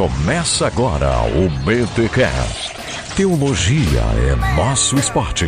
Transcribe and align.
Começa 0.00 0.66
agora 0.66 1.10
o 1.24 1.50
BTCast. 1.62 2.74
Teologia 3.14 4.00
é 4.00 4.56
nosso 4.56 4.96
esporte. 4.96 5.46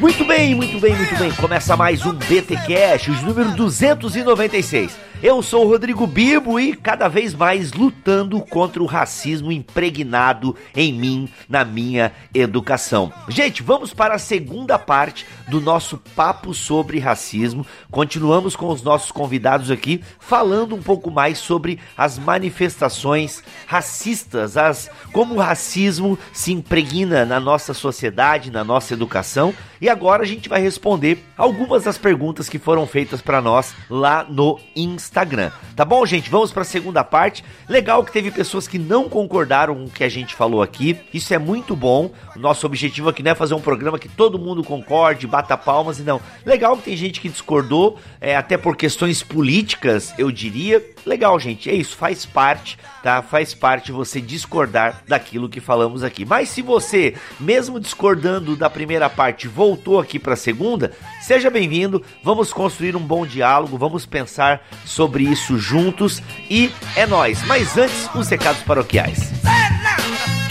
Muito 0.00 0.24
bem, 0.24 0.54
muito 0.54 0.80
bem, 0.80 0.96
muito 0.96 1.18
bem. 1.18 1.30
Começa 1.32 1.76
mais 1.76 2.06
um 2.06 2.14
BT 2.14 2.54
Cash, 2.66 3.08
os 3.08 3.22
número 3.22 3.50
296. 3.54 4.96
Eu 5.22 5.42
sou 5.42 5.64
o 5.64 5.68
Rodrigo 5.68 6.06
Bibo 6.06 6.60
e 6.60 6.76
cada 6.76 7.08
vez 7.08 7.34
mais 7.34 7.72
lutando 7.72 8.38
contra 8.40 8.82
o 8.82 8.86
racismo 8.86 9.50
impregnado 9.50 10.54
em 10.74 10.92
mim, 10.92 11.28
na 11.48 11.64
minha 11.64 12.12
educação. 12.34 13.10
Gente, 13.26 13.62
vamos 13.62 13.94
para 13.94 14.14
a 14.14 14.18
segunda 14.18 14.78
parte 14.78 15.26
do 15.48 15.60
nosso 15.60 15.98
papo 16.14 16.52
sobre 16.52 16.98
racismo. 16.98 17.66
Continuamos 17.90 18.56
com 18.56 18.68
os 18.68 18.82
nossos 18.82 19.12
convidados 19.12 19.70
aqui, 19.70 20.02
falando 20.18 20.74
um 20.74 20.82
pouco 20.82 21.10
mais 21.10 21.38
sobre 21.38 21.78
as 21.96 22.18
manifestações 22.18 23.42
racistas, 23.66 24.56
as 24.56 24.90
como 25.12 25.34
o 25.34 25.38
racismo 25.38 26.18
se 26.32 26.52
impregna 26.52 27.24
na 27.24 27.38
nossa 27.38 27.72
sociedade, 27.72 28.50
na 28.50 28.64
nossa 28.64 28.94
educação. 28.94 29.54
E 29.80 29.88
agora 29.88 30.22
a 30.22 30.26
gente 30.26 30.48
vai 30.48 30.60
responder 30.60 31.22
algumas 31.36 31.84
das 31.84 31.98
perguntas 31.98 32.48
que 32.48 32.58
foram 32.58 32.86
feitas 32.86 33.20
para 33.20 33.40
nós 33.40 33.74
lá 33.90 34.24
no 34.28 34.58
Instagram. 34.74 35.50
Tá 35.74 35.84
bom, 35.84 36.04
gente? 36.06 36.30
Vamos 36.30 36.50
para 36.50 36.62
a 36.62 36.64
segunda 36.64 37.04
parte. 37.04 37.44
Legal 37.68 38.02
que 38.02 38.12
teve 38.12 38.30
pessoas 38.30 38.66
que 38.66 38.78
não 38.78 39.08
concordaram 39.08 39.74
com 39.74 39.84
o 39.84 39.90
que 39.90 40.04
a 40.04 40.08
gente 40.08 40.34
falou 40.34 40.62
aqui. 40.62 40.98
Isso 41.12 41.34
é 41.34 41.38
muito 41.38 41.76
bom. 41.76 42.10
Nosso 42.34 42.66
objetivo 42.66 43.10
aqui 43.10 43.22
não 43.22 43.32
é 43.32 43.34
fazer 43.34 43.54
um 43.54 43.60
programa 43.60 43.98
que 43.98 44.08
todo 44.08 44.38
mundo 44.38 44.64
concorde, 44.64 45.26
bata 45.36 45.56
palmas 45.56 45.98
e 45.98 46.02
não. 46.02 46.18
Legal 46.46 46.78
que 46.78 46.84
tem 46.84 46.96
gente 46.96 47.20
que 47.20 47.28
discordou, 47.28 47.98
é, 48.20 48.34
até 48.34 48.56
por 48.56 48.74
questões 48.74 49.22
políticas, 49.22 50.14
eu 50.16 50.30
diria. 50.30 50.82
Legal, 51.04 51.38
gente. 51.38 51.68
É 51.68 51.74
isso, 51.74 51.94
faz 51.94 52.24
parte, 52.24 52.78
tá? 53.02 53.20
Faz 53.20 53.52
parte 53.52 53.92
você 53.92 54.18
discordar 54.18 55.02
daquilo 55.06 55.48
que 55.48 55.60
falamos 55.60 56.02
aqui. 56.02 56.24
Mas 56.24 56.48
se 56.48 56.62
você, 56.62 57.14
mesmo 57.38 57.78
discordando 57.78 58.56
da 58.56 58.70
primeira 58.70 59.10
parte, 59.10 59.46
voltou 59.46 60.00
aqui 60.00 60.18
para 60.18 60.32
a 60.32 60.36
segunda, 60.36 60.92
seja 61.20 61.50
bem-vindo. 61.50 62.02
Vamos 62.24 62.50
construir 62.50 62.96
um 62.96 63.00
bom 63.00 63.26
diálogo, 63.26 63.76
vamos 63.76 64.06
pensar 64.06 64.66
sobre 64.86 65.24
isso 65.24 65.58
juntos 65.58 66.22
e 66.48 66.72
é 66.96 67.06
nós. 67.06 67.44
Mas 67.46 67.76
antes, 67.76 68.08
os 68.14 68.28
recados 68.28 68.62
paroquiais. 68.62 69.32
E 69.44 70.45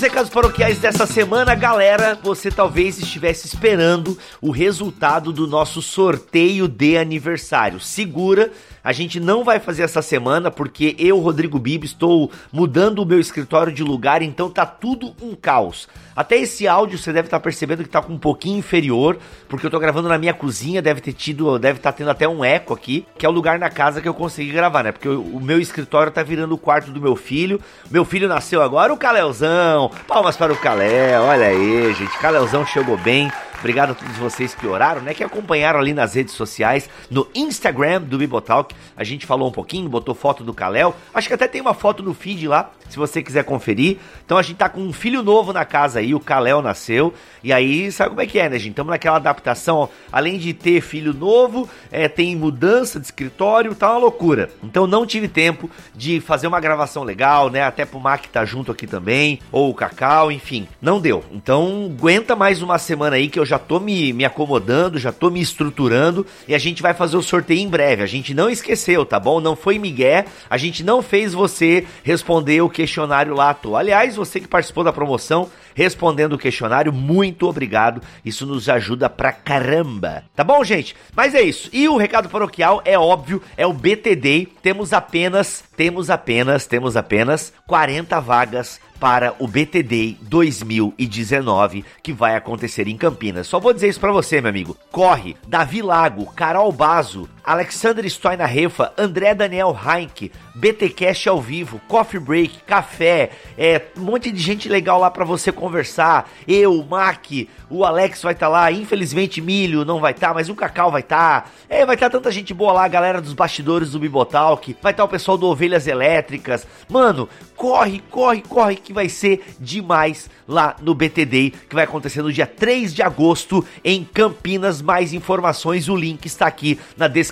nos 0.00 0.08
recados 0.08 0.30
paroquiais 0.30 0.78
dessa 0.78 1.04
semana, 1.04 1.54
galera, 1.54 2.18
você 2.22 2.50
talvez 2.50 2.98
estivesse 2.98 3.46
esperando 3.46 4.16
o 4.40 4.50
resultado 4.50 5.30
do 5.30 5.46
nosso 5.46 5.82
sorteio 5.82 6.66
de 6.66 6.96
aniversário. 6.96 7.78
Segura, 7.78 8.50
a 8.82 8.92
gente 8.92 9.20
não 9.20 9.44
vai 9.44 9.60
fazer 9.60 9.82
essa 9.82 10.02
semana 10.02 10.50
porque 10.50 10.96
eu, 10.98 11.18
Rodrigo 11.18 11.58
Bibi, 11.58 11.86
estou 11.86 12.30
mudando 12.52 13.00
o 13.00 13.06
meu 13.06 13.20
escritório 13.20 13.72
de 13.72 13.82
lugar, 13.82 14.22
então 14.22 14.50
tá 14.50 14.64
tudo 14.66 15.14
um 15.20 15.34
caos. 15.34 15.88
Até 16.14 16.36
esse 16.36 16.66
áudio 16.66 16.98
você 16.98 17.12
deve 17.12 17.28
estar 17.28 17.40
percebendo 17.40 17.82
que 17.82 17.88
tá 17.88 18.02
com 18.02 18.12
um 18.12 18.18
pouquinho 18.18 18.58
inferior, 18.58 19.18
porque 19.48 19.64
eu 19.64 19.70
tô 19.70 19.78
gravando 19.78 20.08
na 20.08 20.18
minha 20.18 20.34
cozinha, 20.34 20.82
deve 20.82 21.00
ter 21.00 21.12
tido, 21.12 21.58
deve 21.58 21.78
estar 21.78 21.92
tendo 21.92 22.10
até 22.10 22.28
um 22.28 22.44
eco 22.44 22.74
aqui, 22.74 23.06
que 23.16 23.24
é 23.24 23.28
o 23.28 23.32
lugar 23.32 23.58
na 23.58 23.70
casa 23.70 24.00
que 24.00 24.08
eu 24.08 24.14
consegui 24.14 24.52
gravar, 24.52 24.82
né? 24.82 24.92
Porque 24.92 25.08
o 25.08 25.40
meu 25.40 25.60
escritório 25.60 26.12
tá 26.12 26.22
virando 26.22 26.54
o 26.54 26.58
quarto 26.58 26.90
do 26.90 27.00
meu 27.00 27.16
filho. 27.16 27.60
Meu 27.90 28.04
filho 28.04 28.28
nasceu 28.28 28.62
agora, 28.62 28.92
o 28.92 28.96
Calelzão. 28.96 29.90
Palmas 30.06 30.36
para 30.36 30.52
o 30.52 30.56
Caléu, 30.56 31.22
olha 31.22 31.46
aí, 31.46 31.94
gente. 31.94 32.18
Calelzão 32.18 32.66
chegou 32.66 32.96
bem. 32.98 33.30
Obrigado 33.60 33.90
a 33.90 33.94
todos 33.94 34.16
vocês 34.16 34.54
que 34.54 34.66
oraram, 34.66 35.02
né? 35.02 35.12
Que 35.12 35.22
acompanharam 35.22 35.78
ali 35.78 35.92
nas 35.92 36.14
redes 36.14 36.34
sociais, 36.34 36.88
no 37.10 37.28
Instagram 37.34 38.00
do 38.00 38.16
Bibotalk. 38.16 38.69
A 38.96 39.04
gente 39.04 39.26
falou 39.26 39.48
um 39.48 39.52
pouquinho, 39.52 39.88
botou 39.88 40.14
foto 40.14 40.44
do 40.44 40.52
Kalel. 40.52 40.94
Acho 41.14 41.28
que 41.28 41.34
até 41.34 41.48
tem 41.48 41.60
uma 41.60 41.74
foto 41.74 42.02
no 42.02 42.14
feed 42.14 42.46
lá, 42.48 42.72
se 42.92 42.98
você 42.98 43.22
quiser 43.22 43.44
conferir. 43.44 43.98
Então 44.24 44.36
a 44.36 44.42
gente 44.42 44.56
tá 44.56 44.68
com 44.68 44.80
um 44.80 44.92
filho 44.92 45.22
novo 45.22 45.52
na 45.52 45.64
casa 45.64 46.00
aí, 46.00 46.14
o 46.14 46.20
Kalel 46.20 46.62
nasceu. 46.62 47.14
E 47.42 47.52
aí, 47.52 47.90
sabe 47.90 48.10
como 48.10 48.20
é 48.20 48.26
que 48.26 48.38
é, 48.38 48.48
né, 48.48 48.58
gente? 48.58 48.70
Estamos 48.70 48.90
naquela 48.90 49.16
adaptação, 49.16 49.76
ó, 49.78 49.88
além 50.12 50.38
de 50.38 50.52
ter 50.52 50.80
filho 50.80 51.14
novo, 51.14 51.68
é, 51.90 52.08
tem 52.08 52.36
mudança 52.36 53.00
de 53.00 53.06
escritório, 53.06 53.74
tá 53.74 53.90
uma 53.90 53.98
loucura. 53.98 54.50
Então 54.62 54.86
não 54.86 55.06
tive 55.06 55.28
tempo 55.28 55.70
de 55.94 56.20
fazer 56.20 56.46
uma 56.46 56.60
gravação 56.60 57.02
legal, 57.02 57.48
né? 57.48 57.62
Até 57.62 57.84
pro 57.84 58.00
Mac 58.00 58.26
tá 58.26 58.44
junto 58.44 58.72
aqui 58.72 58.86
também, 58.86 59.38
ou 59.50 59.70
o 59.70 59.74
Cacau, 59.74 60.30
enfim. 60.30 60.68
Não 60.80 61.00
deu. 61.00 61.24
Então 61.32 61.90
aguenta 61.96 62.36
mais 62.36 62.62
uma 62.62 62.78
semana 62.78 63.16
aí 63.16 63.28
que 63.28 63.38
eu 63.38 63.46
já 63.46 63.58
tô 63.58 63.80
me, 63.80 64.12
me 64.12 64.24
acomodando, 64.24 64.98
já 64.98 65.12
tô 65.12 65.30
me 65.30 65.40
estruturando 65.40 66.26
e 66.46 66.54
a 66.54 66.58
gente 66.58 66.82
vai 66.82 66.94
fazer 66.94 67.16
o 67.16 67.22
sorteio 67.22 67.60
em 67.60 67.68
breve. 67.68 68.02
A 68.02 68.06
gente 68.06 68.34
não 68.34 68.50
esqueceu, 68.50 69.04
tá 69.04 69.18
bom? 69.18 69.40
Não 69.40 69.56
foi 69.56 69.78
migué, 69.78 70.24
a 70.48 70.56
gente 70.56 70.84
não 70.84 71.02
fez 71.02 71.32
você 71.32 71.86
responder 72.02 72.60
o 72.62 72.68
questionário 72.80 73.34
lá 73.34 73.50
à 73.50 73.54
toa. 73.54 73.80
Aliás, 73.80 74.16
você 74.16 74.40
que 74.40 74.48
participou 74.48 74.82
da 74.82 74.92
promoção, 74.92 75.50
respondendo 75.74 76.32
o 76.32 76.38
questionário, 76.38 76.90
muito 76.90 77.46
obrigado. 77.46 78.00
Isso 78.24 78.46
nos 78.46 78.70
ajuda 78.70 79.10
pra 79.10 79.32
caramba. 79.32 80.24
Tá 80.34 80.42
bom, 80.42 80.64
gente? 80.64 80.96
Mas 81.14 81.34
é 81.34 81.42
isso. 81.42 81.68
E 81.74 81.86
o 81.88 81.98
recado 81.98 82.30
paroquial 82.30 82.80
é 82.86 82.98
óbvio, 82.98 83.42
é 83.54 83.66
o 83.66 83.72
BTD. 83.74 84.48
Temos 84.62 84.94
apenas, 84.94 85.62
temos 85.76 86.08
apenas, 86.08 86.66
temos 86.66 86.96
apenas 86.96 87.52
40 87.66 88.18
vagas 88.18 88.80
para 88.98 89.34
o 89.38 89.48
BTD 89.48 90.18
2019 90.20 91.84
que 92.02 92.12
vai 92.12 92.36
acontecer 92.36 92.86
em 92.86 92.96
Campinas. 92.96 93.46
Só 93.46 93.58
vou 93.58 93.72
dizer 93.72 93.88
isso 93.88 94.00
para 94.00 94.12
você, 94.12 94.40
meu 94.40 94.50
amigo. 94.50 94.76
Corre, 94.92 95.36
Davi 95.48 95.80
Lago, 95.80 96.26
Carol 96.34 96.70
Bazo, 96.70 97.28
Alexander 97.44 98.04
Stoina 98.06 98.46
Refa, 98.46 98.92
André 98.96 99.34
Daniel 99.34 99.76
Heinck, 99.76 100.30
BT 100.54 100.90
Cash 100.90 101.26
ao 101.26 101.40
vivo, 101.40 101.80
Coffee 101.88 102.20
Break, 102.20 102.58
café, 102.66 103.30
é, 103.56 103.82
um 103.96 104.02
monte 104.02 104.30
de 104.30 104.40
gente 104.40 104.68
legal 104.68 105.00
lá 105.00 105.10
para 105.10 105.24
você 105.24 105.50
conversar. 105.50 106.30
Eu, 106.46 106.84
Mac, 106.84 107.26
o 107.68 107.84
Alex 107.84 108.22
vai 108.22 108.34
estar 108.34 108.46
tá 108.46 108.52
lá, 108.52 108.70
infelizmente 108.70 109.40
Milho 109.40 109.84
não 109.84 110.00
vai 110.00 110.12
estar, 110.12 110.28
tá, 110.28 110.34
mas 110.34 110.48
o 110.48 110.54
Cacau 110.54 110.90
vai 110.90 111.00
estar. 111.00 111.42
Tá. 111.42 111.50
É, 111.68 111.84
vai 111.86 111.96
estar 111.96 112.10
tá 112.10 112.18
tanta 112.18 112.30
gente 112.30 112.52
boa 112.52 112.72
lá, 112.72 112.84
a 112.84 112.88
galera 112.88 113.20
dos 113.20 113.32
bastidores 113.32 113.92
do 113.92 113.98
Bibotalk, 113.98 114.76
vai 114.82 114.92
estar 114.92 115.02
tá 115.02 115.06
o 115.06 115.08
pessoal 115.08 115.38
do 115.38 115.46
Ovelhas 115.46 115.86
Elétricas. 115.86 116.66
Mano, 116.88 117.28
corre, 117.56 118.02
corre, 118.10 118.42
corre 118.42 118.76
que 118.76 118.92
vai 118.92 119.08
ser 119.08 119.42
demais 119.58 120.28
lá 120.46 120.76
no 120.80 120.94
BTD, 120.94 121.52
que 121.68 121.74
vai 121.74 121.84
acontecer 121.84 122.22
no 122.22 122.32
dia 122.32 122.46
3 122.46 122.94
de 122.94 123.02
agosto 123.02 123.64
em 123.84 124.04
Campinas. 124.04 124.82
Mais 124.82 125.12
informações, 125.12 125.88
o 125.88 125.96
link 125.96 126.26
está 126.26 126.46
aqui 126.46 126.78
na 126.96 127.08
descrição 127.08 127.29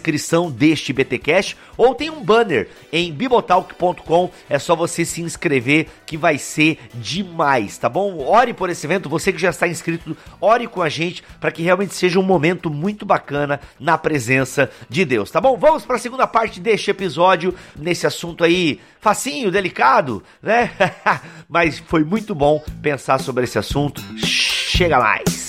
deste 0.50 0.92
BTcast 0.92 1.56
ou 1.76 1.94
tem 1.94 2.10
um 2.10 2.22
banner 2.22 2.68
em 2.92 3.12
bibotalk.com, 3.12 4.30
é 4.48 4.58
só 4.58 4.74
você 4.74 5.04
se 5.04 5.20
inscrever 5.22 5.88
que 6.06 6.16
vai 6.16 6.38
ser 6.38 6.78
demais, 6.94 7.78
tá 7.78 7.88
bom? 7.88 8.18
Ore 8.18 8.52
por 8.52 8.70
esse 8.70 8.86
evento, 8.86 9.08
você 9.08 9.32
que 9.32 9.38
já 9.38 9.50
está 9.50 9.66
inscrito, 9.66 10.16
ore 10.40 10.66
com 10.66 10.82
a 10.82 10.88
gente 10.88 11.22
para 11.40 11.50
que 11.50 11.62
realmente 11.62 11.94
seja 11.94 12.18
um 12.18 12.22
momento 12.22 12.70
muito 12.70 13.06
bacana 13.06 13.60
na 13.78 13.96
presença 13.96 14.70
de 14.88 15.04
Deus, 15.04 15.30
tá 15.30 15.40
bom? 15.40 15.56
Vamos 15.56 15.84
para 15.84 15.96
a 15.96 16.00
segunda 16.00 16.26
parte 16.26 16.60
deste 16.60 16.90
episódio 16.90 17.54
nesse 17.76 18.06
assunto 18.06 18.44
aí 18.44 18.80
facinho, 19.00 19.50
delicado, 19.50 20.22
né? 20.42 20.70
Mas 21.48 21.78
foi 21.78 22.04
muito 22.04 22.34
bom 22.34 22.62
pensar 22.82 23.18
sobre 23.20 23.44
esse 23.44 23.58
assunto. 23.58 24.02
Chega 24.18 24.98
mais! 24.98 25.47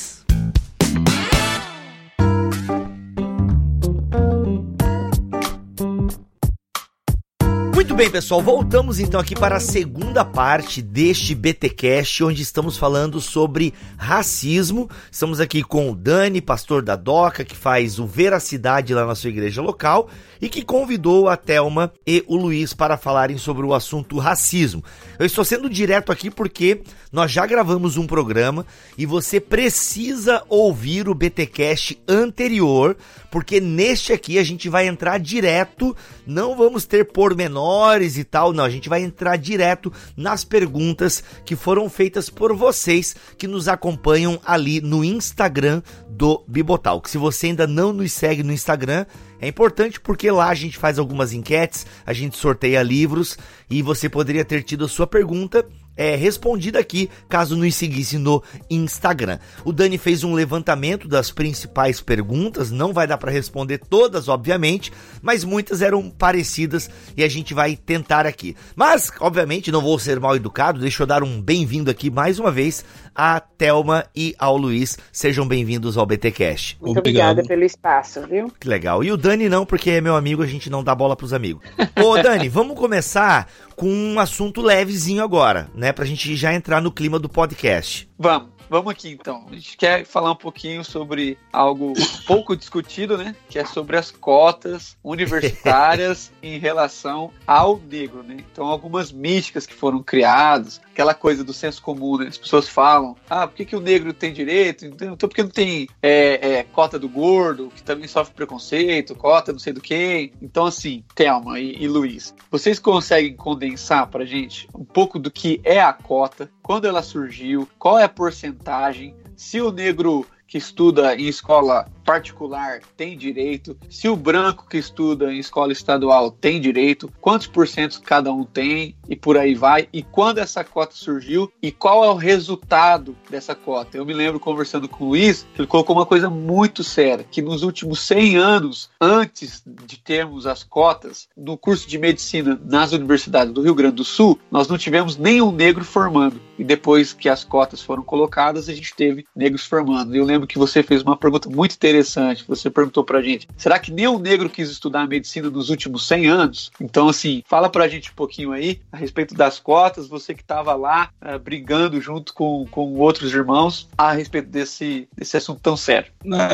Bem, 8.00 8.10
pessoal, 8.10 8.42
voltamos 8.42 8.98
então 8.98 9.20
aqui 9.20 9.36
para 9.36 9.58
a 9.58 9.60
segunda 9.60 10.24
parte 10.24 10.82
deste 10.82 11.36
BTcast, 11.36 12.24
onde 12.24 12.42
estamos 12.42 12.78
falando 12.78 13.20
sobre 13.20 13.74
racismo. 13.98 14.90
Estamos 15.12 15.42
aqui 15.42 15.62
com 15.62 15.92
o 15.92 15.96
Dani, 15.96 16.40
pastor 16.40 16.82
da 16.82 16.96
Doca, 16.96 17.44
que 17.44 17.58
faz 17.58 18.00
o 18.00 18.08
Veracidade 18.08 18.94
lá 18.94 19.06
na 19.06 19.16
sua 19.16 19.32
igreja 19.32 19.62
local 19.62 20.08
e 20.40 20.48
que 20.48 20.64
convidou 20.64 21.28
a 21.28 21.36
Telma 21.36 21.92
e 22.08 22.24
o 22.26 22.38
Luiz 22.38 22.74
para 22.74 22.96
falarem 22.96 23.38
sobre 23.38 23.66
o 23.66 23.74
assunto 23.74 24.18
racismo. 24.18 24.82
Eu 25.20 25.26
estou 25.26 25.44
sendo 25.44 25.70
direto 25.70 26.10
aqui 26.10 26.32
porque 26.32 26.82
nós 27.12 27.30
já 27.30 27.46
gravamos 27.46 27.98
um 27.98 28.08
programa 28.08 28.66
e 28.98 29.06
você 29.06 29.42
precisa 29.42 30.42
ouvir 30.48 31.10
o 31.10 31.14
BTcast 31.14 32.02
anterior, 32.08 32.96
porque 33.32 33.60
neste 33.60 34.12
aqui 34.14 34.40
a 34.40 34.44
gente 34.44 34.70
vai 34.70 34.88
entrar 34.88 35.20
direto, 35.20 35.96
não 36.26 36.56
vamos 36.56 36.86
ter 36.86 37.06
pormenores 37.12 38.18
e 38.18 38.24
tal. 38.24 38.54
Não, 38.54 38.64
a 38.64 38.70
gente 38.70 38.90
vai 38.90 39.04
entrar 39.04 39.38
direto 39.38 39.92
nas 40.16 40.44
perguntas 40.44 41.24
que 41.46 41.56
foram 41.56 41.90
feitas 41.90 42.30
por 42.30 42.56
vocês 42.56 43.16
que 43.38 43.48
nos 43.48 43.68
acompanham 43.68 44.40
ali 44.46 44.82
no 44.82 45.04
Instagram 45.04 45.82
do 46.10 46.44
Bibotalk. 46.48 47.10
Se 47.10 47.18
você 47.18 47.48
ainda 47.48 47.68
não 47.68 47.94
nos 47.94 48.12
segue 48.12 48.44
no 48.44 48.54
Instagram, 48.54 49.06
É 49.42 49.48
importante 49.48 50.00
porque 50.00 50.30
lá 50.30 50.50
a 50.50 50.54
gente 50.54 50.78
faz 50.78 51.00
algumas 51.00 51.32
enquetes, 51.32 51.86
a 52.06 52.12
gente 52.12 52.38
sorteia 52.38 52.84
livros 52.84 53.38
e 53.70 53.82
você 53.82 54.10
poderia 54.10 54.44
ter 54.44 54.64
tido 54.64 54.84
a 54.84 54.90
sua 54.90 55.08
pergunta 55.08 55.66
é, 56.00 56.16
respondida 56.16 56.80
aqui, 56.80 57.10
caso 57.28 57.58
nos 57.58 57.76
seguisse 57.76 58.18
no 58.18 58.42
Instagram. 58.70 59.38
O 59.66 59.74
Dani 59.74 59.98
fez 59.98 60.24
um 60.24 60.34
levantamento 60.34 61.10
das 61.10 61.30
principais 61.30 62.00
perguntas, 62.00 62.72
não 62.72 62.94
vai 62.94 63.06
dar 63.06 63.18
para 63.18 63.30
responder 63.30 63.80
todas, 63.80 64.30
obviamente, 64.30 64.94
mas 65.22 65.44
muitas 65.44 65.82
eram 65.82 66.10
parecidas 66.10 66.90
e 67.18 67.24
a 67.24 67.28
gente 67.28 67.54
vai 67.54 67.76
tentar 67.76 68.26
aqui. 68.26 68.56
Mas, 68.78 69.12
obviamente, 69.20 69.74
não 69.74 69.82
vou 69.82 70.00
ser 70.00 70.22
mal 70.22 70.38
educado, 70.38 70.80
deixa 70.80 71.04
eu 71.04 71.08
dar 71.08 71.22
um 71.22 71.42
bem-vindo 71.42 71.92
aqui 71.92 72.10
mais 72.10 72.40
uma 72.40 72.50
vez 72.50 72.86
a 73.22 73.38
Telma 73.42 74.06
e 74.16 74.34
ao 74.40 74.56
Luiz. 74.56 74.98
Sejam 75.12 75.46
bem-vindos 75.46 75.98
ao 75.98 76.06
BTcast. 76.06 76.78
Muito 76.80 77.00
obrigada 77.00 77.44
pelo 77.44 77.66
espaço, 77.66 78.26
viu? 78.26 78.50
Que 78.58 78.66
legal. 78.66 79.04
E 79.04 79.12
o 79.12 79.18
Dani 79.18 79.50
não, 79.50 79.66
porque 79.66 79.90
é 79.92 80.00
meu 80.00 80.16
amigo, 80.16 80.42
a 80.42 80.48
gente 80.48 80.70
não 80.70 80.82
dá 80.82 80.96
bola 80.96 81.18
pros 81.18 81.34
amigos. 81.34 81.62
Ô, 82.02 82.18
Dani, 82.18 82.48
vamos 82.48 82.80
começar 82.80 83.50
com 83.76 83.90
um 83.90 84.18
assunto 84.22 84.62
levezinho 84.62 85.22
agora, 85.22 85.70
né? 85.76 85.92
Pra 85.92 86.06
gente 86.06 86.34
já 86.38 86.54
entrar 86.54 86.82
no 86.82 86.94
clima 86.94 87.20
do 87.20 87.28
podcast. 87.28 88.10
Vamos. 88.18 88.59
Vamos 88.70 88.92
aqui 88.92 89.10
então. 89.10 89.46
A 89.50 89.56
gente 89.56 89.76
quer 89.76 90.06
falar 90.06 90.32
um 90.32 90.36
pouquinho 90.36 90.84
sobre 90.84 91.38
algo 91.52 91.94
pouco 92.28 92.56
discutido, 92.56 93.18
né? 93.18 93.36
Que 93.50 93.58
é 93.58 93.66
sobre 93.66 93.98
as 93.98 94.12
cotas 94.12 94.96
universitárias 95.04 96.32
em 96.44 96.60
relação 96.60 97.32
ao 97.48 97.78
negro, 97.80 98.22
né? 98.22 98.38
Então, 98.52 98.68
algumas 98.68 99.12
místicas 99.12 99.66
que 99.66 99.74
foram 99.74 100.04
criadas, 100.04 100.80
aquela 100.92 101.16
coisa 101.16 101.44
do 101.44 101.54
senso 101.54 101.82
comum, 101.82 102.18
né? 102.18 102.28
As 102.28 102.38
pessoas 102.38 102.70
falam, 102.70 103.16
ah, 103.28 103.48
por 103.48 103.56
que, 103.56 103.66
que 103.66 103.76
o 103.76 103.82
negro 103.82 104.14
tem 104.14 104.32
direito? 104.32 104.86
Então, 104.86 105.16
por 105.18 105.30
que 105.30 105.42
não 105.42 105.50
tem 105.50 105.88
é, 106.02 106.58
é, 106.58 106.64
cota 106.64 107.00
do 107.00 107.10
gordo, 107.10 107.72
que 107.76 107.82
também 107.82 108.08
sofre 108.08 108.36
preconceito, 108.36 109.16
cota 109.16 109.52
não 109.52 109.60
sei 109.60 109.74
do 109.74 109.82
que? 109.82 110.32
Então, 110.40 110.68
assim, 110.68 111.04
Thelma 111.16 111.60
e, 111.60 111.76
e 111.82 111.88
Luiz, 111.88 112.36
vocês 112.52 112.78
conseguem 112.78 113.36
condensar 113.36 114.08
pra 114.08 114.26
gente 114.26 114.68
um 114.76 114.86
pouco 114.86 115.18
do 115.18 115.32
que 115.32 115.60
é 115.64 115.82
a 115.82 115.92
cota, 115.92 116.52
quando 116.70 116.86
ela 116.86 117.02
surgiu, 117.02 117.68
qual 117.80 117.98
é 117.98 118.04
a 118.04 118.08
porcentagem, 118.08 119.16
se 119.36 119.60
o 119.60 119.72
negro 119.72 120.24
que 120.48 120.60
estuda 120.60 121.16
em 121.16 121.28
escola 121.28 121.88
particular 122.06 122.82
tem 122.96 123.18
direito, 123.18 123.76
se 123.90 124.08
o 124.08 124.16
branco 124.16 124.68
que 124.70 124.78
estuda 124.78 125.34
em 125.34 125.40
escola 125.40 125.72
estadual 125.72 126.30
tem 126.30 126.62
direito, 126.62 127.12
quantos 127.20 127.48
por 127.48 127.68
cento 127.68 128.00
cada 128.04 128.32
um 128.32 128.44
tem 128.44 128.96
e 129.10 129.16
por 129.16 129.36
aí 129.36 129.56
vai, 129.56 129.90
e 129.92 130.04
quando 130.04 130.38
essa 130.38 130.64
cota 130.64 130.94
surgiu 130.94 131.52
e 131.60 131.72
qual 131.72 132.04
é 132.04 132.08
o 132.08 132.16
resultado 132.16 133.18
dessa 133.28 133.56
cota. 133.56 133.98
Eu 133.98 134.06
me 134.06 134.14
lembro 134.14 134.40
conversando 134.40 134.88
com 134.88 135.06
o 135.06 135.08
Luiz, 135.10 135.48
que 135.56 135.62
ele 135.62 135.68
colocou 135.68 135.96
uma 135.96 136.06
coisa 136.06 136.30
muito 136.30 136.84
séria, 136.84 137.26
que 137.32 137.42
nos 137.42 137.64
últimos 137.64 138.00
100 138.02 138.38
anos, 138.38 138.92
antes 139.02 139.64
de 139.66 139.98
termos 139.98 140.46
as 140.46 140.64
cotas, 140.64 141.28
no 141.36 141.58
curso 141.58 141.90
de 141.90 141.98
medicina 141.98 142.62
nas 142.64 142.92
universidades 142.92 143.52
do 143.52 143.64
Rio 143.64 143.74
Grande 143.74 143.96
do 143.96 144.04
Sul, 144.04 144.38
nós 144.52 144.68
não 144.68 144.78
tivemos 144.78 145.18
nenhum 145.18 145.52
negro 145.52 145.84
formando. 145.84 146.49
E 146.60 146.64
depois 146.64 147.14
que 147.14 147.30
as 147.30 147.46
cotas 147.46 147.82
foram 147.82 148.04
colocadas, 148.04 148.68
a 148.68 148.74
gente 148.74 148.94
teve 148.94 149.26
negros 149.34 149.66
formando. 149.66 150.14
Eu 150.14 150.26
lembro 150.26 150.46
que 150.46 150.58
você 150.58 150.84
fez 150.84 151.02
uma 151.02 151.16
pergunta 151.16 151.50
muito 151.50 151.74
interessante. 151.74 152.44
Você 152.48 152.70
perguntou 152.70 153.04
pra 153.04 153.22
gente: 153.22 153.48
será 153.58 153.80
que 153.80 153.92
nenhum 153.92 154.20
negro 154.20 154.50
quis 154.50 154.70
estudar 154.70 155.08
medicina 155.08 155.50
nos 155.50 155.70
últimos 155.70 156.06
100 156.06 156.28
anos? 156.28 156.72
Então, 156.82 157.08
assim, 157.08 157.42
fala 157.48 157.70
pra 157.70 157.88
gente 157.88 158.12
um 158.12 158.14
pouquinho 158.14 158.52
aí 158.52 158.82
a 158.92 158.98
respeito 158.98 159.34
das 159.34 159.58
cotas, 159.58 160.08
você 160.08 160.34
que 160.34 160.42
estava 160.42 160.76
lá 160.76 161.10
uh, 161.24 161.40
brigando 161.40 162.02
junto 162.02 162.34
com, 162.34 162.66
com 162.70 162.96
outros 162.96 163.34
irmãos 163.34 163.88
a 163.98 164.12
respeito 164.12 164.50
desse, 164.50 165.08
desse 165.16 165.38
assunto 165.38 165.62
tão 165.62 165.78
sério. 165.78 166.12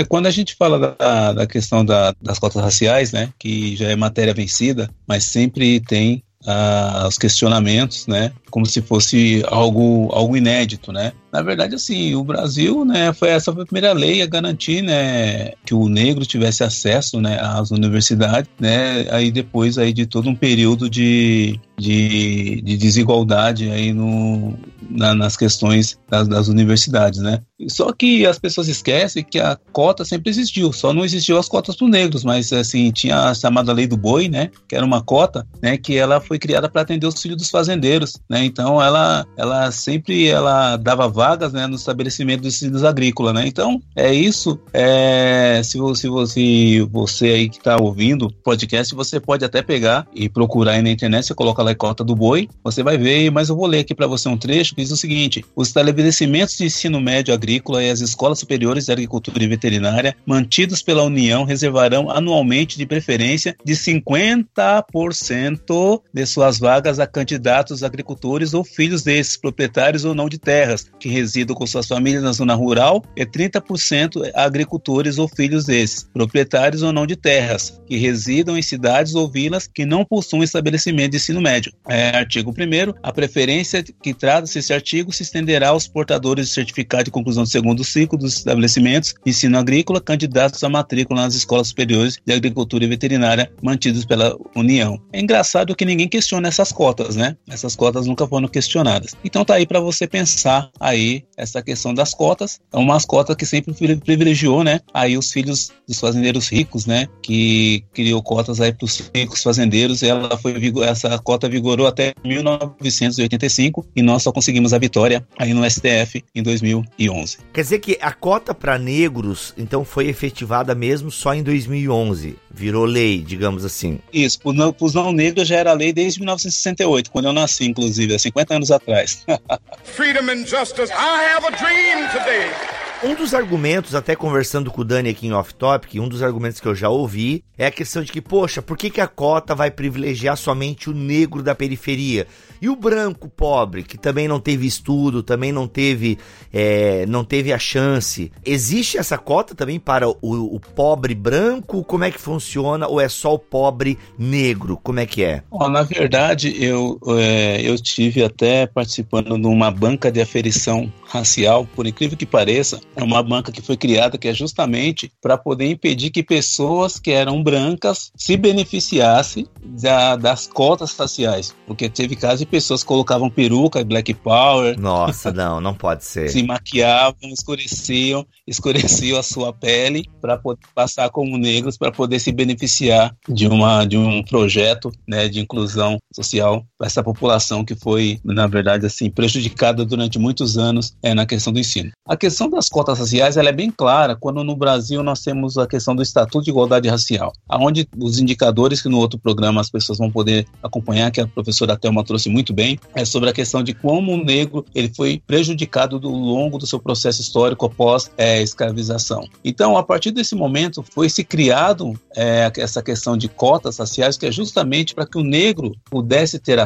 Quando 0.07 0.27
a 0.27 0.31
gente 0.31 0.55
fala 0.55 0.95
da, 0.95 1.33
da 1.33 1.47
questão 1.47 1.83
da, 1.83 2.13
das 2.21 2.37
cotas 2.37 2.61
raciais, 2.61 3.11
né, 3.11 3.33
que 3.39 3.75
já 3.75 3.89
é 3.89 3.95
matéria 3.95 4.33
vencida, 4.33 4.89
mas 5.07 5.23
sempre 5.23 5.79
tem 5.79 6.23
uh, 6.45 7.07
os 7.07 7.18
questionamentos, 7.18 8.07
né, 8.07 8.31
como 8.50 8.65
se 8.65 8.81
fosse 8.81 9.44
algo, 9.47 10.09
algo 10.12 10.38
inédito, 10.38 10.92
né. 10.92 11.13
Na 11.35 11.41
verdade, 11.41 11.75
assim, 11.75 12.15
o 12.15 12.23
Brasil, 12.23 12.85
né, 12.85 13.11
foi 13.11 13.27
essa 13.27 13.51
foi 13.51 13.63
a 13.63 13.65
primeira 13.65 13.91
lei 13.91 14.21
a 14.21 14.25
garantir, 14.25 14.81
né, 14.81 15.51
que 15.65 15.73
o 15.73 15.89
negro 15.89 16.25
tivesse 16.25 16.63
acesso, 16.63 17.19
né, 17.19 17.37
às 17.41 17.71
universidades, 17.71 18.49
né, 18.57 19.05
aí 19.11 19.29
depois 19.29 19.77
aí 19.77 19.91
de 19.91 20.05
todo 20.05 20.29
um 20.29 20.35
período 20.35 20.89
de, 20.89 21.59
de, 21.77 22.61
de 22.61 22.77
desigualdade 22.77 23.69
aí 23.69 23.91
no, 23.91 24.57
na, 24.89 25.13
nas 25.13 25.35
questões 25.35 25.99
das, 26.09 26.25
das, 26.25 26.47
universidades, 26.47 27.19
né. 27.19 27.41
Só 27.67 27.91
que 27.91 28.25
as 28.25 28.39
pessoas 28.39 28.69
esquecem 28.69 29.21
que 29.21 29.39
a 29.39 29.57
cota 29.73 30.05
sempre 30.05 30.29
existiu, 30.29 30.71
só 30.71 30.93
não 30.93 31.03
existiu 31.03 31.38
as 31.38 31.49
cotas 31.49 31.75
para 31.75 31.88
negros, 31.89 32.23
mas 32.23 32.53
assim 32.53 32.91
tinha 32.91 33.29
a 33.29 33.33
chamada 33.33 33.73
lei 33.73 33.88
do 33.88 33.97
boi, 33.97 34.29
né, 34.29 34.49
que 34.69 34.75
era 34.75 34.85
uma 34.85 35.03
cota, 35.03 35.45
né, 35.61 35.77
que 35.77 35.97
ela 35.97 36.21
foi 36.21 36.39
criada 36.39 36.69
para 36.69 36.81
atender 36.81 37.07
os 37.07 37.21
filhos 37.21 37.38
dos 37.38 37.49
fazendeiros, 37.49 38.13
né. 38.29 38.45
Então 38.45 38.81
ela, 38.81 39.25
ela 39.38 39.69
sempre 39.71 40.27
ela 40.27 40.77
dava 40.77 41.09
vagas 41.25 41.54
né, 41.54 41.66
no 41.66 41.75
estabelecimento 41.75 42.42
dos 42.42 42.54
tecidos 42.54 42.83
agrícolas, 42.83 43.33
né? 43.33 43.48
Então, 43.48 43.81
é 43.95 44.13
isso. 44.13 44.60
É, 44.72 45.60
se, 45.63 45.80
você, 45.80 46.07
você, 46.07 46.88
você 46.92 47.30
aí 47.30 47.50
que 47.50 47.57
está 47.57 47.81
ouvindo 47.81 48.27
o 48.27 48.31
podcast, 48.31 48.94
você 48.94 49.19
pode 49.19 49.44
até 49.44 49.63
pegar 49.63 50.07
e 50.13 50.30
procurar 50.30 50.74
aí 50.74 50.83
na 50.83 50.92
internet, 50.92 51.25
você 51.25 51.33
coloca 51.33 51.63
lá 51.63 51.72
a 51.72 51.75
cota 51.75 52.04
do 52.04 52.16
boi, 52.16 52.48
você 52.63 52.83
vai 52.83 52.95
ver, 52.98 53.31
mas 53.31 53.50
eu 53.50 53.56
vou 53.56 53.66
ler 53.66 53.80
aqui 53.80 53.95
para 53.95 54.06
você 54.06 54.30
um 54.30 54.38
trecho 54.38 54.75
que 54.75 54.81
diz 54.81 54.92
o 54.92 54.98
seguinte: 54.98 55.44
os 55.56 55.69
estabelecimentos 55.69 56.57
de 56.57 56.66
ensino 56.66 57.01
médio 57.01 57.33
agrícola 57.33 57.83
e 57.83 57.89
as 57.89 58.01
escolas 58.01 58.38
superiores 58.38 58.86
de 58.86 58.92
agricultura 58.92 59.44
e 59.44 59.48
veterinária 59.48 60.16
mantidos 60.25 60.83
pela 60.83 61.04
União 61.04 61.44
reservarão 61.44 62.12
anualmente 62.12 62.77
de 62.77 62.86
preferência 62.86 63.56
de 63.66 63.74
50% 63.74 66.01
de 66.13 66.25
suas 66.25 66.60
vagas 66.60 67.00
a 67.00 67.07
candidatos 67.07 67.81
agricultores 67.81 68.54
ou 68.54 68.63
filhos 68.63 69.01
desses 69.01 69.38
proprietários 69.38 70.06
ou 70.06 70.13
não 70.13 70.30
de 70.30 70.38
terras 70.38 70.88
que 71.00 71.14
residam 71.15 71.56
com 71.56 71.65
suas 71.65 71.88
famílias 71.88 72.23
na 72.23 72.31
zona 72.31 72.53
rural 72.53 73.03
e 73.15 73.25
30% 73.25 74.29
agricultores 74.35 75.17
ou 75.17 75.27
filhos 75.27 75.65
desses, 75.65 76.03
proprietários 76.13 76.81
ou 76.81 76.91
não 76.91 77.07
de 77.07 77.15
terras, 77.15 77.81
que 77.88 77.97
residam 77.97 78.57
em 78.57 78.62
cidades 78.62 79.15
ou 79.15 79.29
vilas 79.29 79.67
que 79.67 79.85
não 79.85 80.03
possuem 80.03 80.44
estabelecimento 80.44 81.12
de 81.12 81.17
ensino 81.17 81.41
médio. 81.41 81.73
É, 81.88 82.09
artigo 82.09 82.51
1 82.51 82.94
a 83.01 83.12
preferência 83.12 83.83
que 83.83 84.13
trata-se 84.13 84.59
esse 84.59 84.73
artigo 84.73 85.12
se 85.12 85.23
estenderá 85.23 85.69
aos 85.69 85.88
portadores 85.88 86.47
de 86.47 86.53
certificado 86.53 87.06
de 87.06 87.12
conclusão 87.12 87.44
do 87.44 87.50
segundo 87.50 87.83
ciclo 87.83 88.17
dos 88.17 88.38
estabelecimentos 88.38 89.13
de 89.23 89.31
ensino 89.31 89.57
agrícola 89.57 90.01
candidatos 90.01 90.63
à 90.63 90.69
matrícula 90.69 91.21
nas 91.21 91.35
escolas 91.35 91.69
superiores 91.69 92.17
de 92.25 92.33
agricultura 92.33 92.83
e 92.83 92.88
veterinária 92.88 93.51
mantidos 93.62 94.06
pela 94.06 94.35
União. 94.56 95.00
É 95.13 95.19
engraçado 95.19 95.75
que 95.75 95.85
ninguém 95.85 96.07
questiona 96.07 96.47
essas 96.47 96.71
cotas, 96.71 97.15
né? 97.15 97.38
Essas 97.47 97.75
cotas 97.75 98.06
nunca 98.06 98.27
foram 98.27 98.47
questionadas. 98.47 99.15
Então 99.24 99.45
tá 99.45 99.55
aí 99.55 99.65
para 99.65 99.79
você 99.79 100.07
pensar 100.07 100.69
aí 100.79 100.94
aí 100.95 101.23
essa 101.37 101.61
questão 101.61 101.93
das 101.93 102.13
cotas. 102.13 102.59
É 102.73 102.77
uma 102.77 102.95
cotas 103.05 103.35
que 103.35 103.45
sempre 103.45 103.73
privilegiou, 103.97 104.63
né? 104.63 104.79
Aí 104.93 105.17
os 105.17 105.31
filhos 105.31 105.71
dos 105.87 105.99
fazendeiros 105.99 106.49
ricos, 106.49 106.85
né? 106.85 107.07
Que 107.21 107.83
criou 107.93 108.21
cotas 108.23 108.59
aí 108.59 108.73
para 108.73 108.85
os 108.85 109.11
ricos 109.13 109.43
fazendeiros. 109.43 110.01
E 110.01 110.07
ela 110.07 110.37
foi 110.37 110.55
essa 110.83 111.17
cota 111.19 111.47
vigorou 111.47 111.87
até 111.87 112.13
1985 112.23 113.85
e 113.95 114.01
nós 114.01 114.23
só 114.23 114.31
conseguimos 114.31 114.73
a 114.73 114.77
vitória 114.77 115.25
aí 115.37 115.53
no 115.53 115.69
STF 115.69 116.23
em 116.33 116.41
2011. 116.41 117.37
Quer 117.53 117.61
dizer 117.61 117.79
que 117.79 117.97
a 118.01 118.11
cota 118.11 118.53
para 118.53 118.77
negros 118.77 119.53
então 119.57 119.85
foi 119.85 120.07
efetivada 120.07 120.73
mesmo 120.73 121.11
só 121.11 121.33
em 121.33 121.43
2011, 121.43 122.35
virou 122.51 122.85
lei, 122.85 123.21
digamos 123.21 123.65
assim. 123.65 123.99
Isso, 124.11 124.39
para 124.39 124.85
os 124.85 124.93
não 124.93 125.11
negros 125.11 125.47
já 125.47 125.57
era 125.57 125.73
lei 125.73 125.91
desde 125.91 126.19
1968, 126.19 127.11
quando 127.11 127.25
eu 127.25 127.33
nasci, 127.33 127.65
inclusive, 127.65 128.15
há 128.15 128.19
50 128.19 128.55
anos 128.55 128.71
atrás. 128.71 129.25
Freedom 129.83 130.29
and 130.29 130.45
justice 130.45 130.85
I 130.92 131.36
have 131.36 131.46
a 131.46 131.51
dream 131.51 132.08
today. 132.10 132.75
Um 133.04 133.13
dos 133.13 133.34
argumentos, 133.34 133.94
até 133.94 134.15
conversando 134.15 134.72
com 134.72 134.82
o 134.82 134.84
Dani 134.84 135.10
aqui 135.10 135.27
em 135.27 135.34
Off 135.34 135.54
Topic, 135.54 135.96
um 136.01 136.08
dos 136.08 136.24
argumentos 136.24 136.60
que 136.60 136.68
eu 136.68 136.74
já 136.74 136.89
ouvi 136.89 137.44
é 137.58 137.68
a 137.68 137.72
questão 137.72 138.01
de 138.01 138.12
que, 138.12 138.22
poxa, 138.22 138.62
por 138.62 138.77
que, 138.77 138.89
que 138.89 139.01
a 139.01 139.08
cota 139.08 139.54
vai 139.54 139.70
privilegiar 139.70 140.38
somente 140.38 140.89
o 140.89 140.94
negro 140.94 141.44
da 141.44 141.54
periferia? 141.54 142.25
E 142.65 142.69
o 142.69 142.75
branco 142.75 143.29
pobre, 143.29 143.84
que 143.84 143.95
também 143.95 144.27
não 144.27 144.39
teve 144.39 144.65
estudo, 144.65 145.22
também 145.22 145.51
não 145.51 145.67
teve, 145.67 146.17
é, 146.51 147.05
não 147.05 147.24
teve 147.24 147.53
a 147.53 147.60
chance. 147.60 148.31
Existe 148.43 148.98
essa 148.98 149.19
cota 149.19 149.53
também 149.53 149.79
para 149.79 150.10
o, 150.10 150.15
o, 150.19 150.60
pobre 150.60 151.13
branco? 151.13 151.84
Como 151.84 152.03
é 152.03 152.10
que 152.10 152.19
funciona? 152.19 152.88
Ou 152.88 153.00
é 153.00 153.07
só 153.07 153.36
o 153.36 153.38
pobre 153.38 154.00
negro? 154.17 154.79
Como 154.81 155.00
é 155.00 155.05
que 155.05 155.24
é? 155.24 155.43
Na 155.69 155.84
verdade, 155.84 156.55
eu, 156.60 157.00
é, 157.19 157.62
eu 157.62 157.77
tive 157.77 158.24
até 158.24 158.65
participando 158.65 159.38
de 159.38 159.45
uma 159.45 159.69
banca 159.69 160.12
de 160.12 160.19
aferição 160.19 160.91
racial, 161.07 161.67
por 161.75 161.86
incrível 161.86 162.17
que 162.17 162.25
pareça, 162.25 162.81
é 162.95 163.03
uma 163.03 163.22
banca 163.22 163.51
que 163.51 163.62
foi 163.62 163.77
criada 163.77 164.17
que 164.17 164.27
é 164.27 164.34
justamente 164.34 165.12
para 165.22 165.38
poder 165.38 165.69
impedir 165.69 166.10
que 166.10 166.24
pessoas 166.24 167.00
que 167.00 167.12
eram 167.12 167.43
brancas 167.43 168.12
se 168.15 168.36
beneficiassem 168.36 169.45
da, 169.63 170.15
das 170.15 170.48
cotas 170.48 170.95
raciais. 170.98 171.55
Porque 171.67 171.89
teve 171.89 172.15
casos 172.15 172.39
de 172.39 172.45
pessoas 172.55 172.85
colocavam 172.85 173.29
peruca, 173.29 173.83
black 173.83 174.13
power. 174.13 174.79
Nossa, 174.79 175.29
não, 175.29 175.59
não 175.59 175.74
pode 175.74 176.05
ser. 176.05 176.29
Se 176.29 176.41
maquiavam, 176.41 177.17
escureciam, 177.24 178.25
escureciam 178.47 179.19
a 179.19 179.24
sua 179.24 179.51
pele 179.51 180.05
para 180.21 180.38
poder 180.38 180.62
passar 180.74 181.09
como 181.09 181.38
negros, 181.38 181.77
para 181.77 181.91
poder 181.91 182.17
se 182.17 182.31
beneficiar 182.31 183.13
de, 183.27 183.45
uma, 183.45 183.83
de 183.83 183.97
um 183.97 184.24
projeto 184.24 184.89
né, 185.05 185.27
de 185.27 185.41
inclusão 185.41 185.97
social 186.15 186.65
essa 186.82 187.03
população 187.03 187.63
que 187.63 187.75
foi, 187.75 188.20
na 188.24 188.48
verdade, 188.48 188.86
assim, 188.86 189.10
prejudicada 189.10 189.86
durante 189.86 190.20
muitos 190.20 190.58
anos 190.58 190.94
é, 191.01 191.13
na 191.13 191.25
questão 191.25 191.53
do 191.53 191.60
ensino. 191.60 191.91
A 192.08 192.17
questão 192.17 192.50
das 192.50 192.67
cotas 192.67 193.00
raciais 193.00 193.38
ela 193.38 193.50
é 193.50 193.53
bem 193.53 193.72
clara 193.72 194.15
quando 194.15 194.44
no 194.44 194.55
Brasil 194.55 195.01
nós 195.01 195.22
temos 195.22 195.58
a 195.58 195.67
questão 195.67 195.96
do 195.96 196.01
Estatuto 196.01 196.44
de 196.44 196.50
Igualdade 196.50 196.89
Racial, 196.89 197.34
aonde 197.48 197.88
os 197.98 198.20
indicadores 198.20 198.82
que 198.82 198.89
no 198.89 198.98
outro 198.98 199.17
programa 199.17 199.62
as 199.62 199.70
pessoas 199.70 199.98
vão 199.98 200.12
poder 200.12 200.46
acompanhar, 200.62 201.12
que 201.12 201.22
a 201.22 201.27
professora 201.27 201.77
Thelma 201.77 202.03
trouxe 202.03 202.29
muito 202.29 202.53
bem, 202.53 202.77
é 202.94 203.05
sobre 203.05 203.29
a 203.29 203.34
questão 203.34 203.63
de 203.63 203.74
como 203.74 204.13
o 204.13 204.24
negro 204.24 204.65
ele 204.75 204.91
foi 204.96 205.22
prejudicado 205.25 206.00
ao 206.03 206.12
longo 206.12 206.58
do 206.58 206.67
seu 206.67 206.79
processo 206.79 207.22
histórico 207.22 207.65
após 207.65 208.12
é, 208.17 208.41
escravização. 208.41 209.27
Então, 209.44 209.77
a 209.77 209.84
partir 209.84 210.12
desse 210.12 210.36
momento, 210.36 210.84
foi 210.94 211.10
se 211.10 211.24
criado 211.24 211.94
é, 212.15 212.51
essa 212.58 212.82
questão 212.82 213.17
de 213.17 213.27
cotas 213.27 213.77
raciais, 213.77 214.17
que 214.17 214.25
é 214.25 214.32
justamente 214.32 214.94
para 214.94 215.05
que 215.05 215.17
o 215.17 215.24
negro 215.24 215.72
pudesse 215.89 216.38
ter 216.39 216.60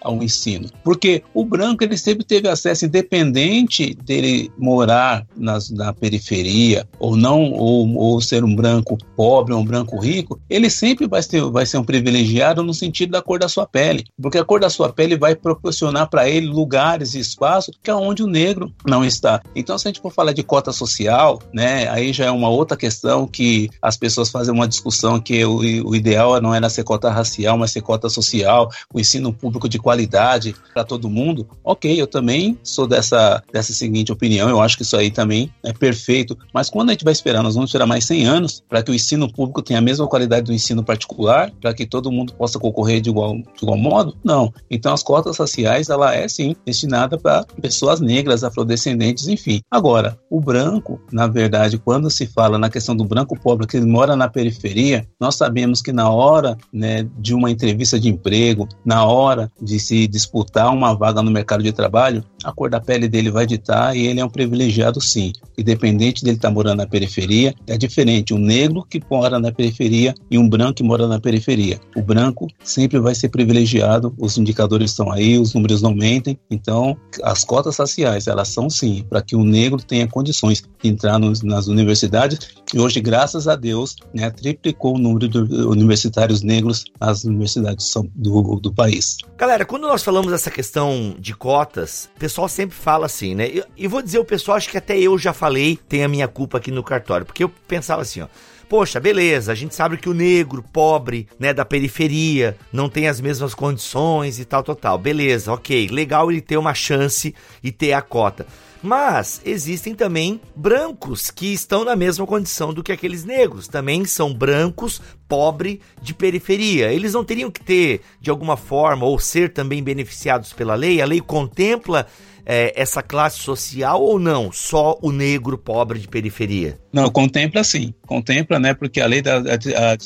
ao 0.00 0.22
ensino. 0.22 0.68
Porque 0.82 1.22
o 1.32 1.44
branco 1.44 1.82
ele 1.82 1.96
sempre 1.96 2.24
teve 2.24 2.48
acesso, 2.48 2.86
independente 2.86 3.94
dele 3.94 4.50
morar 4.58 5.26
nas, 5.36 5.70
na 5.70 5.92
periferia 5.92 6.86
ou 6.98 7.16
não, 7.16 7.52
ou, 7.52 7.88
ou 7.96 8.20
ser 8.20 8.44
um 8.44 8.54
branco 8.54 8.98
pobre 9.16 9.52
ou 9.52 9.60
um 9.60 9.64
branco 9.64 9.98
rico, 9.98 10.40
ele 10.48 10.70
sempre 10.70 11.06
vai 11.06 11.22
ser, 11.22 11.42
vai 11.50 11.66
ser 11.66 11.78
um 11.78 11.84
privilegiado 11.84 12.62
no 12.62 12.74
sentido 12.74 13.12
da 13.12 13.22
cor 13.22 13.38
da 13.38 13.48
sua 13.48 13.66
pele. 13.66 14.04
Porque 14.20 14.38
a 14.38 14.44
cor 14.44 14.60
da 14.60 14.70
sua 14.70 14.92
pele 14.92 15.16
vai 15.16 15.34
proporcionar 15.34 16.08
para 16.08 16.28
ele 16.28 16.46
lugares 16.46 17.14
e 17.14 17.18
espaços 17.20 17.74
que 17.82 17.90
é 17.90 17.94
onde 17.94 18.22
o 18.22 18.26
negro 18.26 18.72
não 18.86 19.04
está. 19.04 19.42
Então, 19.54 19.78
se 19.78 19.86
a 19.86 19.90
gente 19.90 20.00
for 20.00 20.12
falar 20.12 20.32
de 20.32 20.42
cota 20.42 20.72
social, 20.72 21.40
né, 21.52 21.88
aí 21.88 22.12
já 22.12 22.26
é 22.26 22.30
uma 22.30 22.48
outra 22.48 22.76
questão 22.76 23.26
que 23.26 23.68
as 23.80 23.96
pessoas 23.96 24.30
fazem 24.30 24.52
uma 24.52 24.68
discussão 24.68 25.20
que 25.20 25.44
o, 25.44 25.58
o 25.88 25.94
ideal 25.94 26.40
não 26.40 26.54
era 26.54 26.68
ser 26.68 26.84
cota 26.84 27.10
racial, 27.10 27.56
mas 27.56 27.70
ser 27.70 27.82
cota 27.82 28.08
social, 28.08 28.70
o 28.92 29.00
ensino 29.00 29.13
público 29.32 29.68
de 29.68 29.78
qualidade 29.78 30.54
para 30.72 30.84
todo 30.84 31.10
mundo. 31.10 31.46
Ok, 31.62 32.00
eu 32.00 32.06
também 32.06 32.58
sou 32.62 32.86
dessa, 32.86 33.42
dessa 33.52 33.72
seguinte 33.72 34.12
opinião, 34.12 34.48
eu 34.48 34.60
acho 34.60 34.76
que 34.76 34.82
isso 34.82 34.96
aí 34.96 35.10
também 35.10 35.50
é 35.62 35.72
perfeito. 35.72 36.36
Mas 36.52 36.70
quando 36.70 36.90
a 36.90 36.92
gente 36.92 37.04
vai 37.04 37.12
esperar, 37.12 37.42
nós 37.42 37.54
vamos 37.54 37.70
esperar 37.70 37.86
mais 37.86 38.04
100 38.04 38.26
anos 38.26 38.62
para 38.68 38.82
que 38.82 38.90
o 38.90 38.94
ensino 38.94 39.32
público 39.32 39.62
tenha 39.62 39.78
a 39.78 39.82
mesma 39.82 40.06
qualidade 40.06 40.46
do 40.46 40.52
ensino 40.52 40.82
particular, 40.82 41.50
para 41.60 41.74
que 41.74 41.86
todo 41.86 42.12
mundo 42.12 42.32
possa 42.34 42.58
concorrer 42.58 43.00
de 43.00 43.10
igual, 43.10 43.36
de 43.36 43.62
igual 43.62 43.78
modo? 43.78 44.16
Não. 44.24 44.52
Então, 44.70 44.92
as 44.92 45.02
cotas 45.02 45.38
raciais, 45.38 45.88
ela 45.88 46.14
é 46.14 46.26
sim 46.28 46.54
destinada 46.64 47.18
para 47.18 47.44
pessoas 47.60 48.00
negras, 48.00 48.44
afrodescendentes, 48.44 49.28
enfim. 49.28 49.60
Agora, 49.70 50.18
o 50.30 50.40
branco, 50.40 51.00
na 51.12 51.26
verdade, 51.26 51.78
quando 51.78 52.10
se 52.10 52.26
fala 52.26 52.58
na 52.58 52.70
questão 52.70 52.96
do 52.96 53.04
branco 53.04 53.38
pobre 53.38 53.66
que 53.66 53.80
mora 53.80 54.16
na 54.16 54.28
periferia, 54.28 55.06
nós 55.20 55.36
sabemos 55.36 55.80
que 55.80 55.92
na 55.92 56.10
hora 56.10 56.56
né, 56.72 57.06
de 57.18 57.34
uma 57.34 57.50
entrevista 57.50 57.98
de 57.98 58.08
emprego, 58.08 58.68
na 58.84 59.03
hora 59.06 59.50
de 59.60 59.78
se 59.78 60.06
disputar 60.06 60.72
uma 60.72 60.94
vaga 60.94 61.22
no 61.22 61.30
mercado 61.30 61.62
de 61.62 61.72
trabalho, 61.72 62.24
a 62.44 62.52
cor 62.52 62.70
da 62.70 62.80
pele 62.80 63.08
dele 63.08 63.30
vai 63.30 63.46
ditar 63.46 63.96
e 63.96 64.06
ele 64.06 64.20
é 64.20 64.24
um 64.24 64.28
privilegiado 64.28 65.00
sim. 65.00 65.32
Independente 65.56 66.22
dele 66.22 66.36
estar 66.36 66.48
tá 66.48 66.54
morando 66.54 66.78
na 66.78 66.86
periferia, 66.86 67.54
é 67.66 67.76
diferente 67.76 68.34
um 68.34 68.38
negro 68.38 68.84
que 68.88 69.00
mora 69.10 69.38
na 69.38 69.50
periferia 69.50 70.14
e 70.30 70.38
um 70.38 70.48
branco 70.48 70.74
que 70.74 70.82
mora 70.82 71.08
na 71.08 71.20
periferia. 71.20 71.80
O 71.96 72.02
branco 72.02 72.48
sempre 72.62 72.98
vai 72.98 73.14
ser 73.14 73.28
privilegiado, 73.28 74.14
os 74.18 74.36
indicadores 74.36 74.90
estão 74.90 75.10
aí, 75.10 75.38
os 75.38 75.54
números 75.54 75.80
não 75.80 75.94
mentem. 75.94 76.38
Então, 76.50 76.96
as 77.22 77.44
cotas 77.44 77.76
raciais, 77.76 78.26
elas 78.26 78.48
são 78.48 78.68
sim 78.68 79.04
para 79.08 79.22
que 79.22 79.34
o 79.34 79.44
negro 79.44 79.82
tenha 79.82 80.06
condições 80.06 80.62
de 80.82 80.90
entrar 80.90 81.18
nas 81.18 81.66
universidades. 81.66 82.38
E 82.72 82.78
hoje, 82.78 83.00
graças 83.00 83.46
a 83.48 83.56
Deus, 83.56 83.96
né, 84.12 84.30
triplicou 84.30 84.96
o 84.96 84.98
número 84.98 85.28
de 85.28 85.38
universitários 85.38 86.42
negros 86.42 86.84
nas 87.00 87.24
universidades 87.24 87.92
do, 88.14 88.56
do 88.56 88.72
país. 88.72 89.16
Galera, 89.38 89.64
quando 89.64 89.82
nós 89.82 90.02
falamos 90.02 90.32
dessa 90.32 90.50
questão 90.50 91.14
de 91.18 91.34
cotas, 91.34 92.08
o 92.16 92.18
pessoal 92.34 92.48
sempre 92.48 92.76
fala 92.76 93.06
assim, 93.06 93.32
né? 93.32 93.48
E 93.76 93.86
vou 93.86 94.02
dizer 94.02 94.18
o 94.18 94.24
pessoal, 94.24 94.56
acho 94.56 94.68
que 94.68 94.76
até 94.76 94.98
eu 94.98 95.16
já 95.16 95.32
falei, 95.32 95.78
tem 95.88 96.02
a 96.02 96.08
minha 96.08 96.26
culpa 96.26 96.58
aqui 96.58 96.72
no 96.72 96.82
cartório, 96.82 97.24
porque 97.24 97.44
eu 97.44 97.48
pensava 97.48 98.02
assim, 98.02 98.22
ó. 98.22 98.26
Poxa, 98.68 98.98
beleza, 98.98 99.52
a 99.52 99.54
gente 99.54 99.72
sabe 99.72 99.98
que 99.98 100.08
o 100.08 100.14
negro, 100.14 100.64
pobre, 100.72 101.28
né, 101.38 101.54
da 101.54 101.64
periferia, 101.64 102.56
não 102.72 102.88
tem 102.88 103.06
as 103.06 103.20
mesmas 103.20 103.54
condições 103.54 104.40
e 104.40 104.44
tal, 104.44 104.64
tal, 104.64 104.74
tal. 104.74 104.98
Beleza, 104.98 105.52
ok, 105.52 105.86
legal 105.88 106.32
ele 106.32 106.40
ter 106.40 106.56
uma 106.56 106.74
chance 106.74 107.32
e 107.62 107.70
ter 107.70 107.92
a 107.92 108.02
cota. 108.02 108.44
Mas 108.82 109.40
existem 109.44 109.94
também 109.94 110.40
brancos 110.56 111.30
que 111.30 111.54
estão 111.54 111.84
na 111.84 111.94
mesma 111.94 112.26
condição 112.26 112.74
do 112.74 112.82
que 112.82 112.92
aqueles 112.92 113.24
negros. 113.24 113.68
Também 113.68 114.04
são 114.04 114.34
brancos, 114.34 115.00
pobre, 115.28 115.80
de 116.02 116.14
periferia. 116.14 116.92
Eles 116.92 117.14
não 117.14 117.24
teriam 117.24 117.50
que 117.50 117.60
ter, 117.62 118.00
de 118.20 118.30
alguma 118.30 118.56
forma, 118.56 119.04
ou 119.06 119.18
ser 119.18 119.52
também 119.52 119.82
beneficiados 119.82 120.52
pela 120.52 120.74
lei? 120.74 121.00
A 121.00 121.06
lei 121.06 121.20
contempla 121.20 122.06
é, 122.46 122.72
essa 122.76 123.02
classe 123.02 123.38
social 123.38 124.02
ou 124.02 124.18
não? 124.18 124.52
Só 124.52 124.98
o 125.00 125.10
negro 125.10 125.56
pobre 125.56 125.98
de 125.98 126.08
periferia? 126.08 126.78
Não, 126.92 127.10
contempla 127.10 127.64
sim. 127.64 127.94
Contempla, 128.06 128.58
né? 128.58 128.74
Porque 128.74 129.00
a 129.00 129.06
lei 129.06 129.22
da 129.22 129.38
a, 129.38 129.96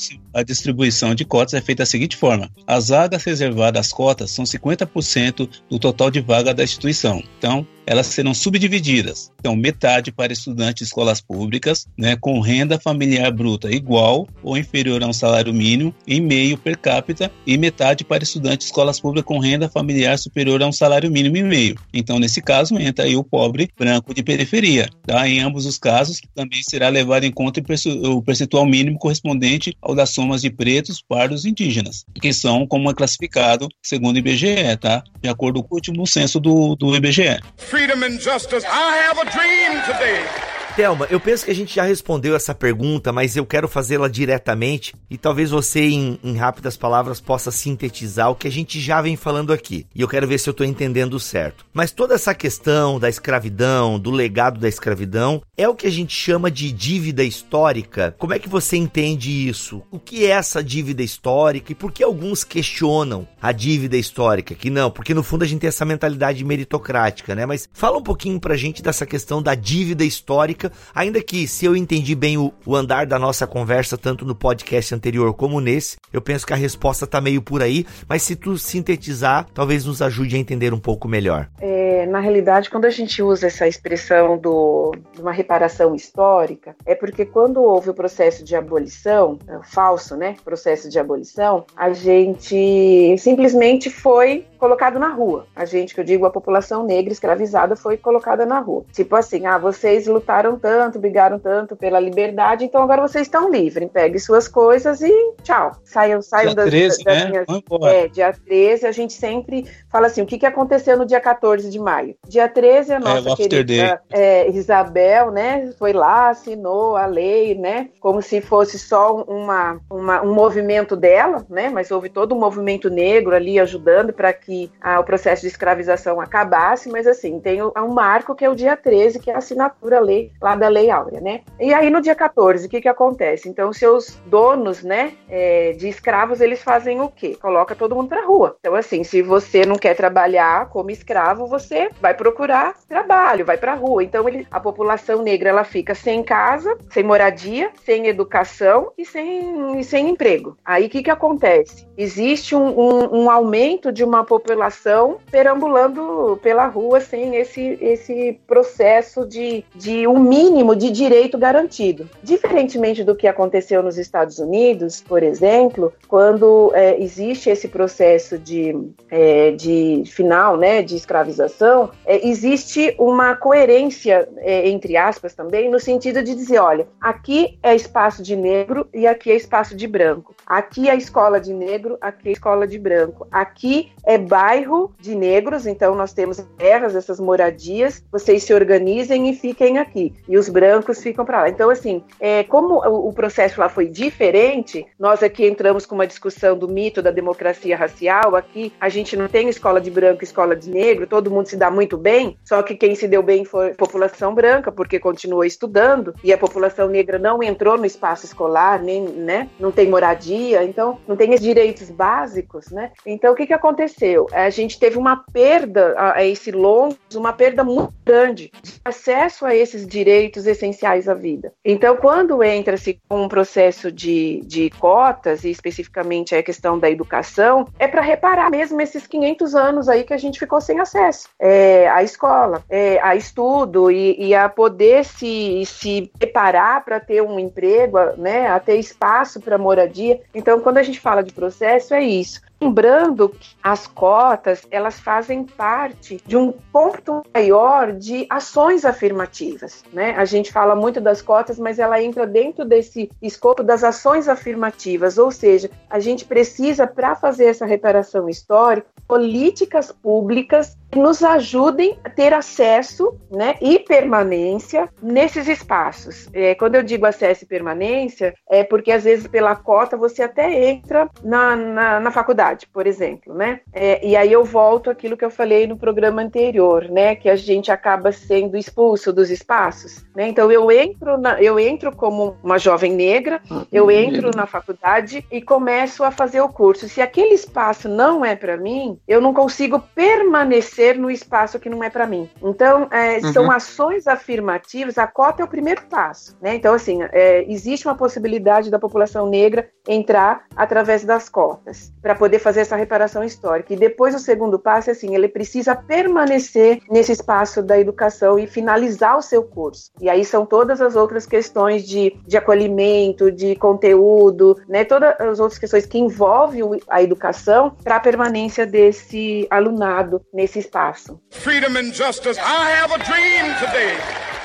a 0.41 0.43
distribuição 0.43 1.15
de 1.15 1.25
cotas 1.25 1.55
é 1.55 1.61
feita 1.61 1.83
da 1.83 1.87
seguinte 1.87 2.17
forma: 2.17 2.51
as 2.67 2.89
vagas 2.89 3.25
reservadas 3.25 3.87
às 3.87 3.93
cotas 3.93 4.31
são 4.31 4.45
50% 4.45 5.49
do 5.69 5.79
total 5.79 6.11
de 6.11 6.21
vaga 6.21 6.55
da 6.55 6.65
instituição. 6.65 7.23
Então, 7.39 7.67
elas 7.87 8.07
serão 8.07 8.35
subdivididas. 8.35 9.33
Então, 9.41 9.57
metade 9.57 10.13
para 10.13 10.33
estudantes 10.33 10.77
de 10.77 10.85
escolas 10.85 11.21
públicas, 11.21 11.87
né, 11.97 12.17
com 12.17 12.41
renda 12.41 12.79
familiar 12.79 13.31
bruta 13.33 13.71
igual 13.71 14.29
ou 14.43 14.57
inferior 14.57 15.03
a 15.03 15.07
um 15.09 15.13
salário 15.13 15.53
mínimo 15.53 15.95
e 16.07 16.21
meio 16.21 16.57
per 16.57 16.79
capita, 16.79 17.31
e 17.47 17.57
metade 17.57 18.05
para 18.05 18.23
estudantes 18.23 18.59
de 18.59 18.65
escolas 18.65 19.01
públicas 19.01 19.27
com 19.27 19.39
renda 19.39 19.69
familiar 19.69 20.19
superior 20.19 20.63
a 20.63 20.67
um 20.67 20.73
salário 20.73 21.11
mínimo 21.11 21.37
e 21.37 21.43
meio. 21.43 21.77
Então, 21.93 22.19
nesse 22.19 22.41
caso, 22.41 22.79
entra 22.79 23.05
aí 23.05 23.17
o 23.17 23.25
pobre 23.25 23.71
branco 23.79 24.15
de 24.15 24.23
periferia. 24.23 24.89
Tá? 25.07 25.29
Em 25.29 25.41
ambos 25.41 25.67
os 25.67 25.79
casos, 25.79 26.21
também 26.35 26.61
será 26.63 26.89
levado 26.89 27.25
em 27.25 27.33
conta 27.33 27.61
o 28.05 28.23
percentual 28.23 28.67
mínimo 28.67 28.99
correspondente 28.99 29.77
ao 29.81 29.95
das 29.95 30.11
somas 30.11 30.43
de 30.43 30.51
pretos, 30.51 31.03
pardos 31.03 31.45
e 31.45 31.51
indígenas, 31.51 32.05
que 32.21 32.33
são 32.33 32.67
como 32.67 32.91
é 32.91 32.95
classificado 32.95 33.69
segundo 33.83 34.17
o 34.17 34.19
IBGE, 34.19 34.77
tá? 34.81 35.03
De 35.21 35.29
acordo 35.29 35.63
com 35.63 35.75
o 35.75 35.77
último 35.77 36.07
censo 36.07 36.39
do, 36.41 36.77
do 36.77 36.95
IBGE. 36.97 37.41
Freedom 37.57 38.05
and 38.05 38.21
justice. 38.21 38.65
I 38.67 39.09
have 39.09 39.19
a 39.19 39.25
dream 39.25 39.83
today. 39.87 40.58
Thelma, 40.79 41.09
eu 41.11 41.19
penso 41.19 41.45
que 41.45 41.51
a 41.51 41.55
gente 41.55 41.75
já 41.75 41.83
respondeu 41.83 42.37
essa 42.37 42.55
pergunta, 42.55 43.13
mas 43.13 43.37
eu 43.37 43.45
quero 43.45 43.67
fazê-la 43.67 44.07
diretamente 44.07 44.95
e 45.11 45.19
talvez 45.19 45.51
você, 45.51 45.81
em, 45.81 46.21
em, 46.23 46.37
rápidas 46.37 46.77
palavras, 46.77 47.21
possa 47.21 47.51
sintetizar 47.51 48.31
o 48.31 48.37
que 48.37 48.47
a 48.47 48.51
gente 48.53 48.79
já 48.79 49.03
vem 49.03 49.17
falando 49.17 49.53
aqui. 49.53 49.89
E 49.93 50.01
eu 50.01 50.07
quero 50.07 50.29
ver 50.29 50.39
se 50.39 50.49
eu 50.49 50.53
estou 50.53 50.65
entendendo 50.65 51.19
certo. 51.19 51.67
Mas 51.75 51.91
toda 51.91 52.15
essa 52.15 52.33
questão 52.33 52.97
da 53.01 53.09
escravidão, 53.09 53.99
do 53.99 54.13
legado 54.13 54.61
da 54.61 54.69
escravidão, 54.69 55.43
é 55.57 55.69
o 55.69 55.75
que 55.75 55.89
a 55.89 55.91
gente 55.91 56.15
chama 56.15 56.49
de 56.49 56.71
dívida 56.71 57.25
histórica. 57.25 58.15
Como 58.17 58.33
é 58.33 58.39
que 58.39 58.49
você 58.49 58.77
entende 58.77 59.49
isso? 59.49 59.83
O 59.91 59.99
que 59.99 60.27
é 60.27 60.29
essa 60.29 60.63
dívida 60.63 61.03
histórica 61.03 61.73
e 61.73 61.75
por 61.75 61.91
que 61.91 62.05
alguns 62.05 62.45
questionam 62.45 63.27
a 63.43 63.51
dívida 63.51 63.97
histórica? 63.97 64.55
Que 64.55 64.71
não, 64.71 64.93
porque 64.93 65.13
no 65.13 65.25
fundo 65.25 65.43
a 65.43 65.47
gente 65.49 65.63
tem 65.63 65.69
essa 65.69 65.85
mentalidade 65.85 66.45
meritocrática, 66.45 67.35
né? 67.35 67.45
Mas 67.47 67.69
fala 67.73 67.99
um 67.99 68.03
pouquinho 68.03 68.39
pra 68.39 68.57
gente 68.57 68.81
dessa 68.81 69.05
questão 69.05 69.43
da 69.43 69.57
dívida 69.57 70.05
histórica 70.05 70.68
ainda 70.95 71.23
que 71.23 71.47
se 71.47 71.65
eu 71.65 71.77
entendi 71.77 72.15
bem 72.15 72.37
o, 72.37 72.53
o, 72.65 72.77
andar 72.77 73.07
da 73.07 73.19
nossa 73.19 73.47
conversa, 73.47 73.97
tanto 73.97 74.25
no 74.25 74.35
podcast 74.35 74.95
anterior 74.95 75.35
como 75.35 75.61
nesse, 75.61 75.97
eu 76.13 76.21
penso 76.21 76.47
que 76.47 76.53
a 76.53 76.57
resposta 76.57 77.07
tá 77.07 77.21
meio 77.21 77.43
por 77.43 77.63
aí, 77.63 77.87
mas 78.09 78.23
se 78.23 78.37
tu 78.37 78.57
sintetizar, 78.57 79.47
talvez 79.53 79.85
nos 79.85 80.03
ajude 80.03 80.37
a 80.37 80.39
entender 80.39 80.73
um 80.73 80.79
pouco 80.79 81.09
melhor. 81.09 81.49
É, 81.61 82.07
na 82.07 82.21
realidade, 82.21 82.71
quando 82.71 82.85
a 82.85 82.91
gente 82.91 83.23
usa 83.23 83.47
essa 83.47 83.67
expressão 83.67 84.39
do, 84.39 84.93
de 85.15 85.21
uma 85.21 85.33
reparação 85.33 85.95
histórica, 85.95 86.75
é 86.87 86.95
porque 86.95 87.25
quando 87.25 87.63
houve 87.63 87.91
o 87.91 87.95
processo 87.95 88.45
de 88.45 88.57
abolição, 88.57 89.39
é, 89.47 89.59
falso, 89.63 90.17
né, 90.17 90.37
processo 90.45 90.89
de 90.89 90.99
abolição, 90.99 91.65
a 91.77 91.93
gente 91.93 93.17
simplesmente 93.19 93.91
foi 93.91 94.47
colocado 94.59 94.99
na 94.99 95.09
rua. 95.09 95.47
A 95.55 95.65
gente, 95.65 95.95
que 95.95 96.01
eu 96.01 96.05
digo, 96.05 96.27
a 96.27 96.31
população 96.31 96.85
negra 96.85 97.13
escravizada 97.13 97.77
foi 97.77 97.97
colocada 97.97 98.45
na 98.45 98.59
rua. 98.59 98.85
Tipo 98.93 99.17
assim, 99.17 99.47
ah, 99.47 99.59
vocês 99.59 100.07
lutaram 100.07 100.48
tanto, 100.57 100.99
brigaram 100.99 101.39
tanto 101.39 101.75
pela 101.75 101.99
liberdade, 101.99 102.65
então 102.65 102.83
agora 102.83 103.03
vocês 103.03 103.27
estão 103.27 103.51
livres. 103.51 103.89
Pegue 103.93 104.19
suas 104.19 104.47
coisas 104.47 105.01
e 105.01 105.13
tchau. 105.43 105.73
Saiam, 105.85 106.23
saiam 106.23 106.55
dia 106.55 106.57
das, 106.57 106.71
13, 106.71 107.05
das 107.05 107.17
né? 107.17 107.31
minhas. 107.31 107.47
É, 107.83 108.09
dia 108.09 108.33
13, 108.33 108.87
a 108.87 108.93
gente 108.93 109.13
sempre 109.13 109.67
fala 109.91 110.07
assim: 110.07 110.23
o 110.23 110.27
que, 110.27 110.39
que 110.39 110.47
aconteceu 110.47 110.97
no 110.97 111.07
dia 111.07 111.21
14 111.21 111.71
de 111.71 111.79
maio. 111.79 112.15
Dia 112.29 112.49
13, 112.49 112.95
a 112.95 113.01
nossa 113.01 113.31
é, 113.31 113.37
querida 113.37 114.03
é, 114.11 114.51
Isabel, 114.51 115.31
né, 115.31 115.73
foi 115.79 115.93
lá, 115.93 116.31
assinou 116.31 116.97
a 116.97 117.07
lei, 117.07 117.55
né, 117.55 117.89
como 118.01 118.21
se 118.21 118.41
fosse 118.41 118.79
só 118.79 119.23
uma, 119.23 119.81
uma, 119.91 120.23
um 120.23 120.35
movimento 120.35 120.97
dela, 120.97 121.45
né, 121.49 121.71
mas 121.71 121.91
houve 121.91 122.09
todo 122.09 122.35
um 122.35 122.39
movimento 122.39 122.91
negro 122.91 123.35
ali 123.35 123.59
ajudando 123.59 124.13
para 124.13 124.33
que 124.33 124.71
ah, 124.81 125.01
o 125.01 125.05
processo 125.05 125.43
de 125.43 125.49
escravização 125.49 126.21
acabasse, 126.21 126.89
mas 126.89 127.07
assim, 127.07 127.41
tem 127.41 127.63
um 127.63 127.89
marco 127.89 128.35
que 128.35 128.45
é 128.45 128.51
o 128.51 128.55
dia 128.55 128.77
13, 128.77 129.19
que 129.19 129.31
é 129.31 129.35
a 129.35 129.39
assinatura 129.39 130.01
lei, 130.01 130.33
lá 130.41 130.55
da 130.55 130.69
Lei 130.69 130.91
Áurea, 130.91 131.21
né. 131.21 131.41
E 131.59 131.73
aí 131.75 131.91
no 131.91 132.01
dia 132.01 132.15
14, 132.15 132.67
o 132.67 132.71
que 132.71 132.81
que 132.81 132.89
acontece? 132.89 133.49
Então, 133.49 133.73
seus 133.73 134.21
donos, 134.27 134.83
né, 134.83 135.13
é, 135.29 135.73
de 135.73 135.89
escravos, 135.89 136.41
eles 136.41 136.63
fazem 136.63 137.01
o 137.01 137.09
quê? 137.09 137.37
Coloca 137.41 137.75
todo 137.75 137.95
mundo 137.95 138.09
pra 138.09 138.25
rua. 138.25 138.57
Então, 138.61 138.75
assim, 138.75 139.03
se 139.05 139.23
você 139.23 139.65
não 139.67 139.77
quer 139.77 139.95
trabalhar 139.95 140.69
como 140.69 140.91
escravo, 140.91 141.47
você 141.47 141.91
vai 142.01 142.15
procurar 142.15 142.75
trabalho, 142.89 143.45
vai 143.45 143.57
pra 143.57 143.75
rua. 143.75 144.03
Então, 144.03 144.29
ele, 144.29 144.47
a 144.51 144.61
população 144.61 145.23
negra, 145.23 145.49
ela 145.49 145.65
fica 145.65 145.95
sem 145.95 146.23
casa, 146.23 146.77
sem 146.91 147.03
moradia, 147.03 147.71
sem 147.85 148.07
educação 148.07 148.93
e 148.97 149.05
sem, 149.05 149.83
sem 149.83 150.11
emprego. 150.11 150.57
Aí, 150.65 150.87
o 150.87 150.91
que 150.91 151.03
que 151.03 151.11
acontece? 151.11 151.87
Existe 151.97 152.55
um, 152.55 152.69
um, 152.79 153.25
um 153.25 153.31
aumento 153.31 153.91
de 153.91 154.05
uma 154.05 154.25
população 154.25 155.19
perambulando 155.31 156.39
pela 156.43 156.67
rua 156.67 157.01
sem 157.01 157.37
esse, 157.37 157.79
esse 157.81 158.41
processo 158.47 159.27
de, 159.27 159.65
de 159.75 160.07
um 160.07 160.28
mínimo 160.29 160.77
de 160.77 160.91
direito 160.91 161.39
garantido. 161.39 162.09
Diferentemente 162.23 163.03
do 163.03 163.17
que 163.17 163.27
aconteceu 163.27 163.83
nos 163.83 163.97
Estados 163.97 164.39
Unidos, 164.39 165.01
por 165.01 165.23
exemplo, 165.23 165.93
quando 166.07 166.71
é, 166.75 167.01
existe 167.03 167.49
esse 167.49 167.69
processo 167.69 168.39
de, 168.39 168.77
é, 169.11 169.53
de 169.53 170.03
final, 170.07 170.57
né, 170.57 170.83
de 170.83 170.97
escravização, 170.97 171.91
é, 172.05 172.27
existe 172.27 172.95
uma 172.99 173.35
coerência, 173.35 174.29
é, 174.39 174.69
entre 174.69 174.97
aspas, 174.97 175.35
também, 175.35 175.71
no 175.71 175.81
sentido 175.81 176.23
de 176.23 176.35
dizer, 176.35 176.59
olha, 176.59 176.87
aqui 177.01 177.59
é 177.63 177.75
espaço 177.75 178.23
de 178.23 178.37
negro 178.37 178.89
e 178.93 179.07
aqui 179.07 179.31
é 179.31 179.37
espaço 179.37 179.75
de 179.75 179.87
branco. 179.87 180.35
Aqui 180.47 180.89
é 180.89 180.97
escola 180.97 181.41
de 181.41 181.55
negro, 181.55 181.97
aqui 182.01 182.29
é 182.29 182.33
escola 182.33 182.67
de 182.67 182.79
branco. 182.79 183.27
Aqui 183.31 183.93
é 184.05 184.19
bairro 184.19 184.93
de 185.01 185.15
negros, 185.15 185.67
então 185.67 185.95
nós 185.95 186.13
temos 186.13 186.39
terras, 186.57 186.95
essas 186.95 187.21
moradias, 187.21 188.03
vocês 188.11 188.43
se 188.43 188.53
organizem 188.53 189.29
e 189.29 189.35
fiquem 189.35 189.79
aqui. 189.79 190.15
E 190.29 190.37
os 190.37 190.49
brancos 190.49 191.03
ficam 191.03 191.25
para 191.25 191.43
lá. 191.43 191.49
Então, 191.49 191.71
assim, 191.71 192.03
é, 192.21 192.45
como 192.45 192.77
o 192.79 193.13
processo 193.13 193.61
lá 193.61 193.69
foi 193.69 193.87
diferente, 193.87 194.87
nós 194.99 195.23
aqui 195.23 195.47
entramos 195.47 195.87
com 195.87 195.95
uma 195.95 196.07
discussão 196.07 196.57
do 196.57 196.69
mito 196.69 197.03
da 197.03 197.11
democracia 197.11 197.77
racial. 197.77 198.37
Aqui 198.37 198.73
a 198.81 198.89
gente 198.89 199.17
não 199.17 199.29
tem 199.29 199.49
escola 199.49 199.81
de 199.81 199.91
branco 199.91 200.25
escola 200.25 200.55
de 200.55 200.71
negro, 200.71 201.07
todo 201.07 201.31
mundo 201.31 201.47
se 201.47 201.57
dá 201.57 201.71
muito 201.71 201.97
bem, 201.97 202.37
só 202.45 202.63
que 202.63 202.75
quem 202.75 202.95
se 202.95 203.09
deu 203.09 203.23
bem 203.23 203.45
foi 203.45 203.71
a 203.71 203.75
população 203.75 204.35
branca, 204.35 204.71
porque 204.71 204.99
continuou 204.99 205.45
estudando, 205.45 206.15
e 206.23 206.33
a 206.33 206.39
população 206.39 206.89
negra 206.89 207.19
não 207.19 207.43
entrou 207.43 207.77
no 207.77 207.87
espaço 207.87 208.27
escolar, 208.27 208.83
nem, 208.83 209.03
né, 209.03 209.49
não 209.59 209.73
tem 209.73 209.89
moradia, 209.89 210.63
então 210.65 210.99
não 211.07 211.17
tem 211.17 211.35
os 211.35 211.41
direitos 211.41 211.91
básicos, 211.91 212.71
né? 212.71 212.93
Então 213.07 213.33
o 213.33 213.37
que, 213.37 213.47
que 213.47 213.53
aconteceu? 213.53 214.27
A 214.33 214.51
gente 214.51 214.79
teve 214.79 214.99
uma 214.99 215.25
perda 215.33 215.95
a, 215.97 216.19
a 216.19 216.25
esse 216.25 216.51
longo, 216.51 216.97
uma 217.15 217.33
perda 217.33 217.65
muito 217.65 217.93
grande 218.05 218.51
de 218.63 218.81
acesso 218.85 219.47
a 219.47 219.55
esses 219.55 219.87
direitos 219.87 220.08
essenciais 220.09 221.09
à 221.09 221.15
vida. 221.15 221.53
Então, 221.65 221.97
quando 221.97 222.43
entra-se 222.43 223.01
com 223.09 223.23
um 223.23 223.29
processo 223.29 223.91
de, 223.91 224.43
de 224.45 224.71
cotas, 224.71 225.45
e 225.45 225.51
especificamente 225.51 226.35
a 226.35 226.43
questão 226.43 226.79
da 226.79 226.91
educação, 226.91 227.67
é 227.79 227.87
para 227.87 228.03
reparar 228.03 228.51
mesmo 228.51 228.81
esses 228.81 229.07
500 229.07 229.55
anos 229.55 229.89
aí 229.89 230.05
que 230.05 230.15
a 230.15 230.19
gente 230.19 230.39
ficou 230.39 230.61
sem 230.61 230.81
acesso 230.81 231.29
é, 231.39 231.89
à 231.89 232.03
escola, 232.03 232.63
é, 232.69 233.01
a 233.01 233.15
estudo 233.15 233.91
e, 233.91 234.17
e, 234.19 234.35
a 234.35 234.49
poder 234.49 235.05
se, 235.05 235.65
se 235.65 236.11
preparar 236.19 236.85
para 236.85 237.01
ter 237.01 237.23
um 237.23 237.39
emprego, 237.39 237.99
né, 238.17 238.49
a 238.49 238.59
ter 238.59 238.77
espaço 238.77 239.41
para 239.41 239.59
moradia. 239.59 240.21
Então, 240.35 240.61
quando 240.61 240.79
a 240.79 240.83
gente 240.83 241.01
fala 241.01 241.23
de 241.23 241.33
processo, 241.33 241.95
é 241.95 242.03
isso. 242.03 242.41
Lembrando 242.61 243.29
que 243.29 243.57
as 243.63 243.87
cotas, 243.87 244.67
elas 244.71 244.99
fazem 244.99 245.45
parte 245.45 246.21
de 246.27 246.37
um 246.37 246.51
ponto 246.51 247.23
maior 247.35 247.93
de 247.93 248.27
ações 248.29 248.85
afirmativas, 248.85 249.85
né? 249.93 250.15
A 250.17 250.25
gente 250.25 250.53
fala 250.53 250.75
muito 250.75 251.01
das 251.01 251.21
cotas, 251.21 251.59
mas 251.59 251.79
ela 251.79 252.03
entra 252.03 252.27
dentro 252.27 252.65
desse 252.65 253.11
escopo 253.21 253.63
das 253.63 253.85
ações 253.85 254.29
afirmativas, 254.29 255.19
ou 255.19 255.31
seja, 255.31 255.71
a 255.89 256.01
gente 256.01 256.25
precisa, 256.25 256.87
para 256.87 257.15
fazer 257.15 257.47
essa 257.47 257.67
reparação 257.67 258.29
histórica, 258.29 258.89
políticas 259.07 259.91
públicas 259.91 260.78
nos 260.95 261.23
ajudem 261.23 261.99
a 262.05 262.11
ter 262.11 262.33
acesso 262.33 263.19
né, 263.31 263.57
e 263.61 263.79
permanência 263.79 264.89
nesses 265.03 265.47
espaços. 265.47 266.29
É, 266.33 266.55
quando 266.55 266.77
eu 266.77 266.83
digo 266.83 267.07
acesso 267.07 267.45
e 267.45 267.49
permanência, 267.49 268.35
é 268.49 268.65
porque 268.65 268.91
às 268.91 269.05
vezes 269.05 269.27
pela 269.27 269.55
cota 269.55 269.97
você 269.97 270.23
até 270.23 270.71
entra 270.71 271.09
na, 271.23 271.55
na, 271.55 272.01
na 272.01 272.11
faculdade, 272.11 272.67
por 272.73 272.87
exemplo, 272.87 273.35
né? 273.35 273.61
É, 273.73 274.07
e 274.07 274.17
aí 274.17 274.33
eu 274.33 274.45
volto 274.45 274.91
àquilo 274.91 275.17
que 275.17 275.25
eu 275.25 275.31
falei 275.31 275.67
no 275.67 275.77
programa 275.77 276.23
anterior, 276.23 276.89
né? 276.89 277.15
Que 277.15 277.29
a 277.29 277.37
gente 277.37 277.71
acaba 277.71 278.11
sendo 278.13 278.57
expulso 278.57 279.13
dos 279.13 279.31
espaços. 279.31 280.05
Né? 280.15 280.29
Então 280.29 280.51
eu 280.51 280.71
entro, 280.71 281.19
na, 281.19 281.41
eu 281.41 281.59
entro 281.59 281.95
como 281.95 282.37
uma 282.43 282.59
jovem 282.59 282.93
negra, 282.93 283.41
eu 283.71 283.85
uhum. 283.85 283.91
entro 283.91 284.31
na 284.35 284.47
faculdade 284.47 285.25
e 285.31 285.43
começo 285.43 286.03
a 286.03 286.11
fazer 286.11 286.41
o 286.41 286.49
curso. 286.49 286.89
Se 286.89 287.01
aquele 287.01 287.35
espaço 287.35 287.89
não 287.89 288.25
é 288.25 288.35
para 288.35 288.57
mim, 288.57 288.99
eu 289.07 289.21
não 289.21 289.35
consigo 289.35 289.81
permanecer 289.95 290.78
ser 290.79 290.97
no 290.97 291.11
espaço 291.11 291.59
que 291.59 291.69
não 291.69 291.83
é 291.83 291.91
para 291.91 292.07
mim. 292.07 292.31
Então, 292.41 292.87
é, 292.93 293.17
uhum. 293.17 293.33
são 293.33 293.51
ações 293.51 294.07
afirmativas, 294.07 294.97
a 294.97 295.09
cota 295.09 295.43
é 295.43 295.45
o 295.45 295.49
primeiro 295.49 295.83
passo. 295.91 296.37
Né? 296.41 296.55
Então, 296.55 296.73
assim, 296.73 297.01
é, 297.11 297.45
existe 297.51 297.89
uma 297.89 297.97
possibilidade 297.97 298.71
da 298.71 298.79
população 298.79 299.29
negra 299.29 299.69
entrar 299.89 300.45
através 300.55 301.03
das 301.03 301.29
cotas 301.29 301.93
para 302.01 302.15
poder 302.15 302.39
fazer 302.39 302.61
essa 302.61 302.77
reparação 302.77 303.25
histórica. 303.25 303.75
E 303.75 303.77
depois, 303.77 304.15
o 304.15 304.21
segundo 304.21 304.57
passo 304.57 304.91
é 304.91 304.93
assim, 304.93 305.17
ele 305.17 305.27
precisa 305.27 305.75
permanecer 305.75 306.79
nesse 306.89 307.11
espaço 307.11 307.61
da 307.61 307.77
educação 307.77 308.39
e 308.39 308.47
finalizar 308.47 309.19
o 309.19 309.23
seu 309.23 309.43
curso. 309.43 309.91
E 310.01 310.09
aí 310.09 310.25
são 310.25 310.47
todas 310.47 310.81
as 310.81 310.95
outras 310.95 311.27
questões 311.27 311.85
de, 311.85 312.15
de 312.25 312.37
acolhimento, 312.37 313.33
de 313.33 313.57
conteúdo, 313.57 314.57
né? 314.69 314.85
todas 314.85 315.19
as 315.19 315.41
outras 315.41 315.59
questões 315.59 315.87
que 315.87 315.99
envolvem 315.99 316.63
a 316.89 317.03
educação 317.03 317.75
para 317.83 317.97
a 317.97 318.01
permanência 318.01 318.65
desse 318.65 319.45
alunado 319.51 320.23
nesse 320.33 320.68
espaço. 320.69 321.19
Freedom 321.31 321.77
and 321.77 321.95
justice. 321.95 322.39
I 322.39 322.83
have 322.83 322.93
a 322.93 322.99
dream 322.99 323.55
today. 323.59 323.97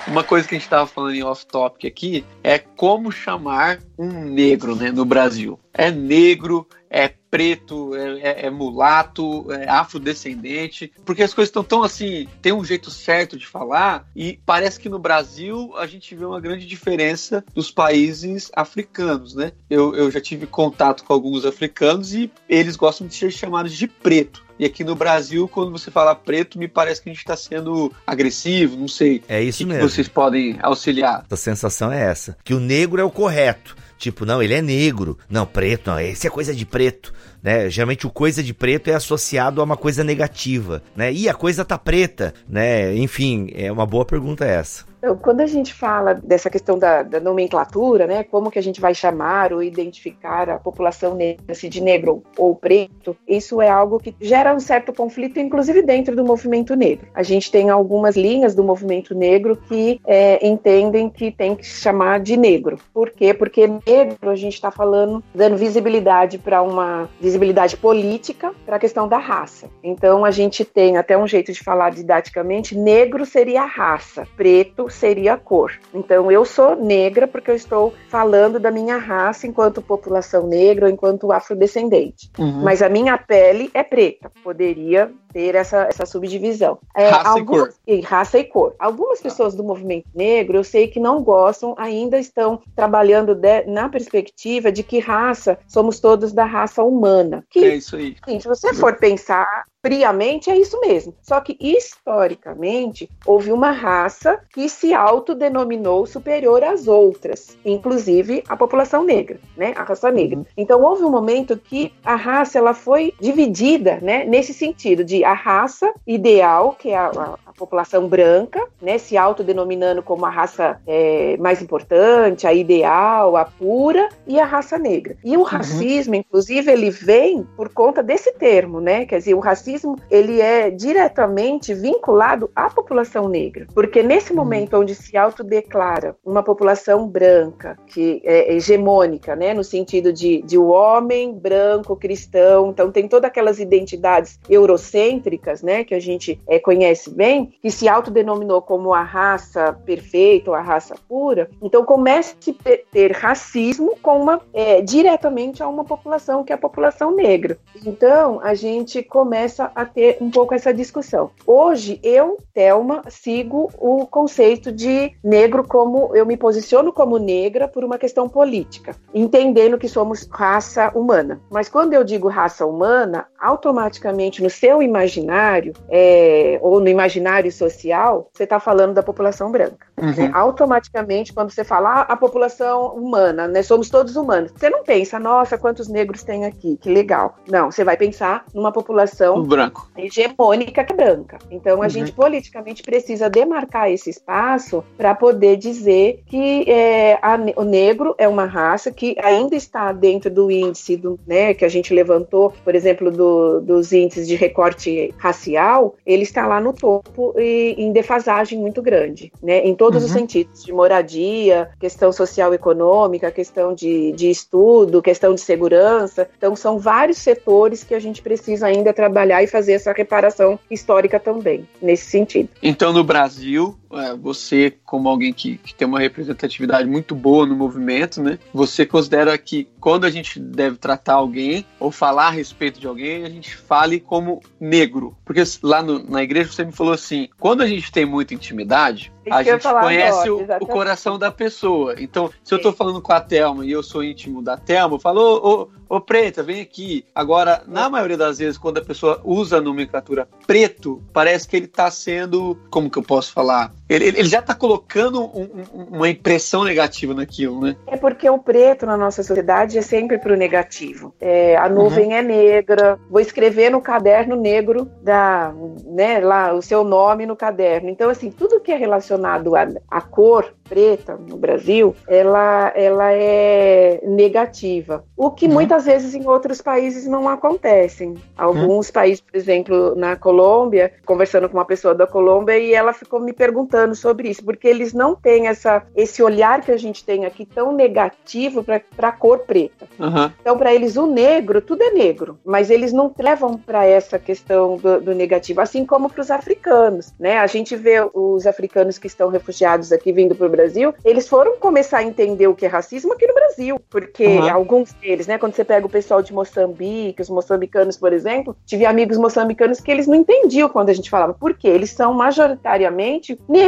Uma 0.08 0.24
coisa 0.24 0.48
que 0.48 0.56
a 0.56 0.58
gente 0.58 0.66
estava 0.66 0.88
falando 0.88 1.16
em 1.16 1.24
off-topic 1.24 1.86
aqui 1.86 2.26
é 2.44 2.58
como 2.58 3.12
chamar 3.12 3.80
um 3.98 4.26
negro 4.26 4.76
né, 4.76 4.92
no 4.92 5.06
Brasil. 5.06 5.60
É 5.74 5.90
negro, 5.92 6.68
é 6.90 7.08
preto, 7.32 7.96
é, 7.96 8.20
é, 8.20 8.46
é, 8.46 8.50
mulato, 8.50 9.52
é 9.52 9.68
afrodescendente, 9.68 10.92
porque 11.06 11.24
as 11.24 11.34
coisas 11.34 11.50
estão 11.50 11.64
tão 11.64 11.82
assim, 11.82 12.28
tem 12.42 12.54
um 12.54 12.64
jeito 12.64 12.92
certo 12.92 13.38
de 13.38 13.48
falar, 13.48 14.06
e 14.16 14.40
parece 14.46 14.80
que 14.80 14.90
no 14.90 15.00
Brasil 15.00 15.74
a 15.78 15.88
gente 15.88 16.14
vê 16.14 16.26
uma 16.26 16.40
grande 16.40 16.68
diferença 16.68 17.44
dos 17.56 17.72
países 17.72 18.52
africanos, 18.56 19.34
né? 19.34 19.54
Eu, 19.70 19.96
eu 19.96 20.12
já 20.12 20.22
tive 20.22 20.46
contato 20.46 21.04
com 21.04 21.14
alguns 21.14 21.46
africanos 21.46 22.14
e 22.14 22.30
eles 22.48 22.76
gostam 22.76 23.08
de 23.08 23.16
ser 23.16 23.32
chamados 23.32 23.74
de 23.74 23.88
preto. 23.88 24.43
E 24.58 24.66
aqui 24.66 24.84
no 24.84 24.96
Brasil, 24.96 25.48
quando 25.48 25.72
você 25.72 25.90
fala 25.90 26.14
preto, 26.14 26.60
me 26.60 26.68
parece 26.68 27.02
que 27.02 27.10
a 27.10 27.14
gente 27.14 27.22
está 27.22 27.36
sendo 27.36 27.92
agressivo, 28.06 28.78
não 28.78 28.88
sei. 28.88 29.24
É 29.28 29.42
isso 29.42 29.60
que 29.60 29.66
mesmo. 29.66 29.82
Que 29.82 29.90
vocês 29.90 30.08
podem 30.08 30.58
auxiliar. 30.62 31.26
A 31.30 31.36
sensação 31.36 31.92
é 31.92 32.02
essa, 32.02 32.38
que 32.44 32.54
o 32.54 32.60
negro 32.60 33.02
é 33.02 33.04
o 33.04 33.12
correto. 33.12 33.76
Tipo, 33.98 34.26
não, 34.26 34.44
ele 34.44 34.54
é 34.54 34.62
negro. 34.62 35.18
Não, 35.30 35.46
preto, 35.46 35.90
não, 35.90 36.00
esse 36.00 36.28
é 36.28 36.30
coisa 36.30 36.54
de 36.54 36.66
preto. 36.66 37.14
Né? 37.42 37.70
Geralmente 37.70 38.06
o 38.06 38.10
coisa 38.10 38.44
de 38.44 38.54
preto 38.54 38.90
é 38.90 38.94
associado 38.94 39.62
a 39.62 39.64
uma 39.64 39.78
coisa 39.78 40.04
negativa, 40.04 40.84
né? 40.96 41.12
E 41.12 41.30
a 41.30 41.34
coisa 41.34 41.64
tá 41.64 41.78
preta, 41.78 42.34
né? 42.48 42.96
Enfim, 42.96 43.50
é 43.54 43.72
uma 43.72 43.86
boa 43.86 44.06
pergunta 44.06 44.46
essa. 44.46 44.86
Então, 45.04 45.18
quando 45.18 45.42
a 45.42 45.46
gente 45.46 45.74
fala 45.74 46.14
dessa 46.14 46.50
questão 46.50 46.80
da, 46.80 47.04
da, 47.04 47.20
nomenclatura, 47.20 48.08
né, 48.08 48.24
como 48.24 48.50
que 48.50 48.58
a 48.58 48.64
gente 48.64 48.80
vai 48.80 48.96
chamar 48.96 49.52
ou 49.52 49.62
identificar 49.62 50.50
a 50.50 50.58
população 50.58 51.14
negra, 51.14 51.54
se 51.54 51.68
de 51.68 51.82
negro 51.82 52.24
ou 52.38 52.56
preto, 52.56 53.14
isso 53.28 53.62
é 53.62 53.70
algo 53.70 54.00
que 54.00 54.16
gera 54.22 54.56
um 54.56 54.62
certo 54.62 54.94
conflito, 54.94 55.42
inclusive 55.42 55.82
dentro 55.82 56.16
do 56.16 56.24
movimento 56.24 56.74
negro. 56.74 57.06
A 57.14 57.22
gente 57.22 57.52
tem 57.52 57.70
algumas 57.70 58.16
linhas 58.16 58.56
do 58.56 58.64
movimento 58.64 59.14
negro 59.14 59.58
que 59.68 60.00
é, 60.08 60.48
entendem 60.48 61.10
que 61.10 61.32
tem 61.32 61.54
que 61.54 61.66
chamar 61.66 62.22
de 62.22 62.38
negro. 62.38 62.80
Por 62.94 63.12
quê? 63.12 63.34
Porque 63.34 63.68
negro 63.86 64.30
a 64.30 64.36
gente 64.36 64.54
está 64.54 64.72
falando, 64.72 65.22
dando 65.36 65.58
visibilidade 65.58 66.38
para 66.38 66.62
uma 66.62 67.10
visibilidade 67.20 67.76
política 67.76 68.54
para 68.66 68.78
a 68.78 68.80
questão 68.80 69.06
da 69.06 69.18
raça. 69.18 69.68
Então 69.84 70.24
a 70.24 70.32
gente 70.32 70.64
tem 70.64 70.96
até 70.96 71.18
um 71.18 71.28
jeito 71.28 71.52
de 71.52 71.62
falar 71.62 71.90
didaticamente, 71.90 72.78
negro 72.78 73.26
seria 73.26 73.64
a 73.64 73.66
raça, 73.66 74.26
preto 74.38 74.93
seria 74.94 75.34
a 75.34 75.38
cor. 75.38 75.74
Então 75.94 76.32
eu 76.32 76.46
sou 76.46 76.76
negra 76.76 77.28
porque 77.28 77.52
eu 77.52 77.56
estou 77.56 77.94
falando 78.10 78.60
da 78.60 78.72
minha 78.72 78.98
raça 78.98 79.48
enquanto 79.48 79.82
população 79.82 80.48
negra 80.48 80.86
ou 80.86 80.92
enquanto 80.92 81.32
afrodescendente. 81.32 82.32
Uhum. 82.38 82.64
Mas 82.64 82.82
a 82.82 82.90
minha 82.90 83.18
pele 83.18 83.70
é 83.74 83.84
preta, 83.84 84.32
poderia 84.44 85.12
ter 85.34 85.56
essa, 85.56 85.88
essa 85.90 86.06
subdivisão. 86.06 86.78
É, 86.96 87.10
raça 87.10 87.30
algumas, 87.30 87.68
e 87.68 87.72
cor. 87.72 87.74
E 87.88 88.02
raça 88.02 88.40
e 88.40 88.44
cor. 88.44 88.76
Algumas 88.80 89.20
tá. 89.20 89.24
pessoas 89.24 89.56
do 89.56 89.64
movimento 89.64 90.06
negro, 90.14 90.58
eu 90.58 90.64
sei 90.64 90.88
que 90.88 91.00
não 91.00 91.24
gostam, 91.24 91.74
ainda 91.78 92.20
estão 92.20 92.62
trabalhando 92.76 93.34
de, 93.34 93.66
na 93.66 93.90
perspectiva 93.90 94.72
de 94.72 94.84
que 94.84 95.00
raça 95.00 95.58
somos 95.68 96.00
todos 96.00 96.32
da 96.32 96.46
raça 96.46 96.84
humana. 96.84 97.44
Que, 97.50 97.66
é 97.66 97.76
isso 97.76 97.96
aí. 97.96 98.16
Sim, 98.24 98.40
se 98.40 98.48
você 98.48 98.74
for 98.74 98.96
pensar, 98.98 99.66
friamente 99.86 100.50
é 100.50 100.58
isso 100.58 100.80
mesmo. 100.80 101.16
Só 101.22 101.42
que 101.42 101.58
historicamente 101.60 103.10
houve 103.26 103.52
uma 103.52 103.72
raça 103.72 104.40
que 104.54 104.62
se 104.84 104.94
autodenominou 104.94 106.06
superior 106.06 106.62
às 106.62 106.90
outras, 106.90 107.58
inclusive 107.64 108.44
a 108.50 108.58
população 108.58 109.02
negra, 109.02 109.40
né, 109.56 109.72
a 109.78 109.84
raça 109.84 110.12
negra. 110.12 110.40
Uhum. 110.40 110.46
Então 110.58 110.84
houve 110.84 111.06
um 111.06 111.10
momento 111.10 111.58
que 111.58 111.94
a 112.04 112.16
raça 112.16 112.60
ela 112.60 112.74
foi 112.74 113.14
dividida, 113.18 114.00
né, 114.02 114.26
nesse 114.26 114.54
sentido 114.54 115.02
de 115.02 115.24
a 115.24 115.32
raça 115.32 115.94
ideal, 116.06 116.76
que 116.78 116.90
é 116.90 116.98
a, 116.98 117.38
a, 117.54 117.60
população 117.64 118.08
branca, 118.08 118.66
né, 118.82 118.98
se 118.98 119.18
autodenominando 119.18 120.02
como 120.02 120.26
a 120.26 120.30
raça 120.30 120.80
é, 120.86 121.38
mais 121.38 121.62
importante, 121.62 122.48
a 122.48 122.54
ideal, 122.54 123.38
a 123.38 123.46
pura, 123.46 124.10
e 124.28 124.40
a 124.40 124.46
raça 124.46 124.78
negra. 124.78 125.16
E 125.24 125.36
o 125.36 125.40
uhum. 125.40 125.46
racismo, 125.46 126.16
inclusive, 126.16 126.72
ele 126.72 126.90
vem 126.90 127.44
por 127.56 127.70
conta 127.70 128.02
desse 128.02 128.32
termo, 128.34 128.80
né, 128.80 129.06
quer 129.06 129.20
dizer, 129.20 129.34
o 129.34 129.40
racismo 129.40 129.96
ele 130.10 130.42
é 130.42 130.70
diretamente 130.70 131.74
vinculado 131.74 132.50
à 132.56 132.70
população 132.70 133.28
negra, 133.28 133.68
porque 133.74 134.02
nesse 134.02 134.32
uhum. 134.32 134.38
momento 134.38 134.78
onde 134.78 134.96
se 134.96 135.16
autodeclara 135.18 136.16
uma 136.26 136.44
população 136.44 137.08
branca, 137.08 137.78
que 137.88 138.22
é 138.24 138.54
hegemônica, 138.54 139.36
né, 139.36 139.54
no 139.54 139.64
sentido 139.64 140.12
de, 140.12 140.42
de 140.42 140.58
o 140.58 140.68
homem 140.68 141.34
branco 141.34 141.96
cristão, 141.96 142.70
então 142.70 142.92
tem 142.92 143.08
todas 143.08 143.28
aquelas 143.28 143.60
identidades 143.60 144.40
eurocêntricas, 144.50 145.62
né, 145.62 145.84
que 145.84 145.94
a 145.94 146.00
gente 146.00 146.40
é, 146.48 146.60
conhece 146.60 147.10
bem, 147.14 147.43
que 147.46 147.72
se 147.72 147.88
autodenominou 147.88 148.62
como 148.62 148.94
a 148.94 149.04
raça 149.04 149.74
perfeita 149.86 150.52
ou 150.52 150.56
a 150.56 150.62
raça 150.62 150.96
pura, 151.08 151.50
então 151.62 151.84
começa 151.86 152.36
a 152.36 152.78
ter 152.92 153.12
racismo 153.12 153.96
com 154.02 154.22
uma, 154.22 154.42
é, 154.54 154.82
diretamente 154.82 155.62
a 155.62 155.68
uma 155.68 155.84
população 155.84 156.44
que 156.44 156.52
é 156.52 156.56
a 156.56 156.58
população 156.58 157.16
negra. 157.16 157.58
Então 157.86 158.40
a 158.42 158.54
gente 158.54 159.02
começa 159.04 159.72
a 159.76 159.86
ter 159.86 160.18
um 160.22 160.30
pouco 160.30 160.54
essa 160.54 160.74
discussão. 160.74 161.32
Hoje, 161.46 162.00
eu, 162.04 162.38
Thelma, 162.54 163.04
sigo 163.10 163.70
o 163.78 164.06
conceito 164.06 164.72
de 164.72 165.14
negro 165.24 165.66
como 165.68 166.16
eu 166.16 166.26
me 166.26 166.38
posiciono 166.38 166.92
como 166.92 167.18
negra 167.18 167.68
por 167.68 167.84
uma 167.84 167.98
questão 167.98 168.28
política, 168.30 168.96
entendendo 169.14 169.78
que 169.78 169.88
somos 169.88 170.28
raça 170.32 170.92
humana. 170.96 171.42
Mas 171.50 171.70
quando 171.70 171.94
eu 171.94 172.04
digo 172.04 172.28
raça 172.28 172.66
humana, 172.66 173.28
automaticamente 173.40 174.42
no 174.42 174.50
seu 174.50 174.82
imaginário, 174.82 175.74
é, 175.90 176.60
ou 176.62 176.80
no 176.80 176.88
imaginário 176.88 177.33
social, 177.52 178.30
você 178.34 178.44
está 178.44 178.60
falando 178.60 178.94
da 178.94 179.04
população 179.04 179.52
branca. 179.52 179.88
Uhum. 180.00 180.12
Né? 180.12 180.32
Automaticamente, 180.34 181.34
quando 181.34 181.52
você 181.52 181.64
fala 181.64 181.90
ah, 181.90 182.02
a 182.02 182.18
população 182.18 182.88
humana, 182.96 183.48
né, 183.48 183.62
somos 183.62 183.90
todos 183.90 184.16
humanos, 184.16 184.52
você 184.56 184.70
não 184.70 184.84
pensa, 184.84 185.20
nossa, 185.20 185.58
quantos 185.58 185.88
negros 185.88 186.24
tem 186.24 186.46
aqui, 186.46 186.78
que 186.78 186.90
legal. 186.90 187.36
Não, 187.50 187.72
você 187.72 187.84
vai 187.84 187.98
pensar 187.98 188.46
numa 188.54 188.72
população 188.72 189.44
branco. 189.44 189.90
hegemônica 189.98 190.84
que 190.84 190.94
é 190.94 190.96
branca. 190.96 191.38
Então 191.50 191.82
a 191.82 191.86
uhum. 191.86 191.90
gente 191.90 192.12
politicamente 192.12 192.84
precisa 192.84 193.30
demarcar 193.30 193.92
esse 193.92 194.10
espaço 194.10 194.84
para 194.98 195.16
poder 195.16 195.58
dizer 195.58 196.24
que 196.26 196.70
é, 196.70 197.18
a, 197.22 197.38
o 197.56 197.64
negro 197.64 198.16
é 198.18 198.28
uma 198.28 198.46
raça 198.46 198.92
que 198.92 199.16
ainda 199.22 199.56
está 199.56 199.92
dentro 199.92 200.30
do 200.30 200.52
índice 200.52 200.98
do, 200.98 201.20
né, 201.26 201.54
que 201.54 201.66
a 201.66 201.70
gente 201.70 201.94
levantou, 201.94 202.54
por 202.64 202.76
exemplo, 202.76 203.12
do, 203.12 203.62
dos 203.62 203.94
índices 203.94 204.28
de 204.28 204.36
recorte 204.36 205.14
racial, 205.18 205.96
ele 206.06 206.24
está 206.24 206.48
lá 206.48 206.60
no 206.60 206.74
topo 206.74 207.23
e 207.38 207.76
em 207.78 207.92
defasagem 207.92 208.58
muito 208.60 208.82
grande, 208.82 209.32
né, 209.42 209.66
em 209.66 209.76
todos 209.76 210.02
uhum. 210.02 210.08
os 210.08 210.12
sentidos, 210.14 210.64
de 210.64 210.74
moradia, 210.74 211.70
questão 211.80 212.12
social 212.12 212.54
econômica, 212.54 213.32
questão 213.32 213.74
de, 213.74 214.12
de 214.14 214.30
estudo, 214.30 215.02
questão 215.02 215.34
de 215.36 215.42
segurança. 215.42 216.28
Então 216.38 216.56
são 216.56 216.78
vários 216.78 217.18
setores 217.18 217.84
que 217.84 217.94
a 217.94 218.00
gente 218.00 218.22
precisa 218.22 218.68
ainda 218.68 218.94
trabalhar 218.94 219.44
e 219.44 219.48
fazer 219.48 219.74
essa 219.74 219.92
reparação 219.92 220.60
histórica 220.70 221.20
também, 221.20 221.68
nesse 221.82 222.06
sentido. 222.10 222.50
Então, 222.62 222.92
no 222.92 223.04
Brasil, 223.04 223.76
é, 223.98 224.16
você, 224.16 224.74
como 224.86 225.10
alguém 225.10 225.34
que, 225.34 225.58
que, 225.58 225.74
tem 225.74 225.88
uma 225.88 226.00
representatividade 226.00 226.88
muito 226.88 227.16
boa 227.16 227.46
no 227.46 227.56
movimento, 227.56 228.22
né? 228.22 228.40
Você 228.54 228.86
considera 228.86 229.38
que 229.38 229.68
quando 229.80 230.06
a 230.06 230.10
gente 230.10 230.40
deve 230.40 230.78
tratar 230.78 231.16
alguém 231.16 231.66
ou 231.80 231.92
falar 231.92 232.28
a 232.28 232.32
respeito 232.32 232.80
de 232.80 232.88
alguém, 232.88 233.24
a 233.24 233.30
gente 233.30 233.56
fale 233.56 234.00
como 234.00 234.42
negro. 234.60 235.16
Porque 235.26 235.44
lá 235.62 235.82
no, 235.82 236.00
na 236.10 236.24
igreja 236.24 236.52
você 236.52 236.64
me 236.64 236.72
falou 236.72 236.94
assim: 236.94 237.30
quando 237.40 237.62
a 237.62 237.68
gente 237.68 237.92
tem 237.92 238.06
muita 238.06 238.34
intimidade, 238.34 239.12
a 239.32 239.44
gente 239.44 239.64
conhece 239.64 240.28
agora, 240.28 240.60
o, 240.62 240.64
o, 240.64 240.68
coração 240.68 241.18
da 241.18 241.32
pessoa. 241.32 241.96
Então, 241.98 242.30
se 242.44 242.54
eu 242.54 242.58
estou 242.58 242.74
falando 242.74 243.02
com 243.02 243.14
a 243.14 243.22
Thelma 243.22 243.66
e 243.66 243.72
eu 243.72 243.84
sou 243.84 244.04
íntimo 244.04 244.42
da 244.42 244.58
Thelma, 244.58 244.96
eu 244.96 245.00
falo, 245.00 245.22
ô, 245.22 245.62
ô, 245.90 245.98
ô 245.98 246.02
preta, 246.02 246.44
vem 246.44 246.62
aqui. 246.62 247.06
Agora, 247.16 247.64
na 247.68 247.90
maioria 247.90 248.18
das 248.18 248.40
vezes, 248.40 248.58
quando 248.58 248.80
a 248.80 248.84
pessoa 248.84 249.22
usa 249.24 249.58
a 249.58 249.62
nomenclatura 249.62 250.28
preto, 250.46 251.02
parece 251.14 251.48
que 251.48 251.56
ele 251.56 251.66
está 251.66 251.90
sendo, 251.90 252.58
como 252.70 252.90
que 252.90 252.98
eu 252.98 253.04
posso 253.04 253.32
falar? 253.32 253.74
Ele, 253.96 254.08
ele 254.20 254.28
já 254.28 254.40
está 254.40 254.54
colocando 254.54 255.22
um, 255.22 255.50
um, 255.74 255.84
uma 255.98 256.10
impressão 256.10 256.64
negativa 256.64 257.14
naquilo, 257.14 257.62
né? 257.62 257.76
É 257.88 257.98
porque 257.98 258.30
o 258.30 258.38
preto 258.38 258.86
na 258.86 258.98
nossa 258.98 259.24
sociedade 259.24 259.78
é 259.78 259.82
sempre 259.82 260.18
para 260.18 260.34
o 260.34 260.38
negativo. 260.38 261.14
É, 261.20 261.56
a 261.56 261.70
nuvem 261.70 262.08
uhum. 262.08 262.14
é 262.14 262.22
negra, 262.22 263.00
vou 263.10 263.22
escrever 263.22 263.70
no 263.70 263.82
caderno 263.82 264.36
negro 264.36 264.90
da, 265.02 265.54
né, 265.86 266.20
lá 266.20 266.54
o 266.54 266.62
seu 266.62 266.84
nome 266.84 267.26
no 267.26 267.36
caderno. 267.36 267.90
Então, 267.90 268.10
assim, 268.10 268.32
tudo 268.32 268.60
que 268.60 268.72
é 268.72 268.76
relacionado 268.76 269.56
à, 269.56 269.68
à 269.90 270.02
cor 270.02 270.54
preta 270.68 271.16
no 271.16 271.38
Brasil, 271.38 271.96
ela, 272.08 272.72
ela 272.76 273.12
é 273.12 274.00
negativa. 274.04 275.04
O 275.16 275.30
que 275.30 275.46
uhum. 275.46 275.54
muitas 275.54 275.86
vezes 275.86 276.16
em 276.16 276.26
outros 276.28 276.62
países 276.62 277.06
não 277.06 277.30
acontecem. 277.30 278.16
Alguns 278.36 278.88
uhum. 278.88 278.94
países, 278.94 279.22
por 279.22 279.36
exemplo, 279.36 279.96
na 279.96 280.16
Colômbia, 280.16 280.92
conversando 281.06 281.48
com 281.48 281.58
uma 281.58 281.66
pessoa 281.66 281.94
da 281.94 282.08
Colômbia 282.08 282.58
e 282.58 282.74
ela 282.74 282.94
ficou 282.94 283.20
me 283.20 283.34
perguntando 283.34 283.83
sobre 283.96 284.30
isso, 284.30 284.44
porque 284.44 284.68
eles 284.68 284.94
não 284.94 285.16
têm 285.16 285.48
essa, 285.48 285.84
esse 285.96 286.22
olhar 286.24 286.62
que 286.62 286.72
a 286.72 286.78
gente 286.78 287.04
tem 287.04 287.26
aqui 287.26 287.46
tão 287.46 287.72
negativo 287.72 288.64
para 288.64 288.82
a 289.10 289.12
cor 289.12 289.40
preta. 289.40 289.88
Uhum. 290.00 290.32
Então, 290.40 290.58
para 290.58 290.74
eles, 290.74 290.96
o 290.96 291.06
negro, 291.06 291.62
tudo 291.62 291.84
é 291.84 291.92
negro, 291.92 292.40
mas 292.46 292.70
eles 292.70 292.94
não 292.94 293.14
levam 293.18 293.58
para 293.58 293.86
essa 293.86 294.18
questão 294.18 294.78
do, 294.78 295.02
do 295.02 295.16
negativo, 295.16 295.62
assim 295.62 295.86
como 295.86 296.10
para 296.10 296.22
os 296.22 296.32
africanos. 296.32 297.14
Né? 297.20 297.38
A 297.38 297.48
gente 297.48 297.76
vê 297.76 297.98
os 298.14 298.46
africanos 298.48 298.98
que 298.98 299.08
estão 299.08 299.30
refugiados 299.30 299.92
aqui 299.92 300.12
vindo 300.12 300.36
para 300.36 300.48
o 300.48 300.50
Brasil, 300.50 300.94
eles 301.04 301.28
foram 301.28 301.58
começar 301.58 302.00
a 302.00 302.04
entender 302.04 302.48
o 302.48 302.56
que 302.56 302.66
é 302.66 302.70
racismo 302.70 303.14
aqui 303.14 303.28
no 303.28 303.34
Brasil, 303.34 303.80
porque 303.90 304.26
uhum. 304.26 304.50
alguns 304.50 304.94
deles, 304.94 305.28
né, 305.28 305.38
quando 305.38 305.54
você 305.54 305.64
pega 305.64 305.86
o 305.86 305.90
pessoal 305.90 306.22
de 306.22 306.34
Moçambique, 306.34 307.22
os 307.22 307.30
moçambicanos, 307.30 307.98
por 307.98 308.14
exemplo, 308.14 308.56
tive 308.66 308.86
amigos 308.86 309.18
moçambicanos 309.18 309.80
que 309.80 309.92
eles 309.92 310.08
não 310.08 310.16
entendiam 310.16 310.70
quando 310.70 310.90
a 310.90 310.94
gente 310.94 311.10
falava, 311.10 311.34
porque 311.34 311.68
eles 311.68 311.92
são 311.92 312.14
majoritariamente 312.14 313.40
negros 313.48 313.63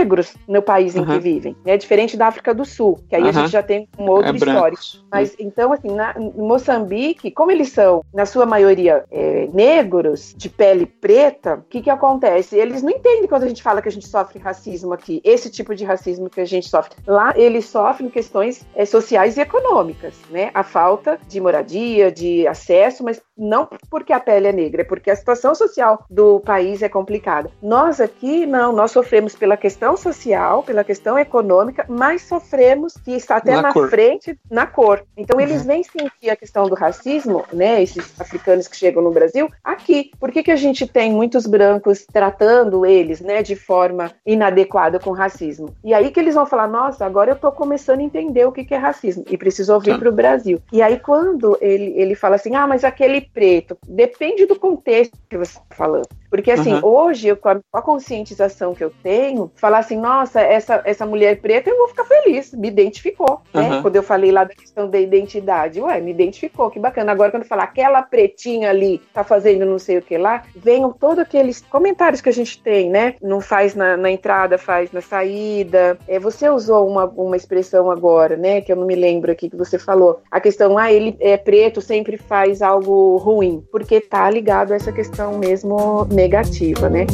no 0.47 0.61
país 0.61 0.95
uhum. 0.95 1.03
em 1.03 1.05
que 1.05 1.19
vivem, 1.19 1.55
né, 1.65 1.77
diferente 1.77 2.17
da 2.17 2.27
África 2.27 2.53
do 2.53 2.65
Sul, 2.65 2.99
que 3.09 3.15
aí 3.15 3.23
uhum. 3.23 3.29
a 3.29 3.31
gente 3.31 3.49
já 3.49 3.63
tem 3.63 3.87
um 3.97 4.09
outro 4.09 4.31
é 4.31 4.35
histórico. 4.35 4.83
Mas 5.11 5.35
então, 5.39 5.71
assim, 5.73 5.89
na, 5.89 6.13
em 6.17 6.31
Moçambique, 6.41 7.31
como 7.31 7.51
eles 7.51 7.71
são, 7.71 8.03
na 8.13 8.25
sua 8.25 8.45
maioria, 8.45 9.05
é, 9.11 9.47
negros, 9.53 10.33
de 10.35 10.49
pele 10.49 10.85
preta, 10.85 11.55
o 11.55 11.69
que 11.69 11.81
que 11.81 11.89
acontece? 11.89 12.55
Eles 12.55 12.81
não 12.81 12.91
entendem 12.91 13.27
quando 13.27 13.43
a 13.43 13.47
gente 13.47 13.63
fala 13.63 13.81
que 13.81 13.89
a 13.89 13.91
gente 13.91 14.07
sofre 14.07 14.39
racismo 14.39 14.93
aqui, 14.93 15.21
esse 15.23 15.49
tipo 15.49 15.75
de 15.75 15.85
racismo 15.85 16.29
que 16.29 16.41
a 16.41 16.45
gente 16.45 16.69
sofre. 16.69 16.95
Lá 17.05 17.33
eles 17.35 17.65
sofrem 17.65 18.09
questões 18.09 18.65
é, 18.75 18.85
sociais 18.85 19.37
e 19.37 19.41
econômicas, 19.41 20.13
né? 20.29 20.51
A 20.53 20.63
falta 20.63 21.19
de 21.27 21.39
moradia, 21.39 22.11
de 22.11 22.47
acesso, 22.47 23.03
mas 23.03 23.21
não 23.37 23.67
porque 23.89 24.13
a 24.13 24.19
pele 24.19 24.47
é 24.47 24.51
negra, 24.51 24.81
é 24.81 24.85
porque 24.85 25.11
a 25.11 25.15
situação 25.15 25.53
social 25.53 26.05
do 26.09 26.39
país 26.39 26.81
é 26.81 26.89
complicada. 26.89 27.49
Nós 27.61 27.99
aqui, 27.99 28.45
não, 28.45 28.73
nós 28.73 28.91
sofremos 28.91 29.35
pela 29.35 29.57
questão 29.57 29.97
social, 29.97 30.63
pela 30.63 30.83
questão 30.83 31.17
econômica, 31.17 31.85
mas 31.87 32.23
sofremos 32.23 32.93
que 32.93 33.11
está 33.11 33.37
até 33.37 33.55
na, 33.55 33.61
na 33.63 33.73
frente 33.73 34.37
na 34.49 34.65
cor. 34.65 35.03
Então 35.17 35.39
eles 35.39 35.61
uhum. 35.61 35.67
vêm 35.67 35.83
sentir 35.83 36.29
a 36.29 36.35
questão 36.35 36.67
do 36.67 36.75
racismo, 36.75 37.45
né? 37.51 37.81
Esses 37.81 38.19
africanos 38.19 38.67
que 38.67 38.75
chegam 38.75 39.03
no 39.03 39.11
Brasil, 39.11 39.49
aqui. 39.63 40.11
Por 40.19 40.31
que, 40.31 40.43
que 40.43 40.51
a 40.51 40.55
gente 40.55 40.87
tem 40.87 41.11
muitos 41.11 41.45
brancos 41.45 42.05
tratando 42.11 42.85
eles, 42.85 43.21
né, 43.21 43.43
de 43.43 43.55
forma 43.55 44.11
inadequada 44.25 44.99
com 44.99 45.11
racismo? 45.11 45.75
E 45.83 45.93
aí 45.93 46.11
que 46.11 46.19
eles 46.19 46.35
vão 46.35 46.45
falar, 46.45 46.67
nossa, 46.67 47.05
agora 47.05 47.31
eu 47.31 47.35
estou 47.35 47.51
começando 47.51 47.99
a 47.99 48.03
entender 48.03 48.45
o 48.45 48.51
que, 48.51 48.63
que 48.63 48.73
é 48.73 48.77
racismo 48.77 49.23
e 49.29 49.37
preciso 49.37 49.79
vir 49.79 49.93
tá. 49.93 49.99
para 49.99 50.09
o 50.09 50.11
Brasil. 50.11 50.61
E 50.71 50.81
aí 50.81 50.99
quando 50.99 51.57
ele, 51.61 51.93
ele 51.95 52.15
fala 52.15 52.35
assim, 52.35 52.55
ah, 52.55 52.67
mas 52.67 52.83
aquele 52.83 53.24
preto, 53.33 53.77
depende 53.87 54.45
do 54.45 54.59
contexto 54.59 55.17
que 55.29 55.37
você 55.37 55.57
está 55.57 55.75
falando. 55.75 56.07
Porque 56.35 56.51
assim, 56.51 56.73
uhum. 56.73 56.85
hoje, 56.85 57.27
eu, 57.27 57.37
com, 57.37 57.49
a, 57.49 57.55
com 57.55 57.77
a 57.77 57.81
conscientização 57.81 58.73
que 58.73 58.83
eu 58.83 58.91
tenho, 59.01 59.51
falar 59.55 59.79
assim, 59.79 59.97
nossa, 59.97 60.41
essa, 60.41 60.81
essa 60.85 61.05
mulher 61.05 61.39
preta, 61.41 61.69
eu 61.69 61.77
vou 61.77 61.87
ficar 61.87 62.05
feliz, 62.05 62.53
me 62.53 62.67
identificou, 62.67 63.41
né? 63.53 63.69
Uhum. 63.69 63.81
Quando 63.81 63.95
eu 63.95 64.03
falei 64.03 64.31
lá 64.31 64.43
da 64.43 64.53
questão 64.53 64.89
da 64.89 64.99
identidade, 64.99 65.81
ué, 65.81 65.99
me 66.01 66.11
identificou, 66.11 66.69
que 66.69 66.79
bacana. 66.79 67.11
Agora, 67.11 67.31
quando 67.31 67.45
falar 67.45 67.63
aquela 67.63 68.01
pretinha 68.01 68.69
ali 68.69 69.01
tá 69.13 69.23
fazendo 69.23 69.65
não 69.65 69.79
sei 69.79 69.97
o 69.97 70.01
que 70.01 70.17
lá, 70.17 70.43
venham 70.55 70.91
todos 70.91 71.19
aqueles 71.19 71.61
comentários 71.61 72.21
que 72.21 72.29
a 72.29 72.33
gente 72.33 72.61
tem, 72.61 72.89
né? 72.89 73.15
Não 73.21 73.41
faz 73.41 73.75
na, 73.75 73.95
na 73.97 74.11
entrada, 74.11 74.57
faz 74.57 74.91
na 74.91 75.01
saída. 75.01 75.97
É, 76.07 76.19
você 76.19 76.49
usou 76.49 76.87
uma, 76.87 77.05
uma 77.05 77.35
expressão 77.35 77.89
agora, 77.89 78.35
né? 78.35 78.61
Que 78.61 78.71
eu 78.71 78.75
não 78.75 78.85
me 78.85 78.95
lembro 78.95 79.31
aqui 79.31 79.49
que 79.49 79.55
você 79.55 79.77
falou. 79.77 80.21
A 80.29 80.39
questão, 80.39 80.77
ah, 80.77 80.91
ele 80.91 81.15
é 81.19 81.37
preto, 81.37 81.81
sempre 81.81 82.17
faz 82.17 82.61
algo 82.61 83.17
ruim, 83.17 83.63
porque 83.71 84.01
tá 84.01 84.29
ligado 84.29 84.71
a 84.71 84.75
essa 84.75 84.91
questão 84.91 85.37
mesmo 85.37 86.05
negativa, 86.25 86.89
né? 86.89 87.05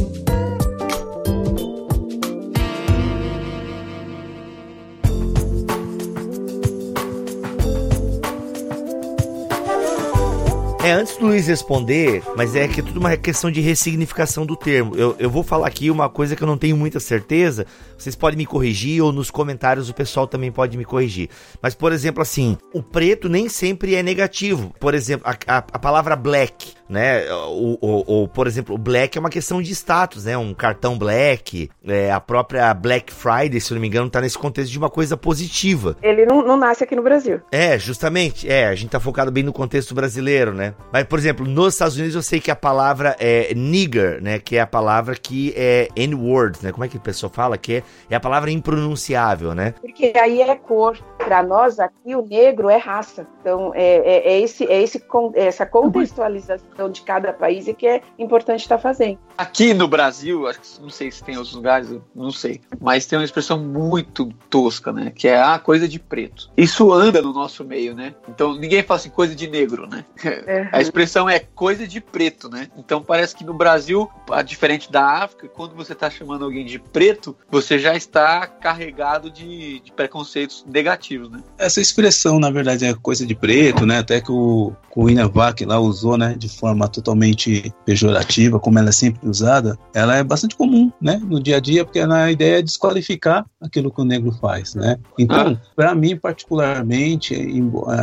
É, 10.83 10.93
antes 10.93 11.15
do 11.17 11.27
Luiz 11.27 11.47
responder, 11.47 12.23
mas 12.35 12.55
é 12.55 12.67
que 12.67 12.79
é 12.79 12.83
tudo 12.83 12.99
uma 12.99 13.15
questão 13.15 13.51
de 13.51 13.61
ressignificação 13.61 14.45
do 14.45 14.55
termo. 14.55 14.95
Eu, 14.95 15.15
eu 15.19 15.29
vou 15.29 15.43
falar 15.43 15.67
aqui 15.67 15.91
uma 15.91 16.09
coisa 16.09 16.35
que 16.35 16.41
eu 16.41 16.47
não 16.47 16.57
tenho 16.57 16.75
muita 16.75 16.99
certeza. 16.99 17.67
Vocês 18.01 18.15
podem 18.15 18.37
me 18.37 18.45
corrigir 18.45 19.01
ou 19.01 19.11
nos 19.11 19.29
comentários 19.29 19.89
o 19.89 19.93
pessoal 19.93 20.25
também 20.25 20.51
pode 20.51 20.77
me 20.77 20.83
corrigir. 20.85 21.29
Mas, 21.61 21.75
por 21.75 21.91
exemplo, 21.91 22.21
assim, 22.21 22.57
o 22.73 22.81
preto 22.81 23.29
nem 23.29 23.47
sempre 23.47 23.95
é 23.95 24.01
negativo. 24.01 24.73
Por 24.79 24.93
exemplo, 24.93 25.27
a, 25.27 25.37
a, 25.47 25.57
a 25.57 25.79
palavra 25.79 26.15
black 26.15 26.73
né? 26.91 27.31
Ou, 27.33 27.77
ou, 27.79 28.03
ou, 28.05 28.27
por 28.27 28.47
exemplo, 28.47 28.75
o 28.75 28.77
Black 28.77 29.17
é 29.17 29.21
uma 29.21 29.29
questão 29.29 29.61
de 29.61 29.71
status, 29.71 30.25
né? 30.25 30.37
Um 30.37 30.53
cartão 30.53 30.97
Black, 30.97 31.69
é, 31.87 32.11
a 32.11 32.19
própria 32.19 32.73
Black 32.73 33.13
Friday, 33.13 33.61
se 33.61 33.71
eu 33.71 33.75
não 33.75 33.81
me 33.81 33.87
engano, 33.87 34.09
tá 34.09 34.19
nesse 34.19 34.37
contexto 34.37 34.69
de 34.69 34.77
uma 34.77 34.89
coisa 34.89 35.15
positiva. 35.15 35.95
Ele 36.03 36.25
não, 36.25 36.45
não 36.45 36.57
nasce 36.57 36.83
aqui 36.83 36.93
no 36.93 37.01
Brasil. 37.01 37.39
É, 37.49 37.79
justamente. 37.79 38.49
É, 38.49 38.67
a 38.67 38.75
gente 38.75 38.89
tá 38.89 38.99
focado 38.99 39.31
bem 39.31 39.41
no 39.41 39.53
contexto 39.53 39.95
brasileiro, 39.95 40.53
né? 40.53 40.73
Mas, 40.91 41.05
por 41.05 41.17
exemplo, 41.17 41.47
nos 41.47 41.75
Estados 41.75 41.95
Unidos 41.95 42.13
eu 42.13 42.21
sei 42.21 42.41
que 42.41 42.51
a 42.51 42.55
palavra 42.57 43.15
é 43.17 43.53
nigger, 43.55 44.21
né? 44.21 44.37
Que 44.37 44.57
é 44.57 44.59
a 44.59 44.67
palavra 44.67 45.15
que 45.15 45.53
é 45.55 45.87
N-word, 45.95 46.59
né? 46.61 46.73
Como 46.73 46.83
é 46.83 46.89
que 46.89 46.97
o 46.97 47.01
pessoal 47.01 47.31
fala? 47.33 47.57
Que 47.57 47.75
é, 47.75 47.83
é 48.09 48.15
a 48.15 48.19
palavra 48.19 48.51
impronunciável, 48.51 49.53
né? 49.53 49.73
Porque 49.81 50.13
aí 50.15 50.41
é 50.41 50.55
cor. 50.55 50.97
Para 51.17 51.43
nós 51.43 51.79
aqui, 51.79 52.15
o 52.15 52.21
negro 52.21 52.69
é 52.69 52.77
raça. 52.77 53.27
Então, 53.39 53.71
é, 53.75 53.83
é, 53.83 54.33
é 54.33 54.41
esse, 54.41 54.65
é 54.65 54.81
esse, 54.81 55.03
essa 55.35 55.65
contextualização 55.65 56.89
de 56.89 57.01
cada 57.01 57.31
país 57.31 57.67
e 57.67 57.73
que 57.73 57.87
é 57.87 58.01
importante 58.17 58.61
estar 58.61 58.77
tá 58.77 58.81
fazendo. 58.81 59.19
Aqui 59.37 59.73
no 59.73 59.87
Brasil, 59.87 60.47
acho 60.47 60.59
que 60.59 60.81
não 60.81 60.89
sei 60.89 61.11
se 61.11 61.23
tem 61.23 61.37
outros 61.37 61.55
lugares, 61.55 61.89
não 62.13 62.31
sei, 62.31 62.61
mas 62.79 63.05
tem 63.05 63.17
uma 63.17 63.25
expressão 63.25 63.59
muito 63.59 64.31
tosca, 64.49 64.91
né? 64.91 65.11
Que 65.15 65.27
é 65.27 65.41
a 65.41 65.57
coisa 65.57 65.87
de 65.87 65.99
preto. 65.99 66.51
Isso 66.55 66.91
anda 66.91 67.21
no 67.21 67.33
nosso 67.33 67.63
meio, 67.63 67.95
né? 67.95 68.13
Então 68.27 68.55
ninguém 68.55 68.83
fala 68.83 68.99
assim 68.99 69.09
coisa 69.09 69.35
de 69.35 69.47
negro, 69.47 69.87
né? 69.87 70.05
É. 70.23 70.69
A 70.71 70.81
expressão 70.81 71.29
é 71.29 71.39
coisa 71.39 71.87
de 71.87 71.99
preto, 72.01 72.49
né? 72.49 72.67
Então 72.77 73.01
parece 73.01 73.35
que 73.35 73.43
no 73.43 73.53
Brasil, 73.53 74.09
diferente 74.45 74.91
da 74.91 75.23
África, 75.23 75.47
quando 75.47 75.75
você 75.75 75.93
está 75.93 76.09
chamando 76.09 76.45
alguém 76.45 76.65
de 76.65 76.79
preto, 76.79 77.35
você 77.49 77.79
já 77.81 77.95
está 77.95 78.47
carregado 78.47 79.29
de, 79.29 79.79
de 79.79 79.91
preconceitos 79.91 80.65
negativos, 80.67 81.29
né? 81.29 81.41
Essa 81.57 81.81
expressão, 81.81 82.39
na 82.39 82.49
verdade, 82.49 82.85
é 82.85 82.93
coisa 82.93 83.25
de 83.25 83.35
preto, 83.35 83.85
né? 83.85 83.99
Até 83.99 84.19
que 84.21 84.31
o, 84.31 84.73
o 84.95 85.03
William 85.03 85.27
Vac 85.27 85.61
lá 85.61 85.79
usou, 85.79 86.17
né? 86.17 86.35
De 86.37 86.49
forma 86.49 86.81
forma 86.81 86.87
totalmente 86.87 87.73
pejorativa, 87.85 88.59
como 88.59 88.79
ela 88.79 88.89
é 88.89 88.93
sempre 88.93 89.27
usada, 89.27 89.77
ela 89.93 90.15
é 90.15 90.23
bastante 90.23 90.55
comum, 90.55 90.91
né, 91.01 91.21
no 91.23 91.41
dia 91.41 91.57
a 91.57 91.59
dia, 91.59 91.83
porque 91.83 91.99
a 91.99 92.31
ideia 92.31 92.59
é 92.59 92.61
desqualificar 92.61 93.45
aquilo 93.59 93.91
que 93.91 94.01
o 94.01 94.05
negro 94.05 94.31
faz, 94.31 94.73
né? 94.73 94.97
Então, 95.19 95.59
ah. 95.59 95.67
para 95.75 95.93
mim 95.93 96.15
particularmente, 96.15 97.35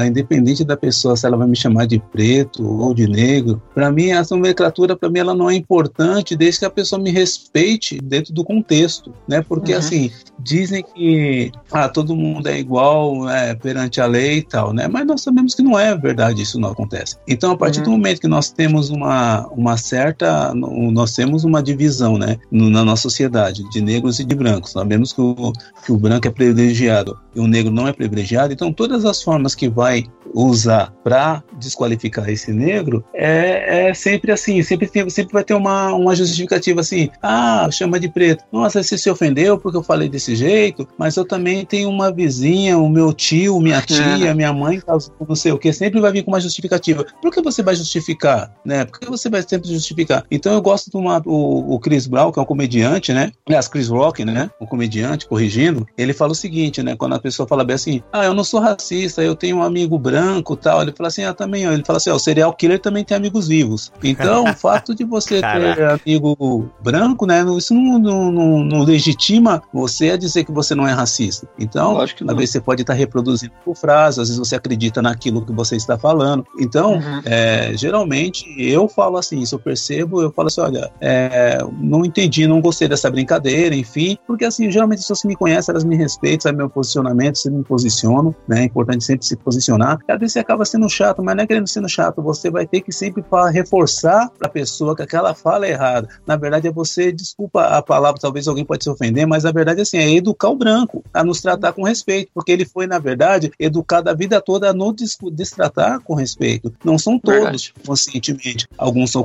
independente 0.07 0.65
da 0.65 0.77
pessoa 0.77 1.17
se 1.17 1.27
ela 1.27 1.37
vai 1.37 1.49
me 1.49 1.57
chamar 1.57 1.87
de 1.87 1.99
preto 1.99 2.65
ou 2.65 2.95
de 2.95 3.09
negro, 3.09 3.61
para 3.75 3.91
mim 3.91 4.11
essa 4.11 4.35
nomenclatura 4.35 4.97
para 4.97 5.09
mim 5.09 5.19
ela 5.19 5.35
não 5.35 5.51
é 5.51 5.55
importante 5.55 6.37
desde 6.37 6.61
que 6.61 6.67
a 6.67 6.71
pessoa 6.71 7.01
me 7.01 7.11
respeite 7.11 7.99
dentro 8.01 8.33
do 8.33 8.45
contexto, 8.45 9.13
né? 9.27 9.43
Porque 9.43 9.68
uhum. 9.73 9.79
assim, 9.79 10.11
dizem 10.39 10.83
que 10.83 11.51
ah, 11.73 11.89
todo 11.89 12.17
mundo 12.17 12.49
é 12.49 12.59
igual 12.59 13.25
né, 13.25 13.55
perante 13.55 14.01
a 14.01 14.07
lei 14.07 14.39
e 14.39 14.43
tal, 14.43 14.73
né? 14.73 14.89
Mas 14.89 15.07
nós 15.07 15.23
sabemos 15.23 15.55
que 15.55 15.63
não 15.63 15.79
é 15.79 15.97
verdade, 15.97 16.43
isso 16.43 16.59
não 16.59 16.71
acontece. 16.71 17.17
Então, 17.27 17.53
a 17.53 17.57
partir 17.57 17.79
uhum. 17.81 17.85
do 17.85 17.91
momento 17.93 18.21
que 18.21 18.29
nós 18.29 18.51
temos 18.51 18.91
uma, 18.91 19.47
uma 19.49 19.77
certa, 19.77 20.53
nós 20.55 21.15
temos 21.15 21.45
uma 21.45 21.63
divisão, 21.63 22.19
né, 22.19 22.37
na 22.51 22.85
nossa 22.85 23.03
sociedade 23.03 23.69
de 23.71 23.81
negros 23.81 24.19
e 24.21 24.25
de 24.25 24.35
brancos. 24.35 24.73
Sabemos 24.73 25.13
que 25.13 25.21
o, 25.21 25.53
que 25.85 25.93
o 25.93 25.97
branco 25.97 26.29
é 26.29 26.31
privilegiado 26.31 27.19
e 27.35 27.41
o 27.41 27.47
negro 27.47 27.73
não 27.73 27.87
é 27.89 27.93
privilegiado. 27.93 28.53
Então, 28.53 28.73
todas 28.73 29.05
as 29.05 29.23
formas 29.23 29.55
que 29.55 29.69
vai 29.69 30.07
usar 30.45 30.93
para 31.03 31.43
desqualificar 31.59 32.29
esse 32.29 32.53
negro 32.53 33.05
é, 33.13 33.89
é 33.89 33.95
sempre 33.95 34.31
assim, 34.33 34.63
sempre, 34.63 34.87
tem, 34.87 35.09
sempre 35.11 35.33
vai 35.33 35.45
ter 35.45 35.55
uma, 35.55 35.93
uma 35.93 36.15
justificativa 36.15 36.81
assim, 36.81 37.11
ah, 37.23 37.69
chama 37.71 37.99
de 37.99 38.09
preto. 38.09 38.45
Nossa, 38.53 38.83
você 38.83 38.97
se 38.97 39.11
ofendeu 39.11 39.59
porque 39.59 39.77
eu 39.77 39.83
falei 39.83 40.09
desse 40.09 40.37
jeito, 40.37 40.87
mas 40.97 41.17
eu 41.17 41.25
também 41.25 41.65
tenho 41.65 41.89
uma 41.89 42.13
vizinha, 42.13 42.79
o 42.79 42.89
meu 42.89 43.13
tio, 43.13 43.61
minha 43.61 43.81
tia, 43.83 44.35
minha 44.35 44.53
mãe, 44.53 44.81
não 45.29 45.35
sei 45.35 45.53
o 45.53 45.59
que, 45.59 45.73
sempre 45.73 46.01
vai 46.01 46.13
vir 46.13 46.23
com 46.23 46.31
uma 46.31 46.41
justificativa. 46.41 47.05
Por 47.21 47.33
que 47.33 47.43
você 47.43 47.63
vai 47.63 47.75
justificar? 47.75 48.53
né? 48.65 48.85
Porque 48.85 49.07
você 49.07 49.29
vai 49.29 49.43
sempre 49.43 49.69
justificar. 49.73 50.25
Então 50.31 50.53
eu 50.53 50.61
gosto 50.61 50.91
de 50.91 50.97
uma, 50.97 51.23
o, 51.25 51.75
o 51.75 51.81
Chris 51.81 52.07
Brown, 52.07 52.31
que 52.31 52.39
é 52.39 52.43
um 52.43 52.47
comediante, 52.47 53.13
né? 53.13 53.33
Aliás, 53.47 53.67
Chris 53.67 53.89
Rock, 53.89 54.25
né? 54.25 54.51
Um 54.61 54.67
comediante, 54.67 55.27
corrigindo, 55.27 55.87
ele 55.97 56.13
fala 56.13 56.33
o 56.33 56.35
seguinte, 56.35 56.83
né? 56.83 56.95
Quando 56.95 57.15
a 57.15 57.19
pessoa 57.19 57.49
fala 57.49 57.65
bem 57.65 57.75
assim, 57.75 58.03
ah, 58.13 58.25
eu 58.25 58.35
não 58.35 58.45
sou 58.45 58.61
racista, 58.61 59.23
eu 59.23 59.35
tenho 59.35 59.57
um 59.57 59.63
amigo 59.63 59.99
branco 59.99 60.28
tal, 60.61 60.83
ele 60.83 60.93
fala 60.93 61.09
assim, 61.09 61.25
ah, 61.25 61.35
também, 61.35 61.65
ele 61.65 61.85
fala 61.85 61.99
assim, 61.99 62.11
ó, 62.11 62.15
o 62.15 62.19
serial 62.19 62.53
killer 62.53 62.81
também 62.81 63.05
tem 63.05 63.17
amigos 63.17 63.49
vivos. 63.49 63.93
Então, 64.03 64.45
o 64.45 64.55
fato 64.57 64.95
de 64.95 65.05
você 65.05 65.41
ter 65.41 65.83
amigo 65.83 66.71
branco, 66.83 67.27
né? 67.27 67.45
Isso 67.57 67.75
não, 67.75 67.99
não, 67.99 68.33
não, 68.33 68.65
não, 68.65 68.83
legitima 68.85 69.63
você 69.73 70.11
a 70.11 70.17
dizer 70.17 70.45
que 70.45 70.53
você 70.53 70.75
não 70.75 70.87
é 70.87 70.93
racista. 70.93 71.49
Então, 71.59 71.99
às 72.01 72.13
vezes 72.13 72.51
você 72.51 72.61
pode 72.61 72.83
estar 72.83 72.95
reproduzindo 72.95 73.53
por 73.65 73.77
frase, 73.77 74.21
às 74.21 74.29
vezes 74.29 74.39
você 74.39 74.57
acredita 74.57 75.01
naquilo 75.03 75.45
que 75.45 75.53
você 75.53 75.77
está 75.77 75.99
falando. 75.99 76.45
Então, 76.59 76.95
uhum. 76.95 77.21
é, 77.25 77.73
geralmente 77.77 78.45
eu 78.59 78.89
falo 78.89 79.17
assim, 79.17 79.45
se 79.45 79.55
eu 79.55 79.59
percebo, 79.59 80.23
eu 80.23 80.33
falo 80.33 80.49
assim, 80.49 80.61
olha, 80.61 80.91
é, 81.01 81.59
não 81.81 82.05
entendi, 82.05 82.47
não 82.47 82.61
gostei 82.61 82.89
dessa 82.89 83.11
brincadeira, 83.11 83.75
enfim, 83.75 84.19
porque 84.27 84.45
assim, 84.45 84.71
geralmente 84.71 84.99
as 84.99 85.05
pessoas 85.05 85.23
que 85.23 85.29
me 85.29 85.37
conhecem, 85.37 85.73
elas 85.73 85.85
me 85.85 85.97
respeitam, 85.97 86.43
sabem 86.43 86.59
meu 86.59 86.71
posicionamento, 86.71 87.39
sempre 87.39 87.59
me 87.59 87.65
posiciono, 87.65 88.35
né, 88.47 88.63
é 88.63 88.65
importante 88.65 89.05
sempre 89.05 89.27
se 89.27 89.37
posicionar, 89.37 89.99
às 90.11 90.19
vezes 90.19 90.33
você 90.35 90.39
acaba 90.39 90.65
sendo 90.65 90.89
chato, 90.89 91.23
mas 91.23 91.37
não 91.37 91.45
é 91.45 91.47
querendo 91.47 91.67
sendo 91.67 91.89
chato, 91.89 92.23
você 92.23 92.51
vai 92.51 92.67
ter 92.67 92.81
que 92.81 92.93
sempre 92.93 93.25
reforçar 93.53 94.31
para 94.39 94.49
a 94.49 94.51
pessoa 94.51 94.95
que 94.95 95.03
aquela 95.03 95.35
fala 95.35 95.67
é 95.67 95.71
errada, 95.71 96.09
na 96.27 96.37
verdade 96.37 96.69
é 96.69 96.73
você, 96.73 97.13
desculpa 97.13 97.65
a 97.65 97.83
palavra, 97.83 98.21
talvez 98.21 98.47
alguém 98.49 98.65
pode 98.65 98.85
se 98.85 98.91
ofender, 98.91 99.27
mas 99.27 99.45
a 99.45 99.53
verdade 99.53 99.81
é 99.81 99.83
assim, 99.83 99.99
é 99.99 100.11
educar 100.11 100.49
o 100.49 100.57
branco, 100.57 101.05
a 101.13 101.25
nos 101.25 101.41
tratar 101.41 101.73
com 101.73 101.83
respeito, 101.83 102.31
porque 102.35 102.53
ele 102.53 102.65
foi, 102.65 102.87
na 102.87 102.99
verdade, 102.99 103.51
educado 103.59 104.11
a 104.11 104.15
vida 104.15 104.41
toda 104.41 104.71
a 104.71 104.73
nos 104.73 104.95
destratar 105.33 106.01
com 106.01 106.15
respeito, 106.15 106.73
não 106.85 106.99
são 106.99 107.19
todos 107.19 107.73
conscientes 107.87 108.09
conscientemente. 108.09 108.67
Alguns 108.77 109.13
são 109.13 109.25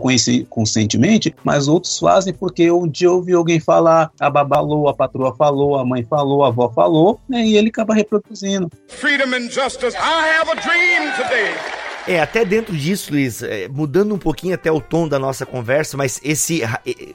conscientemente, 0.50 1.36
mas 1.44 1.68
outros 1.68 1.98
fazem 2.00 2.34
porque 2.34 2.72
um 2.72 2.88
dia 2.88 3.12
ouvi 3.12 3.34
alguém 3.34 3.60
falar, 3.60 4.12
a 4.20 4.30
babá 4.30 4.58
falou, 4.64 4.88
a 4.88 4.94
patroa 4.94 5.36
falou, 5.36 5.78
a 5.78 5.86
mãe 5.86 6.04
falou, 6.04 6.44
a 6.44 6.48
avó 6.48 6.70
falou, 6.70 7.20
né, 7.28 7.46
e 7.46 7.58
ele 7.58 7.70
acaba 7.70 7.94
reproduzindo. 7.94 8.70
Freedom 8.88 9.34
and 9.36 9.50
justice. 9.50 9.96
I 9.96 10.40
have 10.40 10.50
a 10.50 10.56
dream. 10.56 10.73
É, 12.06 12.20
até 12.20 12.44
dentro 12.44 12.76
disso, 12.76 13.14
Luiz, 13.14 13.42
é, 13.42 13.70
mudando 13.70 14.14
um 14.14 14.18
pouquinho 14.18 14.54
até 14.54 14.70
o 14.70 14.82
tom 14.82 15.08
da 15.08 15.18
nossa 15.18 15.46
conversa, 15.46 15.96
mas 15.96 16.20
esse 16.22 16.62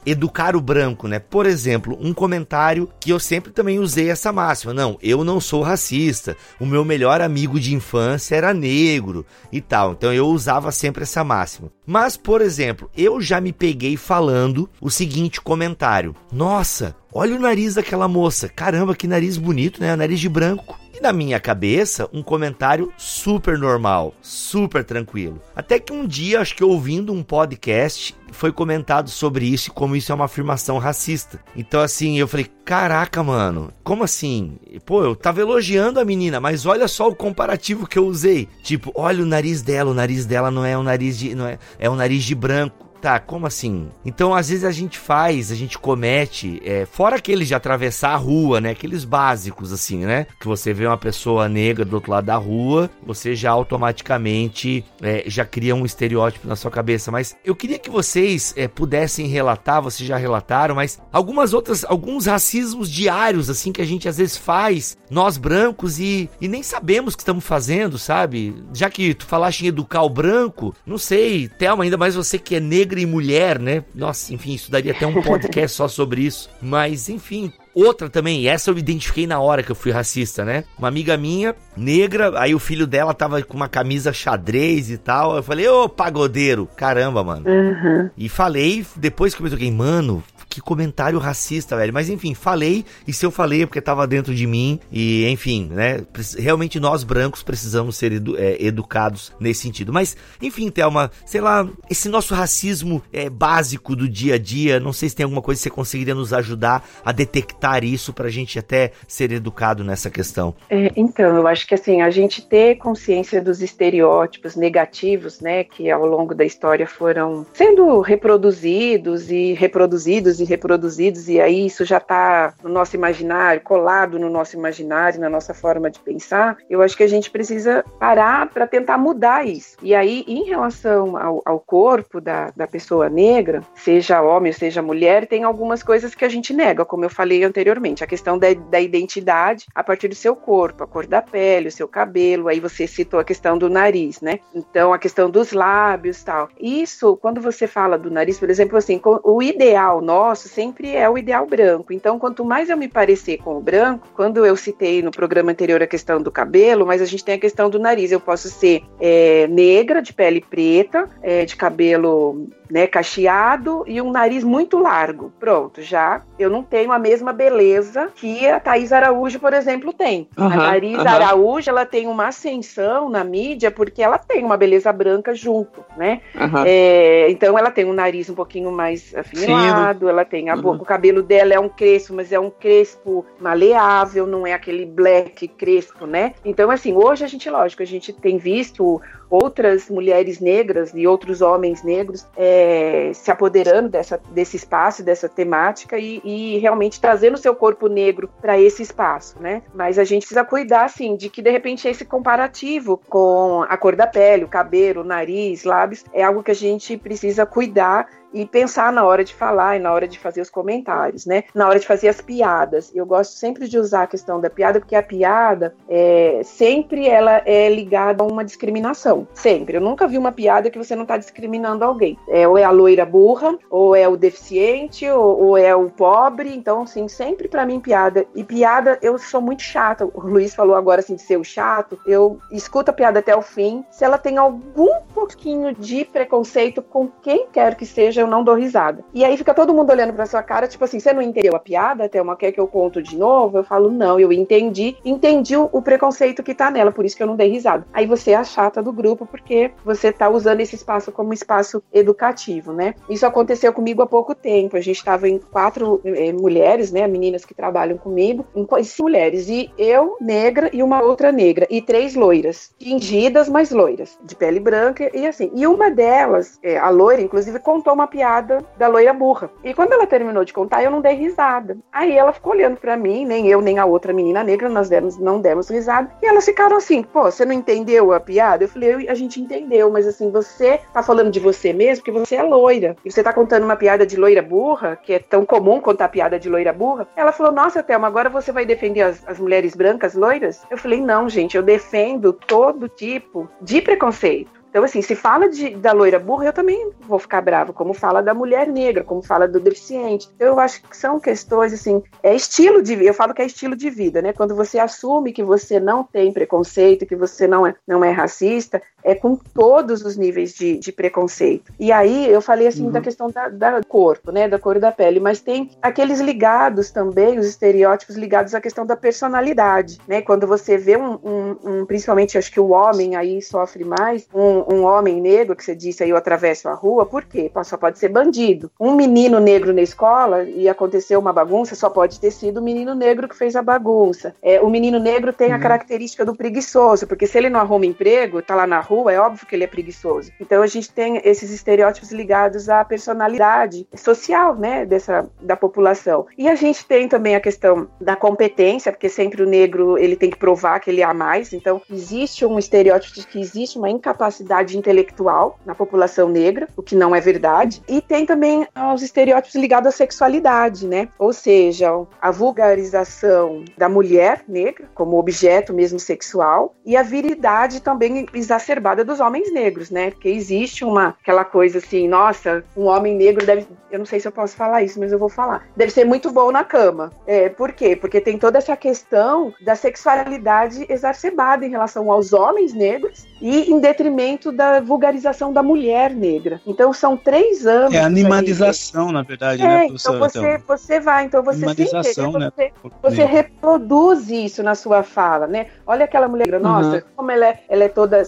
educar 0.07 0.57
o 0.57 0.63
branco, 0.63 1.07
né? 1.07 1.19
Por 1.19 1.45
exemplo, 1.45 1.99
um 2.01 2.15
comentário 2.15 2.89
que 2.99 3.11
eu 3.11 3.21
sempre 3.21 3.53
também 3.53 3.79
usei 3.79 4.09
essa 4.09 4.33
máxima. 4.33 4.73
Não, 4.73 4.97
eu 5.03 5.23
não 5.25 5.41
sou 5.41 5.63
racista. 5.63 6.35
O 6.59 6.65
meu 6.65 6.87
melhor 6.87 7.21
amigo 7.21 7.61
de 7.61 7.75
infância 7.75 8.35
era 8.35 8.55
negro 8.55 9.27
e 9.53 9.61
tal. 9.61 9.93
Então 9.93 10.13
eu 10.13 10.27
usava 10.27 10.73
sempre 10.73 11.03
essa 11.03 11.23
máxima. 11.23 11.71
Mas, 11.87 12.17
por 12.17 12.41
exemplo, 12.41 12.91
eu 12.97 13.21
já 13.21 13.43
me 13.43 13.53
peguei 13.53 13.95
falando 13.95 14.71
o 14.81 14.91
seguinte 14.91 15.39
comentário: 15.39 16.17
Nossa, 16.33 16.97
olha 17.13 17.37
o 17.37 17.39
nariz 17.39 17.75
daquela 17.75 18.09
moça. 18.09 18.49
Caramba, 18.49 18.97
que 18.97 19.07
nariz 19.07 19.37
bonito, 19.37 19.83
né? 19.83 19.95
Nariz 19.95 20.19
de 20.19 20.31
branco. 20.31 20.78
E 20.99 21.01
na 21.01 21.13
minha 21.13 21.39
cabeça, 21.39 22.11
um 22.13 22.25
comentário 22.25 22.93
super 22.99 23.57
normal, 23.57 24.13
super 24.21 24.83
tranquilo. 24.83 25.41
Até 25.55 25.79
que 25.79 25.93
um 25.93 26.05
dia, 26.05 26.41
acho 26.41 26.57
que 26.57 26.65
ouvindo 26.65 27.13
um 27.13 27.23
podcast, 27.23 28.17
foi 28.33 28.51
comentado 28.51 29.09
sobre 29.09 29.47
isso 29.47 29.69
e 29.69 29.73
como 29.73 29.95
isso 29.95 30.11
é 30.11 30.15
uma 30.17 30.25
afirmação 30.25 30.77
racista. 30.77 31.39
Então, 31.55 31.81
assim, 31.81 32.19
eu 32.19 32.27
falei: 32.27 32.51
caraca, 32.65 33.23
mano, 33.23 33.71
como 33.85 34.03
assim? 34.03 34.59
Pô, 34.85 35.05
eu 35.05 35.15
tava 35.15 35.41
elogiando 35.41 36.01
a 36.01 36.05
menina, 36.05 36.41
mas 36.41 36.67
olha 36.67 36.89
só 36.89 37.09
o 37.09 37.15
comparativo 37.15 37.87
que 37.87 37.97
eu 37.97 38.05
usei. 38.05 38.49
Tipo, 38.65 38.91
olha 38.97 39.23
o 39.23 39.27
nariz 39.27 39.63
dela, 39.63 39.93
o 39.93 39.95
nariz 39.95 40.27
dela 40.27 40.51
não 40.51 40.65
é 40.65 40.77
o 40.77 40.83
nariz 40.83 41.17
de. 41.17 41.33
não 41.33 41.47
é, 41.47 41.61
é 41.79 41.89
o 41.89 41.95
nariz 41.95 42.25
de 42.25 42.35
branco. 42.35 42.88
Tá, 43.01 43.21
como 43.21 43.47
assim? 43.47 43.89
Então, 44.05 44.35
às 44.35 44.49
vezes 44.49 44.65
a 44.65 44.73
gente 44.73 44.99
faz, 44.99 45.53
a 45.53 45.55
gente 45.55 45.79
comete, 45.79 46.61
é, 46.65 46.85
fora 46.85 47.17
aqueles 47.17 47.47
de 47.47 47.55
atravessar 47.55 48.11
a 48.11 48.17
rua, 48.17 48.61
né? 48.61 48.71
Aqueles 48.71 49.05
básicos, 49.05 49.73
assim, 49.73 49.99
né? 49.99 50.27
Que 50.41 50.49
você 50.49 50.73
vê 50.73 50.87
uma 50.87 50.97
pessoa 50.97 51.49
negra 51.49 51.85
do 51.85 51.95
outro 51.95 52.11
lado 52.11 52.25
da 52.25 52.37
rua, 52.37 52.91
você 53.07 53.37
já 53.37 53.51
automaticamente 53.51 54.85
é, 55.01 55.25
já 55.27 55.45
cria 55.45 55.77
um 55.77 55.87
estereótipo 55.87 56.49
na 56.49 56.57
sua 56.57 56.71
cabeça. 56.71 57.13
Mas 57.13 57.37
eu 57.45 57.55
queria 57.55 57.79
que 57.79 57.89
vocês 57.89 58.53
é, 58.57 58.67
pudessem 58.67 59.29
relatar, 59.29 59.81
vocês 59.81 60.07
já 60.07 60.17
relataram, 60.17 60.75
mas 60.75 61.01
algumas 61.13 61.55
outras, 61.55 61.85
alguns 61.85 62.27
racismos 62.27 62.91
diários, 62.91 63.49
assim, 63.49 63.71
que 63.71 63.83
a 63.83 63.87
gente 63.87 64.09
às 64.09 64.19
vezes 64.19 64.37
faz, 64.37 64.97
nós 65.09 65.37
brancos, 65.37 66.01
e, 66.01 66.29
e 66.41 66.49
nem 66.49 66.65
sabemos 66.65 67.15
que 67.15 67.23
estamos 67.23 67.45
fazendo, 67.45 67.97
sabe? 67.97 68.55
Já 68.75 68.91
que 68.91 69.15
tu 69.15 69.25
falaste 69.25 69.63
em 69.63 69.69
educar 69.69 70.03
o 70.03 70.11
branco, 70.11 70.75
não 70.85 70.99
sei, 70.99 71.49
Thelma, 71.49 71.85
ainda 71.85 71.97
mais 71.97 72.17
você 72.17 72.39
que 72.39 72.57
é 72.57 72.61
negra 72.61 72.88
negra 72.89 73.01
e 73.01 73.07
mulher, 73.07 73.59
né? 73.59 73.85
Nossa, 73.95 74.33
enfim, 74.33 74.55
isso 74.55 74.71
daria 74.71 74.93
até 74.93 75.07
um 75.07 75.21
podcast 75.21 75.77
só 75.77 75.87
sobre 75.87 76.23
isso. 76.23 76.49
Mas, 76.63 77.11
enfim, 77.11 77.53
Outra 77.75 78.11
também, 78.11 78.49
essa 78.49 78.73
eu 78.73 78.79
identifiquei 78.79 79.25
na 79.25 79.39
hora 79.39 79.63
que 79.63 79.71
eu 79.71 79.77
fui 79.77 79.93
racista, 79.93 80.45
né? 80.45 80.65
Uma 80.77 80.89
amiga 80.89 81.17
minha, 81.17 81.55
negra, 81.77 82.33
aí 82.35 82.53
o 82.53 82.59
filho 82.59 82.89
dela 82.89 83.15
tava 83.15 83.41
com 83.45 83.57
uma 83.57 83.69
camisa 83.69 84.13
xadrez 84.13 84.91
e 84.91 84.99
tal. 84.99 85.37
Eu 85.37 85.45
falei, 85.45 85.69
ô 85.69 85.89
pagodeiro, 85.89 86.69
caramba, 86.75 87.23
mano. 87.23 87.49
Uhum. 87.49 88.11
E 88.17 88.29
falei, 88.29 88.85
depois 88.97 89.33
que 89.33 89.41
eu 89.41 89.45
me 89.45 89.51
toquei, 89.51 89.71
mano, 89.71 90.25
que 90.49 90.61
comentário 90.61 91.19
racista, 91.19 91.77
velho. 91.77 91.93
Mas 91.93 92.09
enfim, 92.09 92.35
falei, 92.35 92.85
e 93.07 93.13
se 93.13 93.25
eu 93.25 93.31
falei 93.31 93.63
é 93.63 93.67
porque 93.67 93.81
tava 93.81 94.07
dentro 94.07 94.35
de 94.35 94.47
mim, 94.47 94.81
e 94.91 95.29
enfim, 95.29 95.69
né? 95.71 96.01
Realmente 96.39 96.81
nós 96.81 97.05
brancos 97.05 97.43
precisamos 97.43 97.97
ser 97.97 98.13
edu 98.13 98.37
é, 98.37 98.57
educados 98.65 99.33
nesse 99.39 99.63
sentido. 99.63 99.93
Mas, 99.93 100.17
enfim, 100.41 100.71
Thelma, 100.71 101.11
sei 101.27 101.41
lá, 101.41 101.69
esse 101.91 102.09
nosso 102.09 102.35
racismo 102.35 103.03
é, 103.13 103.29
básico 103.29 103.95
do 103.95 104.09
dia 104.09 104.35
a 104.35 104.39
dia, 104.39 104.81
não 104.81 104.93
sei 104.93 105.09
se 105.09 105.17
tem 105.17 105.25
alguma 105.25 105.43
coisa 105.43 105.59
que 105.59 105.65
você 105.65 105.71
conseguiria 105.71 106.15
nos 106.15 106.33
ajudar 106.33 106.87
a 107.05 107.13
detectar 107.13 107.85
isso 107.85 108.13
pra 108.13 108.29
gente 108.29 108.59
até 108.59 108.93
ser 109.07 109.33
educado 109.33 109.85
nessa 109.85 110.11
questão. 110.11 110.55
É, 110.71 110.93
então, 110.97 111.37
eu 111.37 111.47
acho 111.47 111.67
que 111.67 111.75
assim, 111.75 112.01
a 112.01 112.11
gente 112.11 112.47
ter 112.47 112.77
consciência 112.77 113.43
dos 113.43 113.61
estereótipos 113.63 114.57
negativos, 114.57 115.41
né, 115.41 115.65
que 115.65 115.91
ao 115.91 116.07
longo 116.07 116.35
da 116.35 116.45
história 116.45 116.87
foram 116.87 117.47
sendo 117.53 118.01
reproduzidos 118.01 119.31
e 119.31 119.53
reproduzidos 119.53 120.38
e 120.41 120.45
reproduzidos, 120.45 121.29
e 121.29 121.41
aí 121.41 121.67
isso 121.67 121.85
já 121.85 121.99
está 121.99 122.55
no 122.63 122.69
nosso 122.69 122.97
imaginário, 122.97 123.61
colado 123.61 124.19
no 124.19 124.31
nosso 124.31 124.57
imaginário, 124.57 125.21
na 125.21 125.29
nossa 125.29 125.55
forma 125.55 125.91
de 125.91 126.01
pensar, 126.01 126.57
eu 126.69 126.83
acho 126.83 126.97
que 126.97 127.03
a 127.03 127.09
gente 127.09 127.31
precisa 127.31 127.85
parar 127.99 128.49
para 128.49 128.67
tentar 128.67 128.99
mudar 128.99 129.47
isso. 129.47 129.77
E 129.83 129.95
aí, 129.95 130.25
em 130.27 130.45
relação 130.45 131.17
ao, 131.17 131.43
ao 131.45 131.61
corpo 131.61 132.21
da, 132.21 132.51
da 132.57 132.67
pessoa 132.67 133.09
negra, 133.09 133.63
seja 133.75 134.23
homem, 134.23 134.53
seja 134.53 134.83
mulher, 134.83 135.27
tem 135.27 135.45
algumas 135.45 135.83
coisas 135.83 136.15
que 136.15 136.25
a 136.25 136.29
gente 136.29 136.53
nega, 136.53 136.85
como 136.85 137.05
eu 137.05 137.11
falei 137.11 137.45
anteriormente, 137.45 138.05
a 138.05 138.07
questão 138.07 138.39
da, 138.39 138.53
da 138.55 138.81
identidade 138.81 139.67
a 139.75 139.83
partir 139.83 140.09
do 140.09 140.15
seu 140.15 140.35
corpo, 140.35 140.85
a 140.85 140.87
cor 140.87 141.07
da 141.07 141.23
pele, 141.23 141.69
o 141.69 141.73
seu 141.73 141.89
cabelo, 141.89 142.49
aí 142.49 142.61
você 142.61 142.87
citou 142.87 143.21
a 143.21 143.25
questão 143.25 143.59
do 143.59 143.69
nariz, 143.69 144.21
né? 144.21 144.41
Então, 144.55 144.93
a 144.93 144.99
questão 144.99 145.31
dos 145.31 145.53
lábios 145.53 146.23
tal. 146.23 146.49
Isso, 146.61 147.17
quando 147.17 147.41
você 147.41 147.67
fala 147.67 147.99
do 147.99 148.11
nariz, 148.11 148.39
por 148.39 148.51
exemplo, 148.51 148.77
assim, 148.77 149.01
o 149.05 149.43
ideal 149.43 150.01
nosso 150.01 150.28
nosso 150.29 150.49
sempre 150.49 150.95
é 150.95 151.09
o 151.09 151.17
ideal 151.17 151.47
branco. 151.47 151.93
Então, 151.93 152.19
quanto 152.19 152.45
mais 152.45 152.69
eu 152.69 152.77
me 152.77 152.89
parecer 152.89 153.39
com 153.39 153.57
o 153.57 153.61
branco, 153.61 154.09
quando 154.15 154.45
eu 154.45 154.57
citei 154.57 155.03
no 155.03 155.11
programa 155.11 155.51
anterior 155.51 155.83
a 155.83 155.87
questão 155.87 156.21
do 156.21 156.31
cabelo, 156.31 156.87
mas 156.87 157.01
a 157.01 157.07
gente 157.07 157.25
tem 157.25 157.35
a 157.37 157.39
questão 157.39 157.71
do 157.71 157.79
nariz. 157.79 158.13
Eu 158.13 158.21
posso 158.21 158.49
ser 158.49 158.83
é, 159.01 159.47
negra, 159.49 160.03
de 160.03 160.13
pele 160.13 160.41
preta, 160.41 161.09
é, 161.23 161.45
de 161.45 161.57
cabelo 161.57 162.49
né, 162.71 162.87
cacheado 162.87 163.85
e 163.87 164.01
um 164.01 164.11
nariz 164.11 164.45
muito 164.45 164.79
largo. 164.79 165.33
Pronto, 165.39 165.83
já 165.83 166.23
eu 166.39 166.51
não 166.51 166.63
tenho 166.63 166.93
a 166.93 166.99
mesma 166.99 167.33
beleza 167.33 168.11
que 168.15 168.47
a 168.47 168.61
Thaís 168.61 168.93
Araújo, 168.93 169.41
por 169.41 169.53
exemplo, 169.53 169.93
tem. 169.93 170.29
Uhum, 170.37 170.47
a 170.47 170.57
Thaís 170.57 170.99
uhum. 170.99 171.09
Araújo, 171.09 171.71
ela 171.71 171.87
tem 171.87 172.07
uma 172.07 172.29
ascensão 172.29 173.09
na 173.09 173.25
mídia 173.25 173.71
porque 173.71 174.03
ela 174.03 174.19
tem 174.19 174.45
uma 174.45 174.57
beleza 174.57 174.93
branca 174.93 175.35
junto, 175.35 175.85
né? 175.97 176.21
Uhum. 176.35 176.65
É, 176.67 177.31
então 177.31 177.59
ela 177.59 177.71
tem 177.71 177.85
um 177.85 177.93
nariz 177.93 178.29
um 178.29 178.35
pouquinho 178.35 178.71
mais 178.71 179.15
afinado, 179.15 180.09
ela 180.09 180.25
tem 180.25 180.51
a 180.51 180.57
boca, 180.57 180.83
o 180.83 180.87
cabelo 180.87 181.23
dela 181.23 181.55
é 181.55 181.61
um 181.61 181.69
crespo, 181.69 182.15
mas 182.15 182.33
é 182.33 182.39
um 182.39 182.51
crespo 182.51 183.25
maleável, 183.41 184.27
não 184.27 184.47
é 184.47 184.53
aquele 184.53 184.85
black 184.85 185.49
crespo, 185.49 186.07
né? 186.07 186.35
Então, 186.45 186.71
assim, 186.71 186.95
hoje 186.95 187.25
a 187.25 187.29
gente, 187.29 187.49
lógico, 187.49 187.83
a 187.83 187.87
gente 187.87 188.13
tem 188.13 188.39
visto 188.39 189.01
outras 189.31 189.89
mulheres 189.89 190.41
negras 190.41 190.93
e 190.95 191.07
outros 191.07 191.41
homens 191.41 191.83
negros 191.83 192.27
é, 192.37 193.11
se 193.15 193.31
apoderando 193.31 193.89
dessa, 193.89 194.21
desse 194.31 194.57
espaço, 194.57 195.03
dessa 195.03 195.29
temática 195.29 195.99
e, 195.99 196.21
e 196.25 196.59
realmente 196.59 197.01
trazendo 197.01 197.35
o 197.35 197.39
seu 197.39 197.55
corpo 197.55 197.89
negro 197.89 198.29
para 198.41 198.59
esse 198.59 198.83
espaço, 198.83 199.37
né? 199.41 199.63
Mas 199.75 199.99
a 199.99 200.05
gente 200.05 200.23
precisa 200.23 200.45
cuidar, 200.45 200.85
assim, 200.85 201.17
de 201.17 201.29
que 201.29 201.43
de 201.43 201.51
repente 201.51 201.87
esse 201.87 202.05
comparativo 202.05 203.01
com 203.09 203.65
a 203.69 203.77
cor 203.77 203.95
da 203.95 204.07
pele, 204.07 204.45
o 204.45 204.49
cabelo, 204.49 205.03
o 205.03 205.05
nariz, 205.05 205.65
lábios, 205.65 206.05
é 206.13 206.23
algo 206.23 206.43
que 206.43 206.51
a 206.51 206.55
gente 206.55 206.97
precisa 206.97 207.45
cuidar 207.45 208.09
e 208.33 208.45
pensar 208.47 208.93
na 208.93 209.05
hora 209.05 209.25
de 209.25 209.35
falar 209.35 209.77
e 209.77 209.79
na 209.79 209.93
hora 209.93 210.07
de 210.07 210.19
fazer 210.19 210.41
os 210.41 210.51
comentários, 210.51 211.27
né? 211.27 211.45
Na 211.55 211.69
hora 211.69 211.79
de 211.79 211.87
fazer 211.87 212.09
as 212.09 212.21
piadas. 212.21 212.91
Eu 212.95 213.07
gosto 213.07 213.33
sempre 213.33 213.69
de 213.69 213.79
usar 213.79 214.03
a 214.03 214.07
questão 214.07 214.41
da 214.41 214.51
piada, 214.51 214.81
porque 214.81 214.95
a 214.95 215.03
piada 215.03 215.75
é, 215.89 216.41
sempre 216.45 217.09
ela 217.09 217.43
é 217.45 217.69
ligada 217.69 218.23
a 218.23 218.27
uma 218.27 218.45
discriminação. 218.45 219.27
Sempre. 219.33 219.77
Eu 219.77 219.81
nunca 219.81 220.07
vi 220.07 220.19
uma 220.19 220.33
piada 220.33 220.71
que 220.71 220.79
você 220.79 220.95
não 220.95 221.03
está 221.03 221.17
discriminando 221.17 221.85
alguém. 221.85 222.19
É, 222.29 222.47
ou 222.47 222.59
é 222.59 222.65
a 222.65 222.71
loira 222.71 223.07
burra, 223.07 223.57
ou 223.71 223.95
é 223.95 224.09
o 224.09 224.17
deficiente, 224.17 225.09
ou, 225.09 225.43
ou 225.43 225.57
é 225.57 225.75
o 225.75 225.91
pobre. 225.91 226.55
Então, 226.55 226.83
assim, 226.83 227.09
sempre 227.09 227.49
para 227.49 227.67
mim 227.67 227.81
piada. 227.81 228.27
E 228.35 228.45
piada, 228.45 228.99
eu 229.03 229.19
sou 229.19 229.41
muito 229.41 229.63
chata. 229.63 230.05
O 230.07 230.21
Luiz 230.21 230.55
falou 230.55 230.77
agora 230.77 231.01
assim 231.01 231.15
de 231.15 231.23
ser 231.23 231.39
o 231.39 231.45
chato. 231.45 231.99
Eu 232.07 232.39
escuto 232.51 232.91
a 232.91 232.95
piada 232.95 233.19
até 233.19 233.35
o 233.35 233.43
fim. 233.43 233.85
Se 233.91 234.05
ela 234.05 234.19
tem 234.19 234.37
algum 234.37 235.01
pouquinho 235.15 235.75
de 235.75 236.05
preconceito 236.05 236.83
com 236.83 237.09
quem 237.23 237.47
quer 237.53 237.75
que 237.75 237.87
seja, 237.87 238.18
eu 238.21 238.27
não 238.27 238.45
dou 238.45 238.55
risada. 238.55 239.05
E 239.13 239.25
aí 239.25 239.37
fica 239.37 239.55
todo 239.55 239.75
mundo 239.75 239.91
olhando 239.91 240.13
pra 240.13 240.27
sua 240.27 240.43
cara, 240.43 240.69
tipo 240.69 240.85
assim, 240.85 241.01
você 241.01 241.13
não 241.13 241.23
entendeu 241.23 241.55
a 241.55 241.61
piada? 241.61 242.05
Até 242.05 242.21
uma 242.21 242.37
quer 242.37 242.53
que 242.53 242.61
eu 242.61 242.67
conto 242.67 243.03
de 243.03 243.17
novo? 243.17 243.59
Eu 243.59 243.65
falo, 243.65 243.91
não, 243.91 244.19
eu 244.19 244.33
entendi, 244.33 244.97
entendi 245.05 245.57
o, 245.57 245.83
preconceito 245.83 246.43
que 246.43 246.55
tá 246.55 246.71
nela, 246.71 246.93
por 246.93 247.05
isso 247.05 247.17
que 247.17 247.23
eu 247.23 247.27
não 247.27 247.37
dei 247.37 247.49
risada. 247.49 247.87
Aí 247.93 248.07
você 248.07 248.33
é 248.33 248.37
a 248.37 248.45
chata 248.45 248.83
do 248.83 248.93
grupo, 248.93 249.27
porque 249.27 249.71
você 249.85 250.13
tá 250.13 250.29
usando 250.29 250.61
esse 250.61 250.75
espaço 250.75 251.11
como 251.13 251.33
espaço 251.33 251.83
educativo, 251.93 252.73
né? 252.73 252.95
Isso 253.09 253.25
aconteceu 253.25 253.73
comigo 253.73 254.03
há 254.03 254.07
pouco 254.07 254.35
tempo. 254.35 254.77
A 254.77 254.81
gente 254.81 255.05
tava 255.05 255.29
em 255.29 255.39
quatro 255.39 256.01
é, 256.05 256.33
mulheres, 256.33 256.93
né? 256.93 257.07
Meninas 257.07 257.45
que 257.45 257.55
trabalham 257.55 257.97
comigo, 257.97 258.45
em 258.55 258.67
mulheres. 259.01 259.49
E 259.49 259.71
eu, 259.79 260.17
negra, 260.21 260.71
e 260.73 260.83
uma 260.83 261.03
outra 261.03 261.33
negra. 261.33 261.67
E 261.71 261.81
três 261.81 262.15
loiras, 262.15 262.73
tingidas, 262.79 263.49
mas 263.49 263.71
loiras, 263.71 264.19
de 264.23 264.35
pele 264.35 264.61
branca 264.61 265.11
e 265.15 265.27
assim. 265.27 265.51
E 265.55 265.67
uma 265.67 265.91
delas, 265.91 266.59
é, 266.63 266.77
a 266.79 266.91
loira, 266.91 267.23
inclusive, 267.23 267.59
contou 267.61 267.95
uma 267.95 268.07
piada 268.09 268.65
da 268.77 268.89
loira 268.89 269.13
burra. 269.13 269.51
E 269.63 269.73
quando 269.73 269.93
ela 269.93 270.07
terminou 270.07 270.45
de 270.45 270.53
contar, 270.53 270.83
eu 270.83 270.91
não 270.91 271.01
dei 271.01 271.15
risada. 271.15 271.77
Aí 271.93 272.17
ela 272.17 272.33
ficou 272.33 272.53
olhando 272.53 272.77
para 272.77 272.97
mim, 272.97 273.25
nem 273.25 273.49
eu, 273.49 273.61
nem 273.61 273.79
a 273.79 273.85
outra 273.85 274.13
menina 274.13 274.43
negra, 274.43 274.69
nós 274.69 274.89
demos, 274.89 275.19
não 275.19 275.41
demos 275.41 275.69
risada. 275.71 276.11
E 276.23 276.27
elas 276.27 276.45
ficaram 276.45 276.77
assim, 276.77 277.03
pô, 277.03 277.25
você 277.25 277.45
não 277.45 277.53
entendeu 277.53 278.13
a 278.13 278.21
piada? 278.21 278.65
Eu 278.65 278.69
falei, 278.69 279.09
a 279.09 279.15
gente 279.15 279.41
entendeu, 279.41 279.91
mas 279.91 280.07
assim, 280.07 280.31
você 280.31 280.81
tá 280.93 281.03
falando 281.03 281.31
de 281.31 281.41
você 281.41 281.73
mesmo 281.73 282.05
porque 282.05 282.19
você 282.19 282.37
é 282.37 282.43
loira. 282.43 282.97
E 283.05 283.11
você 283.11 283.23
tá 283.23 283.33
contando 283.33 283.65
uma 283.65 283.77
piada 283.77 284.07
de 284.07 284.17
loira 284.17 284.43
burra, 284.43 284.97
que 284.97 285.13
é 285.13 285.19
tão 285.19 285.45
comum 285.45 285.81
contar 285.81 286.09
piada 286.09 286.39
de 286.39 286.49
loira 286.49 286.73
burra. 286.73 287.09
Ela 287.15 287.33
falou, 287.33 287.53
nossa, 287.53 287.83
Thelma, 287.83 288.07
agora 288.07 288.29
você 288.29 288.51
vai 288.51 288.65
defender 288.65 289.03
as, 289.03 289.27
as 289.27 289.39
mulheres 289.39 289.75
brancas 289.75 290.15
loiras? 290.15 290.63
Eu 290.71 290.79
falei, 290.79 291.01
não, 291.01 291.29
gente, 291.29 291.57
eu 291.57 291.63
defendo 291.63 292.33
todo 292.33 292.89
tipo 292.89 293.49
de 293.61 293.81
preconceito. 293.81 294.58
Então, 294.71 294.85
assim, 294.85 295.01
se 295.03 295.15
fala 295.15 295.49
de, 295.49 295.71
da 295.77 295.93
loira 295.93 296.19
burra, 296.19 296.47
eu 296.47 296.53
também 296.53 296.91
vou 297.01 297.19
ficar 297.19 297.41
bravo, 297.41 297.73
como 297.73 297.95
fala 297.95 298.23
da 298.23 298.35
mulher 298.35 298.67
negra, 298.67 299.03
como 299.03 299.23
fala 299.23 299.49
do 299.49 299.59
deficiente. 299.59 300.29
Então, 300.37 300.49
eu 300.49 300.61
acho 300.61 300.83
que 300.83 300.97
são 300.97 301.19
questões, 301.19 301.73
assim, 301.73 302.03
é 302.23 302.35
estilo 302.35 302.83
de 302.83 302.95
vida, 302.95 303.09
eu 303.09 303.15
falo 303.15 303.35
que 303.35 303.43
é 303.43 303.47
estilo 303.47 303.75
de 303.75 303.89
vida, 303.91 304.21
né? 304.21 304.33
Quando 304.33 304.55
você 304.55 304.79
assume 304.79 305.33
que 305.33 305.43
você 305.43 305.81
não 305.81 306.05
tem 306.05 306.33
preconceito, 306.33 307.07
que 307.07 307.17
você 307.17 307.47
não 307.47 307.67
é, 307.67 307.75
não 307.87 308.05
é 308.05 308.11
racista, 308.11 308.83
é 309.03 309.15
com 309.15 309.37
todos 309.37 310.05
os 310.05 310.17
níveis 310.17 310.53
de, 310.53 310.77
de 310.77 310.93
preconceito. 310.93 311.73
E 311.79 311.91
aí, 311.91 312.31
eu 312.31 312.41
falei, 312.41 312.67
assim, 312.67 312.85
uhum. 312.85 312.91
da 312.91 313.01
questão 313.01 313.31
da, 313.31 313.49
da 313.49 313.81
corpo, 313.83 314.31
né? 314.31 314.49
Da 314.49 314.59
cor 314.59 314.79
da 314.79 314.93
pele, 314.93 315.19
mas 315.19 315.41
tem 315.41 315.71
aqueles 315.81 316.21
ligados 316.21 316.91
também, 316.91 317.39
os 317.39 317.47
estereótipos 317.47 318.17
ligados 318.17 318.55
à 318.55 318.61
questão 318.61 318.85
da 318.85 318.97
personalidade, 318.97 319.99
né? 320.07 320.21
Quando 320.21 320.47
você 320.47 320.77
vê 320.77 320.97
um, 320.97 321.19
um, 321.25 321.57
um 321.65 321.87
principalmente, 321.87 322.37
acho 322.37 322.53
que 322.53 322.61
o 322.61 322.71
homem 322.71 323.17
aí 323.17 323.41
sofre 323.41 323.85
mais, 323.85 324.29
um 324.35 324.58
um, 324.67 324.77
um, 324.77 324.85
homem 324.85 325.21
negro, 325.21 325.57
que 325.57 325.65
você 325.65 325.75
disse 325.75 326.03
aí, 326.03 326.11
eu 326.11 326.17
atravesso 326.17 326.69
a 326.69 326.75
rua, 326.75 327.07
por 327.07 327.25
quê? 327.25 327.51
Só 327.65 327.77
pode 327.77 327.99
ser 327.99 328.09
bandido. 328.09 328.71
Um 328.79 328.95
menino 328.95 329.41
negro 329.41 329.73
na 329.73 329.83
escola 329.83 330.45
e 330.45 330.69
aconteceu 330.69 331.19
uma 331.19 331.33
bagunça, 331.33 331.75
só 331.75 331.91
pode 331.91 332.21
ter 332.21 332.31
sido 332.31 332.59
o 332.59 332.63
menino 332.63 332.95
negro 332.95 333.29
que 333.29 333.37
fez 333.37 333.57
a 333.57 333.63
bagunça. 333.63 334.35
É, 334.43 334.61
o 334.61 334.71
menino 334.71 334.99
negro 334.99 335.33
tem 335.33 335.53
a 335.53 335.57
uhum. 335.57 335.61
característica 335.61 336.25
do 336.25 336.35
preguiçoso, 336.35 337.07
porque 337.07 337.27
se 337.27 337.37
ele 337.39 337.51
não 337.51 337.61
arruma 337.61 337.87
emprego, 337.87 338.43
tá 338.43 338.55
lá 338.55 338.67
na 338.67 338.81
rua, 338.81 339.13
é 339.13 339.21
óbvio 339.21 339.47
que 339.47 339.55
ele 339.55 339.65
é 339.65 339.67
preguiçoso. 339.67 340.31
Então 340.41 340.63
a 340.63 340.67
gente 340.67 340.91
tem 340.91 341.21
esses 341.25 341.51
estereótipos 341.51 342.11
ligados 342.13 342.69
à 342.69 342.85
personalidade 342.85 343.87
social, 343.95 344.55
né, 344.55 344.87
dessa, 344.87 345.29
da 345.41 345.57
população. 345.57 346.27
E 346.37 346.49
a 346.49 346.55
gente 346.55 346.85
tem 346.87 347.09
também 347.09 347.35
a 347.35 347.41
questão 347.41 347.89
da 348.01 348.17
competência, 348.17 348.93
porque 348.93 349.09
sempre 349.09 349.43
o 349.43 349.47
negro 349.47 349.99
ele 349.99 350.17
tem 350.17 350.31
que 350.31 350.39
provar 350.39 350.81
que 350.81 350.91
ele 350.91 351.03
é 351.03 351.13
mais. 351.13 351.53
Então 351.53 351.81
existe 351.91 352.45
um 352.45 352.59
estereótipo 352.59 353.15
de 353.15 353.27
que 353.27 353.41
existe 353.41 353.79
uma 353.79 353.91
incapacidade 353.91 354.48
intelectual 354.77 355.59
na 355.65 355.75
população 355.75 356.29
negra, 356.29 356.69
o 356.77 356.83
que 356.83 356.95
não 356.95 357.15
é 357.15 357.21
verdade. 357.21 357.83
E 357.89 358.01
tem 358.01 358.27
também 358.27 358.67
os 358.95 359.03
estereótipos 359.03 359.55
ligados 359.57 359.89
à 359.89 359.93
sexualidade, 359.93 360.87
né? 360.87 361.09
Ou 361.19 361.33
seja, 361.33 361.89
a 362.21 362.31
vulgarização 362.31 363.65
da 363.77 363.89
mulher 363.89 364.45
negra 364.49 364.89
como 364.95 365.19
objeto 365.19 365.73
mesmo 365.73 365.99
sexual 365.99 366.75
e 366.85 366.97
a 366.97 367.03
virilidade 367.03 367.81
também 367.81 368.27
exacerbada 368.35 369.05
dos 369.05 369.21
homens 369.21 369.53
negros, 369.53 369.91
né? 369.91 370.11
Porque 370.11 370.29
existe 370.29 370.85
uma 370.85 371.17
aquela 371.21 371.45
coisa 371.45 371.79
assim, 371.79 372.09
nossa, 372.09 372.65
um 372.77 372.87
homem 372.87 373.15
negro 373.15 373.45
deve, 373.45 373.67
eu 373.91 373.99
não 373.99 374.07
sei 374.07 374.21
se 374.21 374.29
eu 374.29 374.33
posso 374.33 374.57
falar 374.57 374.83
isso, 374.83 374.99
mas 374.99 375.13
eu 375.13 375.19
vou 375.19 375.29
falar, 375.29 375.67
deve 375.77 375.93
ser 375.93 376.05
muito 376.05 376.31
bom 376.31 376.51
na 376.51 376.65
cama. 376.65 377.13
É, 377.27 377.49
por 377.49 377.73
quê? 377.73 377.97
Porque 377.97 378.21
tem 378.21 378.39
toda 378.39 378.59
essa 378.59 378.77
questão 378.77 379.53
da 379.61 379.75
sexualidade 379.75 380.87
exacerbada 380.89 381.65
em 381.65 381.71
relação 381.71 382.11
aos 382.11 382.33
homens 382.33 382.73
negros 382.73 383.27
e 383.41 383.71
em 383.71 383.81
detrimento 383.81 384.38
da 384.53 384.81
vulgarização 384.81 385.53
da 385.53 385.63
mulher 385.63 386.15
negra. 386.15 386.61
Então 386.67 386.93
são 386.93 387.17
três 387.17 387.67
anos. 387.67 387.95
É 387.95 388.01
animalização, 388.01 389.09
aí. 389.09 389.13
na 389.13 389.23
verdade, 389.23 389.63
é, 389.63 389.67
né, 389.67 389.87
Então 389.87 390.19
você, 390.19 390.59
você 390.59 391.01
vai, 391.01 391.25
então 391.25 391.43
você 391.43 391.65
animalização, 391.65 392.33
querer, 392.33 392.45
né? 392.45 392.53
você, 392.57 392.73
você 393.03 393.25
reproduz 393.25 394.31
isso 394.31 394.63
na 394.63 394.75
sua 394.75 395.03
fala, 395.03 395.47
né? 395.47 395.67
Olha 395.87 396.05
aquela 396.05 396.29
mulher, 396.29 396.61
nossa, 396.61 396.97
uhum. 396.97 397.03
como 397.17 397.31
ela 397.31 397.47
é, 397.47 397.61
ela 397.69 397.85
é 397.85 397.89
toda 397.89 398.23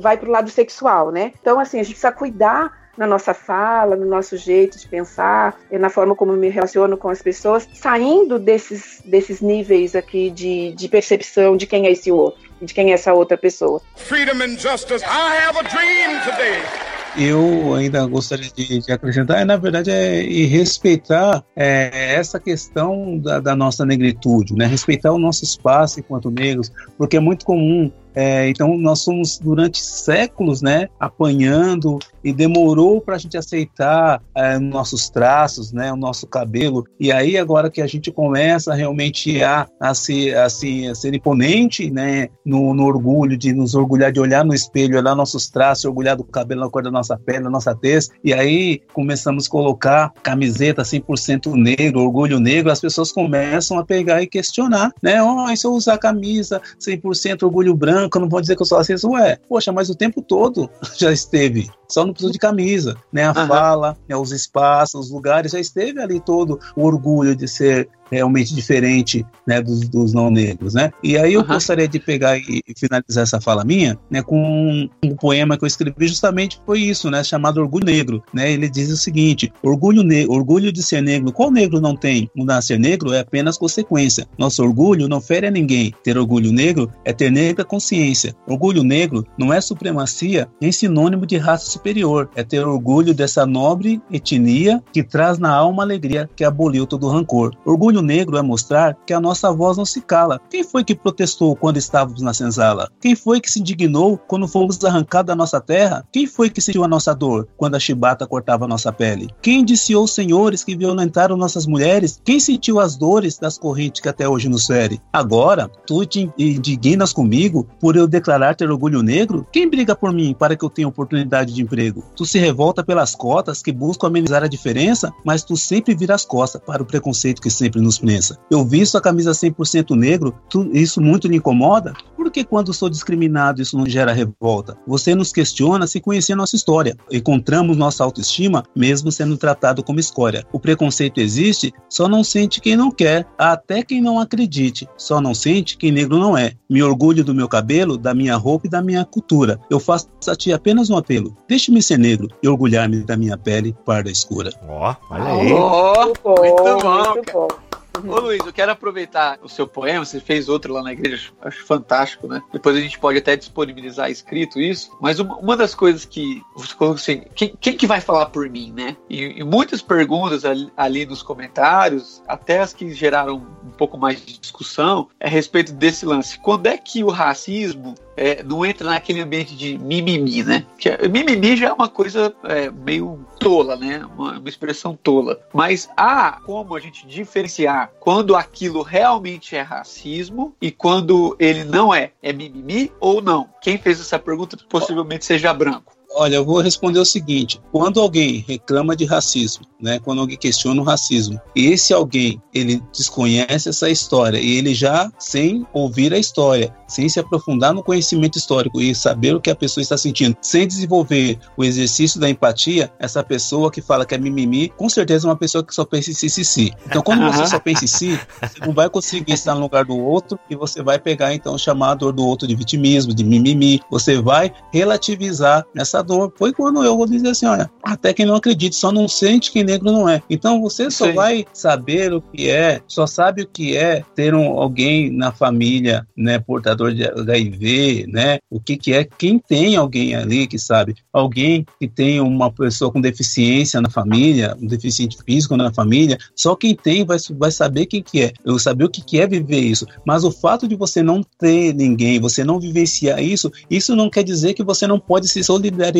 vai 0.00 0.16
para 0.16 0.28
o 0.28 0.32
lado 0.32 0.50
sexual, 0.50 1.10
né? 1.10 1.32
Então 1.40 1.58
assim 1.58 1.78
a 1.78 1.82
gente 1.82 1.94
precisa 1.94 2.12
cuidar 2.12 2.82
na 2.96 3.06
nossa 3.06 3.32
fala, 3.32 3.96
no 3.96 4.06
nosso 4.06 4.36
jeito 4.36 4.78
de 4.78 4.86
pensar, 4.86 5.58
na 5.70 5.88
forma 5.88 6.14
como 6.14 6.32
me 6.34 6.48
relaciono 6.48 6.96
com 6.96 7.08
as 7.08 7.22
pessoas, 7.22 7.66
saindo 7.72 8.38
desses, 8.38 9.00
desses 9.04 9.40
níveis 9.40 9.94
aqui 9.94 10.30
de, 10.30 10.72
de 10.72 10.88
percepção 10.88 11.56
de 11.56 11.66
quem 11.66 11.86
é 11.86 11.92
esse 11.92 12.12
outro, 12.12 12.51
de 12.62 12.72
quem 12.72 12.90
é 12.90 12.94
essa 12.94 13.12
outra 13.12 13.36
pessoa. 13.36 13.80
Freedom 13.96 14.42
and 14.42 14.58
justice. 14.58 15.04
I 15.04 15.36
have 15.46 15.58
a 15.58 15.62
dream 15.62 16.20
today 16.24 16.92
eu 17.16 17.74
ainda 17.74 18.06
gostaria 18.06 18.50
de, 18.50 18.80
de, 18.80 18.92
acrescentar, 18.92 19.40
é, 19.40 19.44
na 19.44 19.56
verdade, 19.56 19.90
é 19.90 20.22
respeitar 20.46 21.44
é, 21.54 22.14
essa 22.14 22.40
questão 22.40 23.18
da, 23.18 23.38
da, 23.38 23.54
nossa 23.54 23.84
negritude, 23.84 24.54
né? 24.54 24.66
respeitar 24.66 25.12
o 25.12 25.18
nosso 25.18 25.44
espaço 25.44 26.00
enquanto 26.00 26.30
negros, 26.30 26.72
porque 26.96 27.16
é 27.16 27.20
muito 27.20 27.44
comum 27.44 27.92
é, 28.14 28.48
então 28.48 28.76
nós 28.76 29.00
somos 29.00 29.38
durante 29.38 29.80
séculos, 29.80 30.62
né, 30.62 30.88
apanhando 30.98 31.98
e 32.22 32.32
demorou 32.32 33.00
para 33.00 33.16
a 33.16 33.18
gente 33.18 33.36
aceitar 33.36 34.22
é, 34.34 34.58
nossos 34.58 35.10
traços, 35.10 35.72
né, 35.72 35.92
o 35.92 35.96
nosso 35.96 36.26
cabelo. 36.26 36.84
E 36.98 37.10
aí 37.10 37.36
agora 37.36 37.70
que 37.70 37.80
a 37.80 37.86
gente 37.86 38.10
começa 38.12 38.74
realmente 38.74 39.42
a, 39.42 39.66
a, 39.80 39.94
ser, 39.94 40.36
assim, 40.36 40.86
a 40.86 40.94
ser 40.94 41.14
imponente, 41.14 41.90
né, 41.90 42.28
no, 42.44 42.74
no, 42.74 42.84
orgulho 42.84 43.36
de 43.36 43.52
nos 43.52 43.74
orgulhar 43.74 44.12
de 44.12 44.20
olhar 44.20 44.44
no 44.44 44.54
espelho, 44.54 44.98
olhar 44.98 45.14
nossos 45.14 45.48
traços, 45.48 45.84
orgulhar 45.84 46.16
do 46.16 46.24
cabelo 46.24 46.60
na 46.60 46.70
cor 46.70 46.82
da 46.82 46.90
nossa 46.90 47.16
pele, 47.16 47.44
da 47.44 47.50
nossa 47.50 47.74
tez. 47.74 48.10
E 48.22 48.32
aí 48.32 48.80
começamos 48.92 49.46
a 49.46 49.50
colocar 49.50 50.12
camiseta 50.22 50.82
100% 50.82 51.54
negro, 51.54 52.00
orgulho 52.00 52.38
negro. 52.38 52.70
As 52.70 52.80
pessoas 52.80 53.10
começam 53.10 53.78
a 53.78 53.84
pegar 53.84 54.22
e 54.22 54.26
questionar, 54.26 54.92
né? 55.02 55.22
Oh, 55.22 55.54
se 55.56 55.66
eu 55.66 55.72
usar 55.72 55.98
camisa 55.98 56.60
100% 56.80 57.42
orgulho 57.42 57.74
branco 57.74 58.01
branco, 58.02 58.18
não 58.18 58.28
vou 58.28 58.40
dizer 58.40 58.56
que 58.56 58.62
eu 58.62 58.66
sou 58.66 58.78
racista. 58.78 59.08
Ué, 59.08 59.38
poxa, 59.48 59.72
mas 59.72 59.88
o 59.88 59.94
tempo 59.94 60.22
todo 60.22 60.68
já 60.96 61.12
esteve. 61.12 61.70
Só 61.88 62.04
não 62.04 62.12
precisa 62.12 62.32
de 62.32 62.38
camisa, 62.38 62.96
né? 63.12 63.24
A 63.24 63.28
uhum. 63.28 63.46
fala, 63.46 63.96
né, 64.08 64.16
os 64.16 64.32
espaços, 64.32 65.06
os 65.06 65.10
lugares, 65.10 65.52
já 65.52 65.60
esteve 65.60 66.00
ali 66.00 66.20
todo 66.20 66.58
o 66.76 66.84
orgulho 66.84 67.36
de 67.36 67.46
ser 67.46 67.88
realmente 68.12 68.54
diferente 68.54 69.24
né, 69.46 69.62
dos, 69.62 69.88
dos, 69.88 70.12
não 70.12 70.30
negros, 70.30 70.74
né? 70.74 70.92
E 71.02 71.16
aí 71.16 71.32
eu 71.32 71.40
uhum. 71.40 71.46
gostaria 71.46 71.88
de 71.88 71.98
pegar 71.98 72.36
e, 72.36 72.62
finalizar 72.76 73.22
essa 73.22 73.40
fala 73.40 73.64
minha, 73.64 73.98
né, 74.10 74.22
com 74.22 74.36
um, 74.36 74.88
um, 75.02 75.16
poema 75.16 75.56
que 75.56 75.64
eu 75.64 75.66
escrevi 75.66 76.06
justamente 76.06 76.60
foi 76.66 76.80
isso, 76.80 77.10
né, 77.10 77.24
chamado 77.24 77.60
Orgulho 77.60 77.86
Negro, 77.86 78.22
né? 78.34 78.52
Ele 78.52 78.68
diz 78.68 78.90
o 78.90 78.96
seguinte: 78.96 79.50
orgulho, 79.62 80.02
orgulho 80.30 80.70
de 80.70 80.82
ser 80.82 81.00
negro, 81.00 81.32
qual 81.32 81.50
negro 81.50 81.80
não 81.80 81.96
tem? 81.96 82.30
A 82.50 82.60
ser 82.60 82.78
negro 82.78 83.12
é 83.14 83.20
apenas 83.20 83.56
consequência. 83.56 84.26
Nosso 84.36 84.62
orgulho 84.62 85.08
não 85.08 85.20
fere 85.20 85.46
a 85.46 85.50
ninguém. 85.50 85.94
Ter 86.04 86.18
orgulho 86.18 86.52
negro 86.52 86.92
é 87.04 87.12
ter 87.12 87.30
negra 87.30 87.64
consciência. 87.64 88.34
Orgulho 88.46 88.82
negro 88.82 89.24
não 89.38 89.52
é 89.52 89.60
supremacia 89.60 90.48
nem 90.60 90.70
sinônimo 90.70 91.24
de 91.24 91.38
raça 91.38 91.70
superior. 91.70 92.28
É 92.34 92.42
ter 92.42 92.66
orgulho 92.66 93.14
dessa 93.14 93.46
nobre 93.46 94.02
etnia 94.12 94.82
que 94.92 95.02
traz 95.02 95.38
na 95.38 95.50
alma 95.50 95.82
alegria 95.82 96.28
que 96.36 96.44
aboliu 96.44 96.86
todo 96.86 97.06
o 97.06 97.10
rancor. 97.10 97.52
Orgulho 97.64 98.01
negro 98.02 98.36
é 98.36 98.42
mostrar 98.42 98.96
que 99.06 99.12
a 99.12 99.20
nossa 99.20 99.52
voz 99.52 99.76
não 99.76 99.84
se 99.84 100.00
cala. 100.00 100.40
Quem 100.50 100.62
foi 100.64 100.84
que 100.84 100.94
protestou 100.94 101.56
quando 101.56 101.76
estávamos 101.76 102.22
na 102.22 102.34
senzala? 102.34 102.90
Quem 103.00 103.14
foi 103.14 103.40
que 103.40 103.50
se 103.50 103.60
indignou 103.60 104.18
quando 104.18 104.48
fomos 104.48 104.82
arrancados 104.84 105.28
da 105.28 105.36
nossa 105.36 105.60
terra? 105.60 106.04
Quem 106.12 106.26
foi 106.26 106.50
que 106.50 106.60
sentiu 106.60 106.84
a 106.84 106.88
nossa 106.88 107.14
dor 107.14 107.48
quando 107.56 107.74
a 107.74 107.80
chibata 107.80 108.26
cortava 108.26 108.64
a 108.64 108.68
nossa 108.68 108.92
pele? 108.92 109.28
Quem 109.40 109.60
indiciou 109.60 110.04
os 110.04 110.14
senhores 110.14 110.64
que 110.64 110.76
violentaram 110.76 111.36
nossas 111.36 111.66
mulheres? 111.66 112.20
Quem 112.24 112.40
sentiu 112.40 112.80
as 112.80 112.96
dores 112.96 113.38
das 113.38 113.56
correntes 113.58 114.00
que 114.00 114.08
até 114.08 114.28
hoje 114.28 114.48
nos 114.48 114.66
fere? 114.66 115.00
Agora, 115.12 115.70
tu 115.86 116.04
te 116.04 116.30
indignas 116.38 117.12
comigo 117.12 117.66
por 117.80 117.96
eu 117.96 118.06
declarar 118.06 118.54
ter 118.54 118.70
orgulho 118.70 119.02
negro? 119.02 119.46
Quem 119.52 119.68
briga 119.68 119.94
por 119.94 120.12
mim 120.12 120.34
para 120.38 120.56
que 120.56 120.64
eu 120.64 120.70
tenha 120.70 120.88
oportunidade 120.88 121.52
de 121.54 121.62
emprego? 121.62 122.04
Tu 122.16 122.24
se 122.24 122.38
revolta 122.38 122.82
pelas 122.82 123.14
cotas 123.14 123.62
que 123.62 123.72
buscam 123.72 124.08
amenizar 124.08 124.42
a 124.42 124.48
diferença, 124.48 125.12
mas 125.24 125.44
tu 125.44 125.56
sempre 125.56 125.94
vira 125.94 126.14
as 126.14 126.24
costas 126.24 126.60
para 126.64 126.82
o 126.82 126.86
preconceito 126.86 127.42
que 127.42 127.50
sempre 127.50 127.80
nos 127.80 127.91
prensa. 127.98 128.38
Eu 128.50 128.64
visto 128.64 128.96
a 128.96 129.00
camisa 129.00 129.32
100% 129.32 129.96
negro, 129.96 130.34
tu, 130.48 130.68
isso 130.72 131.00
muito 131.00 131.28
lhe 131.28 131.36
incomoda? 131.36 131.94
Por 132.16 132.30
que 132.30 132.44
quando 132.44 132.72
sou 132.72 132.88
discriminado 132.88 133.60
isso 133.60 133.76
não 133.76 133.86
gera 133.86 134.12
revolta? 134.12 134.76
Você 134.86 135.14
nos 135.14 135.32
questiona 135.32 135.86
se 135.86 136.00
conhecer 136.00 136.34
nossa 136.34 136.54
história. 136.54 136.96
Encontramos 137.10 137.76
nossa 137.76 138.04
autoestima 138.04 138.62
mesmo 138.76 139.10
sendo 139.10 139.36
tratado 139.36 139.82
como 139.82 139.98
escória. 139.98 140.44
O 140.52 140.60
preconceito 140.60 141.18
existe, 141.18 141.72
só 141.88 142.08
não 142.08 142.22
sente 142.22 142.60
quem 142.60 142.76
não 142.76 142.90
quer, 142.90 143.26
até 143.36 143.82
quem 143.82 144.00
não 144.00 144.20
acredite. 144.20 144.88
Só 144.96 145.20
não 145.20 145.34
sente 145.34 145.76
quem 145.76 145.90
negro 145.90 146.18
não 146.18 146.36
é. 146.36 146.52
Me 146.70 146.82
orgulho 146.82 147.24
do 147.24 147.34
meu 147.34 147.48
cabelo, 147.48 147.98
da 147.98 148.14
minha 148.14 148.36
roupa 148.36 148.66
e 148.66 148.70
da 148.70 148.80
minha 148.82 149.04
cultura. 149.04 149.60
Eu 149.68 149.80
faço 149.80 150.08
a 150.28 150.36
ti 150.36 150.52
apenas 150.52 150.90
um 150.90 150.96
apelo. 150.96 151.36
Deixe-me 151.48 151.82
ser 151.82 151.98
negro 151.98 152.28
e 152.42 152.48
orgulhar-me 152.48 153.04
da 153.04 153.16
minha 153.16 153.36
pele 153.36 153.74
parda 153.84 154.10
escura. 154.10 154.50
Ó, 154.68 154.92
oh, 154.92 155.14
olha 155.14 155.24
aí. 155.24 155.52
Oh, 155.52 156.04
muito 156.04 156.20
bom, 156.22 156.34
muito 156.40 156.62
bom. 156.62 157.14
Muito 157.14 157.32
bom. 157.32 157.48
Ô 157.94 158.20
Luiz, 158.20 158.40
eu 158.44 158.52
quero 158.52 158.72
aproveitar 158.72 159.38
o 159.42 159.48
seu 159.48 159.66
poema, 159.66 160.04
você 160.04 160.18
fez 160.18 160.48
outro 160.48 160.72
lá 160.72 160.82
na 160.82 160.92
igreja, 160.92 161.30
acho 161.42 161.64
fantástico, 161.64 162.26
né? 162.26 162.42
Depois 162.52 162.76
a 162.76 162.80
gente 162.80 162.98
pode 162.98 163.18
até 163.18 163.36
disponibilizar 163.36 164.10
escrito 164.10 164.58
isso, 164.60 164.96
mas 165.00 165.20
uma, 165.20 165.36
uma 165.36 165.56
das 165.56 165.74
coisas 165.74 166.04
que 166.04 166.42
você 166.54 166.74
colocou 166.74 166.96
assim, 166.96 167.22
quem, 167.34 167.54
quem, 167.60 167.76
que 167.76 167.86
vai 167.86 168.00
falar 168.00 168.26
por 168.26 168.48
mim, 168.48 168.72
né? 168.74 168.96
E, 169.08 169.40
e 169.40 169.44
muitas 169.44 169.82
perguntas 169.82 170.44
ali, 170.44 170.72
ali, 170.76 171.06
nos 171.06 171.22
comentários, 171.22 172.22
até 172.26 172.60
as 172.60 172.72
que 172.72 172.92
geraram 172.94 173.36
um 173.64 173.70
pouco 173.70 173.98
mais 173.98 174.24
de 174.24 174.38
discussão, 174.38 175.08
é 175.20 175.26
a 175.26 175.30
respeito 175.30 175.72
desse 175.72 176.06
lance. 176.06 176.38
Quando 176.38 176.66
é 176.66 176.76
que 176.76 177.04
o 177.04 177.10
racismo 177.10 177.94
é, 178.16 178.42
não 178.42 178.64
entra 178.64 178.88
naquele 178.88 179.20
ambiente 179.20 179.56
de 179.56 179.78
mimimi, 179.78 180.42
né? 180.42 180.66
Que 180.78 180.90
é, 180.90 181.08
mimimi 181.08 181.56
já 181.56 181.68
é 181.68 181.72
uma 181.72 181.88
coisa 181.88 182.34
é, 182.44 182.70
meio 182.70 183.24
tola, 183.38 183.76
né? 183.76 184.04
Uma, 184.16 184.38
uma, 184.38 184.48
expressão 184.48 184.98
tola. 185.02 185.40
Mas 185.52 185.88
há 185.96 186.40
como 186.44 186.74
a 186.74 186.80
gente 186.80 187.06
diferenciar 187.06 187.90
quando 188.00 188.36
aquilo 188.36 188.82
realmente 188.82 189.56
é 189.56 189.62
racismo 189.62 190.54
e 190.60 190.70
quando 190.70 191.36
ele 191.38 191.64
não 191.64 191.94
é. 191.94 192.12
É 192.22 192.32
mimimi 192.32 192.92
ou 193.00 193.20
não? 193.20 193.48
Quem 193.60 193.78
fez 193.78 194.00
essa 194.00 194.18
pergunta 194.18 194.56
possivelmente 194.68 195.24
seja 195.24 195.52
branco. 195.52 195.92
Olha, 196.14 196.36
eu 196.36 196.44
vou 196.44 196.60
responder 196.60 196.98
o 196.98 197.04
seguinte: 197.04 197.60
quando 197.70 198.00
alguém 198.00 198.44
reclama 198.46 198.94
de 198.94 199.04
racismo, 199.04 199.64
né, 199.80 199.98
quando 199.98 200.20
alguém 200.20 200.36
questiona 200.36 200.80
o 200.80 200.84
racismo, 200.84 201.40
e 201.56 201.66
esse 201.66 201.92
alguém 201.92 202.40
ele 202.54 202.82
desconhece 202.92 203.68
essa 203.68 203.90
história 203.90 204.38
e 204.38 204.56
ele 204.58 204.74
já 204.74 205.10
sem 205.18 205.66
ouvir 205.72 206.12
a 206.12 206.18
história, 206.18 206.74
sem 206.86 207.08
se 207.08 207.18
aprofundar 207.18 207.72
no 207.72 207.82
conhecimento 207.82 208.38
histórico 208.38 208.80
e 208.80 208.94
saber 208.94 209.34
o 209.34 209.40
que 209.40 209.50
a 209.50 209.56
pessoa 209.56 209.82
está 209.82 209.96
sentindo, 209.96 210.36
sem 210.40 210.66
desenvolver 210.66 211.38
o 211.56 211.64
exercício 211.64 212.20
da 212.20 212.28
empatia, 212.28 212.92
essa 212.98 213.22
pessoa 213.22 213.70
que 213.70 213.80
fala 213.80 214.04
que 214.04 214.14
é 214.14 214.18
mimimi, 214.18 214.68
com 214.76 214.88
certeza 214.88 215.26
é 215.26 215.30
uma 215.30 215.36
pessoa 215.36 215.64
que 215.64 215.74
só 215.74 215.84
pensa 215.84 216.10
em 216.10 216.14
si, 216.14 216.28
si, 216.28 216.44
si. 216.44 216.72
Então, 216.86 217.02
quando 217.02 217.24
você 217.32 217.46
só 217.46 217.58
pensa 217.58 217.84
em 217.84 217.88
si, 217.88 218.20
você 218.40 218.66
não 218.66 218.72
vai 218.72 218.88
conseguir 218.88 219.32
estar 219.32 219.54
no 219.54 219.60
lugar 219.60 219.84
do 219.84 219.98
outro 219.98 220.38
e 220.50 220.54
você 220.54 220.82
vai 220.82 220.98
pegar 220.98 221.34
então 221.34 221.56
chamar 221.56 221.92
a 221.92 221.94
dor 221.94 222.12
do 222.12 222.26
outro 222.26 222.46
de 222.46 222.54
vitimismo, 222.54 223.14
de 223.14 223.24
mimimi. 223.24 223.80
Você 223.90 224.20
vai 224.20 224.52
relativizar 224.72 225.64
essa 225.76 226.01
dor. 226.02 226.32
Foi 226.36 226.52
quando 226.52 226.84
eu 226.84 226.96
vou 226.96 227.06
dizer 227.06 227.30
assim, 227.30 227.46
olha, 227.46 227.70
até 227.82 228.12
quem 228.12 228.26
não 228.26 228.34
acredita 228.34 228.76
só 228.76 228.92
não 228.92 229.08
sente 229.08 229.50
que 229.50 229.64
negro 229.64 229.90
não 229.90 230.08
é. 230.08 230.22
Então 230.28 230.60
você 230.60 230.90
só 230.90 231.06
Sim. 231.06 231.12
vai 231.12 231.44
saber 231.52 232.12
o 232.12 232.20
que 232.20 232.50
é, 232.50 232.80
só 232.86 233.06
sabe 233.06 233.42
o 233.42 233.46
que 233.46 233.76
é 233.76 234.04
ter 234.14 234.34
um, 234.34 234.58
alguém 234.58 235.10
na 235.10 235.32
família, 235.32 236.06
né, 236.16 236.38
portador 236.38 236.92
de 236.92 237.04
HIV, 237.04 238.06
né? 238.08 238.38
O 238.50 238.60
que 238.60 238.76
que 238.76 238.92
é 238.92 239.04
quem 239.04 239.38
tem 239.38 239.76
alguém 239.76 240.14
ali 240.14 240.46
que 240.46 240.58
sabe, 240.58 240.94
alguém 241.12 241.66
que 241.78 241.88
tem 241.88 242.20
uma 242.20 242.50
pessoa 242.50 242.90
com 242.90 243.00
deficiência 243.00 243.80
na 243.80 243.90
família, 243.90 244.56
um 244.60 244.66
deficiente 244.66 245.16
físico 245.24 245.56
na 245.56 245.72
família, 245.72 246.18
só 246.34 246.54
quem 246.54 246.74
tem 246.74 247.04
vai, 247.04 247.18
vai 247.38 247.50
saber 247.50 247.86
quem 247.86 248.02
que 248.02 248.22
é. 248.22 248.32
Eu 248.44 248.58
saber 248.58 248.84
o 248.84 248.90
que 248.90 249.02
que 249.02 249.20
é 249.20 249.26
viver 249.26 249.60
isso. 249.60 249.86
Mas 250.06 250.24
o 250.24 250.30
fato 250.30 250.66
de 250.66 250.74
você 250.74 251.02
não 251.02 251.22
ter 251.38 251.74
ninguém, 251.74 252.20
você 252.20 252.44
não 252.44 252.60
vivenciar 252.60 253.22
isso, 253.22 253.50
isso 253.70 253.94
não 253.94 254.10
quer 254.10 254.22
dizer 254.22 254.54
que 254.54 254.62
você 254.62 254.86
não 254.86 254.98
pode 254.98 255.28
se 255.28 255.42
solidarizar, 255.42 255.91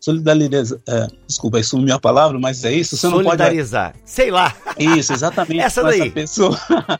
solidarizar, 0.00 0.78
é, 0.88 1.06
desculpa, 1.26 1.60
isso 1.60 1.76
é 1.86 1.92
a 1.92 1.98
palavra, 1.98 2.38
mas 2.38 2.64
é 2.64 2.72
isso, 2.72 2.96
você 2.96 3.06
não 3.06 3.14
pode 3.14 3.28
solidarizar, 3.28 3.94
sei 4.04 4.30
lá. 4.30 4.54
Isso, 4.78 5.12
exatamente. 5.12 5.60
essa 5.60 5.82
daí. 5.82 6.02
Essa 6.02 6.10
pessoa. 6.10 6.58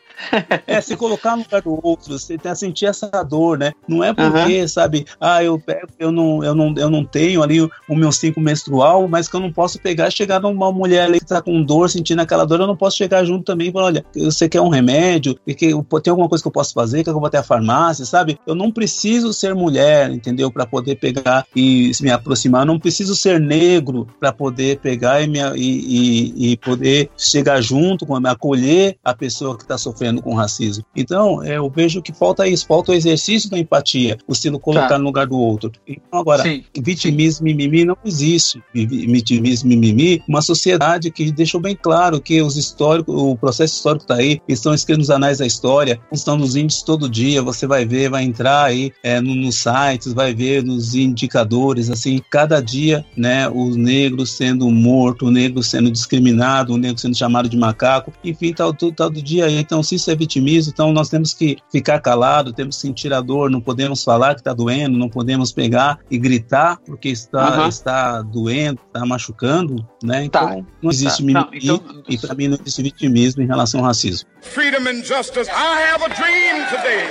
é 0.65 0.81
se 0.81 0.95
colocar 0.95 1.35
no 1.35 1.43
lugar 1.43 1.61
do 1.61 1.79
outro, 1.83 2.17
você 2.17 2.37
tem 2.37 2.51
a 2.51 2.55
sentir 2.55 2.85
essa 2.85 3.07
dor, 3.23 3.57
né? 3.57 3.73
Não 3.87 4.03
é 4.03 4.13
porque, 4.13 4.61
uhum. 4.61 4.67
sabe, 4.67 5.05
ah, 5.19 5.43
eu 5.43 5.59
pego, 5.59 5.87
eu 5.99 6.11
não, 6.11 6.43
eu 6.43 6.55
não, 6.55 6.73
eu 6.75 6.89
não 6.89 7.05
tenho 7.05 7.43
ali 7.43 7.61
o, 7.61 7.95
meu 7.95 8.11
cinco 8.11 8.39
menstrual, 8.39 9.07
mas 9.07 9.27
que 9.27 9.35
eu 9.35 9.39
não 9.39 9.51
posso 9.51 9.79
pegar, 9.79 10.09
chegar 10.09 10.39
numa 10.39 10.71
mulher 10.71 11.03
ali 11.05 11.19
que 11.19 11.25
tá 11.25 11.41
com 11.41 11.63
dor, 11.63 11.89
sentindo 11.89 12.21
aquela 12.21 12.45
dor, 12.45 12.59
eu 12.59 12.67
não 12.67 12.75
posso 12.75 12.97
chegar 12.97 13.23
junto 13.23 13.43
também 13.43 13.69
e 13.69 13.71
falar, 13.71 13.85
olha, 13.85 14.05
você 14.15 14.49
quer 14.49 14.61
um 14.61 14.69
remédio, 14.69 15.37
e 15.45 15.53
que 15.53 15.67
tem 16.03 16.11
alguma 16.11 16.29
coisa 16.29 16.43
que 16.43 16.47
eu 16.47 16.51
posso 16.51 16.73
fazer, 16.73 17.03
que 17.03 17.09
eu 17.09 17.13
vou 17.13 17.25
até 17.25 17.37
a 17.37 17.43
farmácia, 17.43 18.05
sabe? 18.05 18.39
Eu 18.45 18.55
não 18.55 18.71
preciso 18.71 19.33
ser 19.33 19.53
mulher, 19.53 20.11
entendeu? 20.11 20.51
Para 20.51 20.65
poder 20.65 20.95
pegar 20.95 21.45
e 21.55 21.91
me 22.01 22.09
aproximar. 22.27 22.61
Eu 22.61 22.67
não 22.67 22.79
preciso 22.79 23.15
ser 23.15 23.39
negro 23.39 24.07
para 24.19 24.31
poder 24.31 24.79
pegar 24.79 25.21
e, 25.21 25.27
me, 25.27 25.39
e, 25.55 25.55
e, 25.55 26.51
e, 26.51 26.57
poder 26.57 27.09
chegar 27.17 27.61
junto, 27.61 28.05
com, 28.05 28.15
acolher 28.27 28.97
a 29.03 29.13
pessoa 29.13 29.55
que 29.55 29.63
está 29.63 29.77
sofrendo 29.77 30.21
com 30.21 30.35
racismo. 30.35 30.83
Então, 30.95 31.41
é, 31.43 31.57
eu 31.57 31.69
vejo 31.69 32.01
que 32.01 32.11
falta 32.11 32.47
isso, 32.47 32.67
falta 32.67 32.91
o 32.91 32.95
exercício 32.95 33.49
da 33.49 33.57
empatia, 33.57 34.17
o 34.27 34.35
se 34.35 34.51
colocar 34.59 34.89
tá. 34.89 34.97
no 34.97 35.05
lugar 35.05 35.27
do 35.27 35.37
outro. 35.37 35.71
Então, 35.87 36.19
agora, 36.19 36.43
Sim. 36.43 36.63
vitimismo, 36.81 37.45
mimimi 37.45 37.85
não 37.85 37.97
existe. 38.03 38.61
Vitimismo, 38.73 39.69
mimimi, 39.69 40.21
uma 40.27 40.41
sociedade 40.41 41.11
que 41.11 41.31
deixou 41.31 41.61
bem 41.61 41.75
claro 41.75 42.19
que 42.19 42.41
os 42.41 42.57
históricos, 42.57 43.15
o 43.15 43.35
processo 43.35 43.75
histórico 43.75 44.03
está 44.03 44.15
aí, 44.15 44.41
estão 44.47 44.73
escritos 44.73 45.07
nos 45.07 45.09
anais 45.09 45.37
da 45.37 45.45
história, 45.45 45.99
estão 46.11 46.37
nos 46.37 46.55
índices 46.55 46.83
todo 46.83 47.09
dia, 47.09 47.41
você 47.41 47.67
vai 47.67 47.85
ver, 47.85 48.09
vai 48.09 48.23
entrar 48.23 48.65
aí 48.65 48.91
é, 49.03 49.21
no, 49.21 49.35
nos 49.35 49.55
sites, 49.55 50.13
vai 50.13 50.33
ver 50.33 50.63
nos 50.63 50.95
indicadores, 50.95 51.89
assim, 51.89 52.16
cada 52.19 52.61
dia, 52.61 53.05
né, 53.15 53.49
os 53.49 53.75
negros 53.75 54.31
sendo 54.31 54.69
mortos, 54.69 55.27
o 55.27 55.31
negro 55.31 55.61
sendo 55.63 55.91
discriminado, 55.91 56.73
o 56.73 56.77
negro 56.77 56.97
sendo 56.97 57.15
chamado 57.15 57.49
de 57.49 57.57
macaco, 57.57 58.13
enfim, 58.23 58.53
tal, 58.53 58.73
tal, 58.73 58.91
tal 58.91 59.09
do 59.09 59.21
dia. 59.21 59.49
Então, 59.49 59.81
se 59.83 59.95
isso 59.95 60.09
é 60.11 60.15
vitimismo, 60.15 60.71
então 60.73 60.91
nós 60.91 61.09
temos 61.09 61.33
que 61.33 61.57
ficar 61.71 61.99
calado, 61.99 62.53
temos 62.53 62.75
que 62.75 62.81
sentir 62.81 63.13
a 63.13 63.21
dor, 63.21 63.49
não 63.49 63.61
podemos 63.61 64.03
falar 64.03 64.35
que 64.35 64.41
está 64.41 64.53
doendo, 64.53 64.97
não 64.97 65.09
podemos 65.09 65.51
pegar 65.51 65.99
e 66.09 66.17
gritar 66.17 66.79
porque 66.85 67.09
está, 67.09 67.61
uhum. 67.61 67.67
está 67.67 68.21
doendo, 68.21 68.79
está 68.87 69.05
machucando, 69.05 69.87
né? 70.03 70.23
Então, 70.23 70.47
tá. 70.47 70.71
não 70.81 70.91
existe 70.91 71.17
tá. 71.17 71.23
mimimi 71.23 71.65
não, 71.65 71.75
então... 71.75 72.03
e 72.07 72.17
para 72.17 72.35
mim 72.35 72.47
não 72.47 72.57
existe 72.59 72.81
vitimismo 72.81 73.41
em 73.41 73.47
relação 73.47 73.81
ao 73.81 73.87
racismo. 73.87 74.27
Freedom 74.41 74.87
and 74.87 75.03
justice, 75.03 75.49
I 75.49 75.93
have 75.93 76.03
a 76.03 76.07
dream 76.09 76.65
today. 76.69 77.07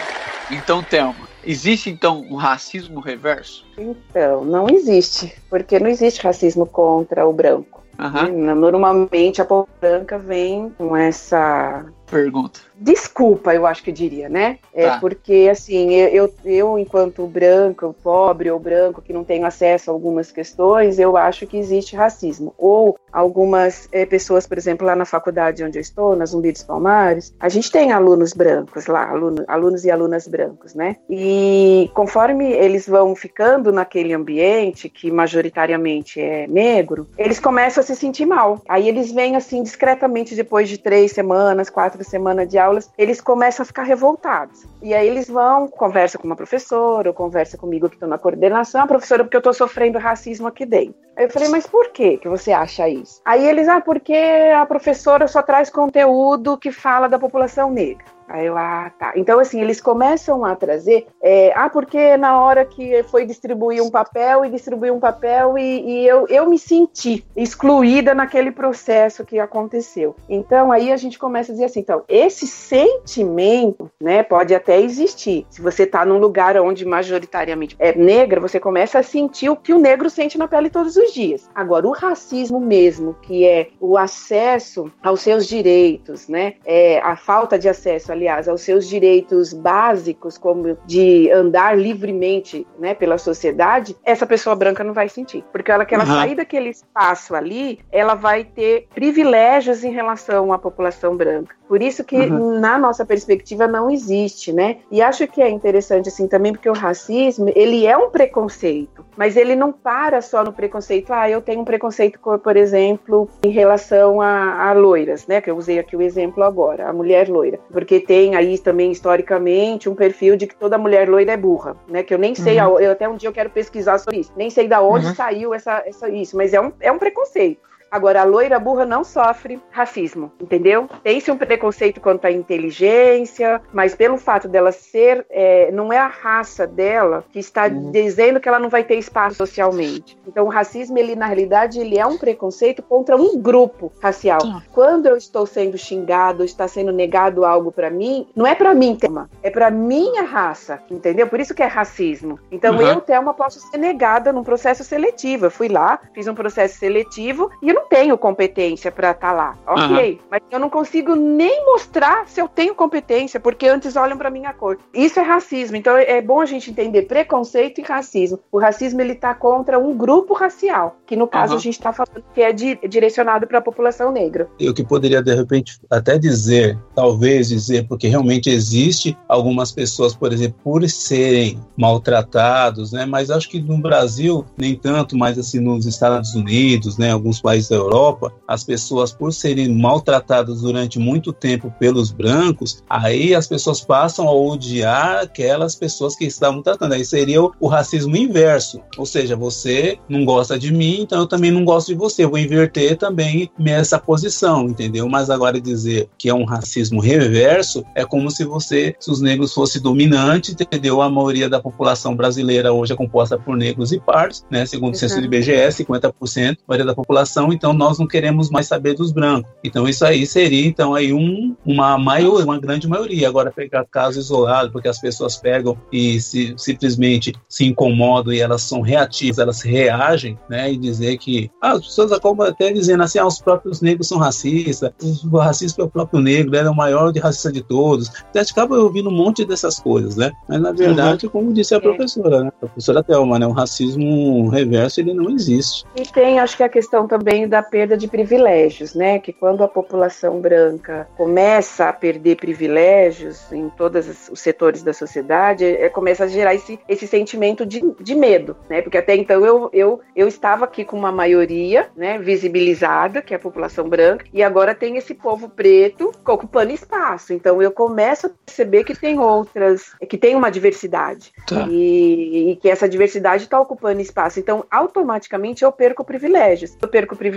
Então, 0.50 0.82
Thelma, 0.82 1.28
existe 1.46 1.88
então 1.88 2.20
um 2.20 2.34
racismo 2.34 3.00
reverso? 3.00 3.64
Então, 3.78 4.44
não 4.44 4.68
existe, 4.68 5.32
porque 5.48 5.78
não 5.78 5.88
existe 5.88 6.22
racismo 6.22 6.66
contra 6.66 7.26
o 7.26 7.32
branco. 7.32 7.84
Uhum. 7.98 8.54
Normalmente 8.54 9.40
a 9.40 9.44
população 9.44 9.80
branca 9.80 10.18
vem 10.18 10.68
com 10.76 10.94
essa 10.94 11.86
pergunta 12.10 12.60
desculpa, 12.78 13.54
eu 13.54 13.66
acho 13.66 13.82
que 13.82 13.90
eu 13.90 13.94
diria, 13.94 14.28
né? 14.28 14.58
É 14.74 14.86
tá. 14.88 14.98
porque, 14.98 15.48
assim, 15.50 15.92
eu, 15.92 16.32
eu, 16.44 16.78
enquanto 16.78 17.26
branco, 17.26 17.94
pobre 18.02 18.50
ou 18.50 18.58
branco, 18.58 19.02
que 19.02 19.12
não 19.12 19.24
tenho 19.24 19.46
acesso 19.46 19.90
a 19.90 19.94
algumas 19.94 20.30
questões, 20.30 20.98
eu 20.98 21.16
acho 21.16 21.46
que 21.46 21.56
existe 21.56 21.96
racismo. 21.96 22.54
Ou 22.58 22.98
algumas 23.12 23.88
é, 23.90 24.04
pessoas, 24.04 24.46
por 24.46 24.58
exemplo, 24.58 24.86
lá 24.86 24.94
na 24.94 25.06
faculdade 25.06 25.64
onde 25.64 25.78
eu 25.78 25.82
estou, 25.82 26.14
na 26.14 26.26
Zumbi 26.26 26.52
dos 26.52 26.62
Palmares, 26.62 27.34
a 27.40 27.48
gente 27.48 27.70
tem 27.70 27.92
alunos 27.92 28.34
brancos 28.34 28.86
lá, 28.86 29.08
aluno, 29.08 29.44
alunos 29.48 29.84
e 29.84 29.90
alunas 29.90 30.28
brancos, 30.28 30.74
né? 30.74 30.96
E 31.08 31.90
conforme 31.94 32.52
eles 32.52 32.86
vão 32.86 33.14
ficando 33.14 33.72
naquele 33.72 34.12
ambiente, 34.12 34.88
que 34.88 35.10
majoritariamente 35.10 36.20
é 36.20 36.46
negro, 36.46 37.08
eles 37.16 37.40
começam 37.40 37.82
a 37.82 37.86
se 37.86 37.96
sentir 37.96 38.26
mal. 38.26 38.60
Aí 38.68 38.86
eles 38.86 39.10
vêm, 39.10 39.34
assim, 39.34 39.62
discretamente, 39.62 40.34
depois 40.34 40.68
de 40.68 40.76
três 40.76 41.12
semanas, 41.12 41.70
quatro 41.70 42.04
semanas 42.04 42.48
de 42.48 42.58
aulas, 42.66 42.92
eles 42.98 43.20
começam 43.20 43.62
a 43.62 43.66
ficar 43.66 43.84
revoltados. 43.84 44.64
E 44.82 44.92
aí 44.92 45.06
eles 45.06 45.28
vão, 45.28 45.68
conversa 45.68 46.18
com 46.18 46.26
uma 46.26 46.36
professora, 46.36 47.08
ou 47.08 47.14
conversa 47.14 47.56
comigo 47.56 47.88
que 47.88 47.96
estou 47.96 48.08
na 48.08 48.18
coordenação, 48.18 48.80
a 48.80 48.84
ah, 48.84 48.86
professora, 48.86 49.24
porque 49.24 49.36
eu 49.36 49.40
estou 49.40 49.54
sofrendo 49.54 49.98
racismo 49.98 50.46
aqui 50.46 50.66
dentro. 50.66 50.94
Aí 51.16 51.24
eu 51.24 51.30
falei, 51.30 51.48
mas 51.48 51.66
por 51.66 51.90
que 51.90 52.18
que 52.18 52.28
você 52.28 52.52
acha 52.52 52.88
isso? 52.88 53.20
Aí 53.24 53.46
eles, 53.48 53.68
ah, 53.68 53.80
porque 53.80 54.14
a 54.54 54.66
professora 54.66 55.26
só 55.26 55.42
traz 55.42 55.70
conteúdo 55.70 56.58
que 56.58 56.70
fala 56.70 57.08
da 57.08 57.18
população 57.18 57.70
negra. 57.70 58.15
Aí 58.28 58.46
eu, 58.46 58.56
ah, 58.56 58.90
tá. 58.98 59.12
Então, 59.16 59.38
assim, 59.38 59.60
eles 59.60 59.80
começam 59.80 60.44
a 60.44 60.56
trazer, 60.56 61.06
é, 61.22 61.52
ah, 61.54 61.68
porque 61.70 62.16
na 62.16 62.40
hora 62.40 62.64
que 62.64 63.02
foi 63.04 63.24
distribuir 63.24 63.82
um 63.82 63.90
papel 63.90 64.44
e 64.44 64.50
distribuir 64.50 64.92
um 64.92 65.00
papel 65.00 65.56
e, 65.56 65.80
e, 65.80 66.06
eu, 66.06 66.26
eu 66.28 66.48
me 66.48 66.58
senti 66.58 67.24
excluída 67.36 68.14
naquele 68.14 68.50
processo 68.50 69.24
que 69.24 69.38
aconteceu. 69.38 70.16
Então, 70.28 70.72
aí 70.72 70.92
a 70.92 70.96
gente 70.96 71.18
começa 71.18 71.52
a 71.52 71.54
dizer 71.54 71.66
assim, 71.66 71.80
então, 71.80 72.04
esse 72.08 72.46
sentimento, 72.46 73.90
né, 74.00 74.22
pode 74.22 74.54
até 74.54 74.80
existir. 74.80 75.46
Se 75.48 75.60
você 75.60 75.84
está 75.84 76.04
num 76.04 76.18
lugar 76.18 76.56
onde 76.56 76.84
majoritariamente 76.84 77.76
é 77.78 77.96
negra, 77.96 78.40
você 78.40 78.58
começa 78.58 78.98
a 78.98 79.02
sentir 79.02 79.48
o 79.48 79.56
que 79.56 79.72
o 79.72 79.78
negro 79.78 80.10
sente 80.10 80.36
na 80.36 80.48
pele 80.48 80.70
todos 80.70 80.96
os 80.96 81.12
dias. 81.12 81.48
Agora, 81.54 81.86
o 81.86 81.92
racismo 81.92 82.58
mesmo, 82.58 83.14
que 83.22 83.46
é 83.46 83.68
o 83.80 83.96
acesso 83.96 84.90
aos 85.02 85.20
seus 85.20 85.46
direitos, 85.46 86.28
né, 86.28 86.54
é 86.64 86.98
a 86.98 87.16
falta 87.16 87.58
de 87.58 87.68
acesso 87.68 88.15
aliás, 88.16 88.48
aos 88.48 88.62
seus 88.62 88.88
direitos 88.88 89.52
básicos, 89.52 90.36
como 90.38 90.76
de 90.86 91.30
andar 91.30 91.78
livremente 91.78 92.66
né, 92.78 92.94
pela 92.94 93.18
sociedade, 93.18 93.96
essa 94.04 94.26
pessoa 94.26 94.56
branca 94.56 94.82
não 94.82 94.92
vai 94.92 95.08
sentir. 95.08 95.44
Porque 95.52 95.70
ela 95.70 95.84
que 95.84 95.94
ela 95.94 96.04
uhum. 96.04 96.14
sair 96.14 96.34
daquele 96.34 96.70
espaço 96.70 97.34
ali, 97.34 97.78
ela 97.92 98.14
vai 98.14 98.44
ter 98.44 98.88
privilégios 98.94 99.84
em 99.84 99.92
relação 99.92 100.52
à 100.52 100.58
população 100.58 101.16
branca. 101.16 101.54
Por 101.68 101.82
isso 101.82 102.04
que 102.04 102.16
uhum. 102.16 102.58
na 102.60 102.78
nossa 102.78 103.04
perspectiva 103.04 103.66
não 103.66 103.90
existe, 103.90 104.52
né? 104.52 104.78
E 104.90 105.02
acho 105.02 105.26
que 105.26 105.42
é 105.42 105.50
interessante 105.50 106.08
assim 106.08 106.28
também 106.28 106.52
porque 106.52 106.70
o 106.70 106.72
racismo, 106.72 107.50
ele 107.54 107.86
é 107.86 107.96
um 107.96 108.10
preconceito, 108.10 109.04
mas 109.16 109.36
ele 109.36 109.56
não 109.56 109.72
para 109.72 110.20
só 110.22 110.44
no 110.44 110.52
preconceito. 110.52 111.12
Ah, 111.12 111.28
eu 111.28 111.42
tenho 111.42 111.60
um 111.60 111.64
preconceito, 111.64 112.18
por 112.20 112.56
exemplo, 112.56 113.28
em 113.42 113.50
relação 113.50 114.20
a, 114.20 114.68
a 114.68 114.72
loiras, 114.72 115.26
né? 115.26 115.40
Que 115.40 115.50
eu 115.50 115.56
usei 115.56 115.78
aqui 115.78 115.96
o 115.96 116.02
exemplo 116.02 116.44
agora, 116.44 116.88
a 116.88 116.92
mulher 116.92 117.28
loira, 117.28 117.58
porque 117.72 117.98
tem 118.06 118.34
aí 118.34 118.58
também 118.58 118.92
historicamente 118.92 119.88
um 119.88 119.94
perfil 119.94 120.36
de 120.36 120.46
que 120.46 120.54
toda 120.54 120.78
mulher 120.78 121.08
loira 121.08 121.32
é 121.32 121.36
burra, 121.36 121.76
né? 121.88 122.02
Que 122.02 122.14
eu 122.14 122.18
nem 122.18 122.34
sei, 122.34 122.60
uhum. 122.60 122.78
eu, 122.78 122.92
até 122.92 123.08
um 123.08 123.16
dia 123.16 123.28
eu 123.28 123.32
quero 123.32 123.50
pesquisar 123.50 123.98
sobre 123.98 124.20
isso, 124.20 124.32
nem 124.36 124.48
sei 124.48 124.68
da 124.68 124.80
onde 124.80 125.06
uhum. 125.06 125.14
saiu 125.14 125.52
essa, 125.52 125.82
essa 125.84 126.08
isso, 126.08 126.36
mas 126.36 126.54
é 126.54 126.60
um, 126.60 126.72
é 126.80 126.90
um 126.92 126.98
preconceito. 126.98 127.60
Agora, 127.90 128.22
a 128.22 128.24
loira 128.24 128.58
burra 128.58 128.84
não 128.84 129.04
sofre 129.04 129.60
racismo, 129.70 130.32
entendeu? 130.40 130.88
Tem-se 131.02 131.30
um 131.30 131.36
preconceito 131.36 132.00
quanto 132.00 132.26
à 132.26 132.30
inteligência, 132.30 133.60
mas 133.72 133.94
pelo 133.94 134.18
fato 134.18 134.48
dela 134.48 134.72
ser, 134.72 135.24
é, 135.30 135.70
não 135.70 135.92
é 135.92 135.98
a 135.98 136.06
raça 136.06 136.66
dela 136.66 137.24
que 137.30 137.38
está 137.38 137.66
uhum. 137.66 137.90
dizendo 137.90 138.40
que 138.40 138.48
ela 138.48 138.58
não 138.58 138.68
vai 138.68 138.82
ter 138.84 138.96
espaço 138.96 139.36
socialmente. 139.36 140.18
Então, 140.26 140.46
o 140.46 140.48
racismo, 140.48 140.98
ele 140.98 141.14
na 141.14 141.26
realidade, 141.26 141.78
ele 141.78 141.98
é 141.98 142.06
um 142.06 142.18
preconceito 142.18 142.82
contra 142.82 143.16
um 143.16 143.38
grupo 143.40 143.92
racial. 144.02 144.40
Uhum. 144.42 144.60
Quando 144.72 145.06
eu 145.06 145.16
estou 145.16 145.46
sendo 145.46 145.78
xingado, 145.78 146.44
está 146.44 146.66
sendo 146.66 146.92
negado 146.92 147.44
algo 147.44 147.70
para 147.70 147.90
mim, 147.90 148.26
não 148.34 148.46
é 148.46 148.54
para 148.54 148.74
mim, 148.74 148.96
tema, 148.96 149.30
é 149.42 149.50
para 149.50 149.70
minha 149.70 150.22
raça, 150.22 150.82
entendeu? 150.90 151.26
Por 151.28 151.40
isso 151.40 151.54
que 151.54 151.62
é 151.62 151.66
racismo. 151.66 152.38
Então, 152.50 152.74
uhum. 152.74 152.82
eu, 152.82 153.00
Thelma, 153.00 153.32
posso 153.32 153.60
ser 153.60 153.78
negada 153.78 154.32
num 154.32 154.42
processo 154.42 154.82
seletivo. 154.82 155.46
Eu 155.46 155.50
fui 155.50 155.68
lá, 155.68 156.00
fiz 156.12 156.26
um 156.26 156.34
processo 156.34 156.78
seletivo 156.78 157.50
e 157.62 157.70
eu 157.70 157.75
não 157.76 157.86
tenho 157.86 158.16
competência 158.16 158.90
para 158.90 159.10
estar 159.10 159.28
tá 159.28 159.32
lá. 159.32 159.58
Ok, 159.66 160.12
uhum. 160.12 160.18
mas 160.30 160.40
eu 160.50 160.58
não 160.58 160.70
consigo 160.70 161.14
nem 161.14 161.64
mostrar 161.66 162.26
se 162.26 162.40
eu 162.40 162.48
tenho 162.48 162.74
competência, 162.74 163.38
porque 163.38 163.68
antes 163.68 163.96
olham 163.96 164.16
para 164.16 164.30
minha 164.30 164.52
cor. 164.54 164.78
Isso 164.94 165.20
é 165.20 165.22
racismo. 165.22 165.76
Então 165.76 165.96
é 165.96 166.22
bom 166.22 166.40
a 166.40 166.46
gente 166.46 166.70
entender 166.70 167.02
preconceito 167.02 167.80
e 167.80 167.84
racismo. 167.84 168.38
O 168.50 168.58
racismo 168.58 169.00
ele 169.02 169.12
está 169.12 169.34
contra 169.34 169.78
um 169.78 169.94
grupo 169.94 170.32
racial, 170.32 170.96
que 171.06 171.14
no 171.14 171.28
caso 171.28 171.52
uhum. 171.52 171.58
a 171.58 171.62
gente 171.62 171.74
está 171.74 171.92
falando 171.92 172.24
que 172.32 172.40
é 172.40 172.52
di 172.52 172.78
direcionado 172.88 173.46
para 173.46 173.58
a 173.58 173.62
população 173.62 174.10
negra. 174.10 174.48
Eu 174.58 174.72
que 174.72 174.82
poderia 174.82 175.22
de 175.22 175.34
repente 175.34 175.78
até 175.90 176.18
dizer, 176.18 176.78
talvez 176.94 177.48
dizer, 177.48 177.86
porque 177.86 178.08
realmente 178.08 178.48
existe 178.48 179.16
algumas 179.28 179.70
pessoas, 179.70 180.14
por 180.14 180.32
exemplo, 180.32 180.58
por 180.64 180.88
serem 180.88 181.60
maltratados, 181.76 182.92
né? 182.92 183.04
Mas 183.04 183.30
acho 183.30 183.48
que 183.48 183.60
no 183.60 183.78
Brasil 183.78 184.44
nem 184.56 184.74
tanto, 184.74 185.16
mas 185.16 185.38
assim 185.38 185.60
nos 185.60 185.84
Estados 185.84 186.34
Unidos, 186.34 186.96
né? 186.96 187.10
Alguns 187.12 187.40
países 187.40 187.65
da 187.68 187.76
Europa, 187.76 188.32
as 188.46 188.64
pessoas 188.64 189.12
por 189.12 189.32
serem 189.32 189.68
maltratadas 189.68 190.60
durante 190.60 190.98
muito 190.98 191.32
tempo 191.32 191.72
pelos 191.78 192.10
brancos, 192.10 192.82
aí 192.88 193.34
as 193.34 193.46
pessoas 193.46 193.80
passam 193.80 194.28
a 194.28 194.32
odiar 194.32 195.20
aquelas 195.22 195.74
pessoas 195.74 196.16
que 196.16 196.24
estavam 196.24 196.62
tratando. 196.62 196.92
Aí 196.92 197.04
seria 197.04 197.42
o, 197.42 197.66
racismo 197.66 198.16
inverso, 198.16 198.80
ou 198.96 199.04
seja, 199.04 199.36
você 199.36 199.98
não 200.08 200.24
gosta 200.24 200.58
de 200.58 200.72
mim, 200.72 201.00
então 201.00 201.20
eu 201.20 201.26
também 201.26 201.50
não 201.50 201.64
gosto 201.64 201.88
de 201.88 201.94
você. 201.94 202.24
Eu 202.24 202.30
vou 202.30 202.38
inverter 202.38 202.96
também 202.96 203.50
essa 203.66 203.98
posição, 203.98 204.68
entendeu? 204.68 205.08
Mas 205.08 205.30
agora 205.30 205.60
dizer 205.60 206.08
que 206.16 206.28
é 206.28 206.34
um 206.34 206.44
racismo 206.44 207.00
reverso 207.00 207.84
é 207.94 208.04
como 208.04 208.30
se 208.30 208.44
você, 208.44 208.94
se 208.98 209.10
os 209.10 209.20
negros 209.20 209.52
fossem 209.52 209.80
dominantes, 209.80 210.54
entendeu? 210.58 211.02
A 211.02 211.10
maioria 211.10 211.48
da 211.48 211.60
população 211.60 212.14
brasileira 212.14 212.72
hoje 212.72 212.92
é 212.92 212.96
composta 212.96 213.38
por 213.38 213.56
negros 213.56 213.92
e 213.92 214.00
pardos, 214.00 214.44
né? 214.50 214.64
Segundo 214.66 214.94
o 214.94 214.96
censo 214.96 215.20
do 215.20 215.26
IBGE, 215.26 215.52
50% 215.52 216.36
a 216.36 216.56
maioria 216.66 216.86
da 216.86 216.94
população, 216.94 217.52
então 217.56 217.72
nós 217.72 217.98
não 217.98 218.06
queremos 218.06 218.50
mais 218.50 218.66
saber 218.66 218.94
dos 218.94 219.10
brancos. 219.10 219.50
Então 219.64 219.88
isso 219.88 220.04
aí 220.04 220.26
seria 220.26 220.66
então 220.66 220.94
aí 220.94 221.12
um, 221.12 221.56
uma 221.64 221.98
maior, 221.98 222.42
uma 222.44 222.58
grande 222.58 222.88
maioria. 222.88 223.28
Agora 223.28 223.50
pegar 223.50 223.84
caso 223.90 224.18
isolado, 224.18 224.70
porque 224.70 224.88
as 224.88 225.00
pessoas 225.00 225.36
pegam 225.36 225.76
e 225.90 226.20
se, 226.20 226.54
simplesmente 226.56 227.32
se 227.48 227.64
incomodam 227.64 228.32
e 228.32 228.40
elas 228.40 228.62
são 228.62 228.80
reativas, 228.80 229.38
elas 229.38 229.62
reagem, 229.62 230.38
né? 230.48 230.72
E 230.72 230.76
dizer 230.76 231.16
que 231.18 231.50
ah, 231.60 231.72
as 231.72 231.86
pessoas 231.86 232.12
acabam 232.12 232.46
até 232.46 232.72
dizendo 232.72 233.02
assim, 233.02 233.18
ah, 233.18 233.26
os 233.26 233.40
próprios 233.40 233.80
negros 233.80 234.08
são 234.08 234.18
racistas, 234.18 234.92
o 235.24 235.38
racismo 235.38 235.82
é 235.82 235.86
o 235.86 235.90
próprio 235.90 236.20
negro, 236.20 236.54
ele 236.54 236.66
é 236.66 236.70
o 236.70 236.76
maior 236.76 237.12
de 237.12 237.20
racista 237.20 237.50
de 237.50 237.62
todos. 237.62 238.08
Então 238.08 238.40
a 238.40 238.44
gente 238.44 238.52
acaba 238.52 238.76
ouvindo 238.76 239.08
um 239.08 239.16
monte 239.16 239.44
dessas 239.44 239.78
coisas, 239.80 240.16
né? 240.16 240.32
Mas 240.48 240.60
na 240.60 240.72
verdade, 240.72 241.26
uhum. 241.26 241.32
como 241.32 241.52
disse 241.52 241.74
a 241.74 241.78
é. 241.78 241.80
professora, 241.80 242.44
né? 242.44 242.48
A 242.48 242.66
professora 242.66 243.02
Thelma, 243.02 243.38
né? 243.38 243.46
O 243.46 243.52
racismo 243.52 244.48
reverso 244.48 245.00
ele 245.00 245.14
não 245.14 245.30
existe. 245.30 245.84
E 245.96 246.02
tem, 246.02 246.38
acho 246.38 246.56
que 246.56 246.62
a 246.62 246.68
questão 246.68 247.06
também 247.06 247.45
da 247.46 247.62
perda 247.62 247.96
de 247.96 248.08
privilégios, 248.08 248.94
né? 248.94 249.18
Que 249.18 249.32
quando 249.32 249.62
a 249.62 249.68
população 249.68 250.40
branca 250.40 251.08
começa 251.16 251.88
a 251.88 251.92
perder 251.92 252.36
privilégios 252.36 253.52
em 253.52 253.68
todos 253.70 254.28
os 254.30 254.40
setores 254.40 254.82
da 254.82 254.92
sociedade, 254.92 255.64
é, 255.64 255.88
começa 255.88 256.24
a 256.24 256.28
gerar 256.28 256.54
esse, 256.54 256.78
esse 256.88 257.06
sentimento 257.06 257.64
de, 257.64 257.82
de 258.00 258.14
medo, 258.14 258.56
né? 258.68 258.82
Porque 258.82 258.98
até 258.98 259.14
então 259.14 259.44
eu, 259.44 259.70
eu, 259.72 260.00
eu 260.14 260.28
estava 260.28 260.64
aqui 260.64 260.84
com 260.84 260.96
uma 260.96 261.12
maioria, 261.12 261.88
né? 261.96 262.18
Visibilizada, 262.18 263.22
que 263.22 263.34
é 263.34 263.36
a 263.36 263.40
população 263.40 263.88
branca, 263.88 264.26
e 264.32 264.42
agora 264.42 264.74
tem 264.74 264.96
esse 264.96 265.14
povo 265.14 265.48
preto 265.48 266.12
ocupando 266.26 266.72
espaço. 266.72 267.32
Então 267.32 267.62
eu 267.62 267.70
começo 267.70 268.26
a 268.26 268.30
perceber 268.44 268.84
que 268.84 268.94
tem 268.94 269.18
outras, 269.18 269.94
que 270.08 270.18
tem 270.18 270.34
uma 270.34 270.50
diversidade. 270.50 271.32
Tá. 271.46 271.66
E, 271.68 272.50
e 272.52 272.56
que 272.56 272.68
essa 272.68 272.88
diversidade 272.88 273.44
está 273.44 273.60
ocupando 273.60 274.00
espaço. 274.00 274.40
Então, 274.40 274.64
automaticamente 274.70 275.64
eu 275.64 275.72
perco 275.72 276.04
privilégios. 276.04 276.76
Eu 276.80 276.88
perco 276.88 277.16
privilégios 277.16 277.35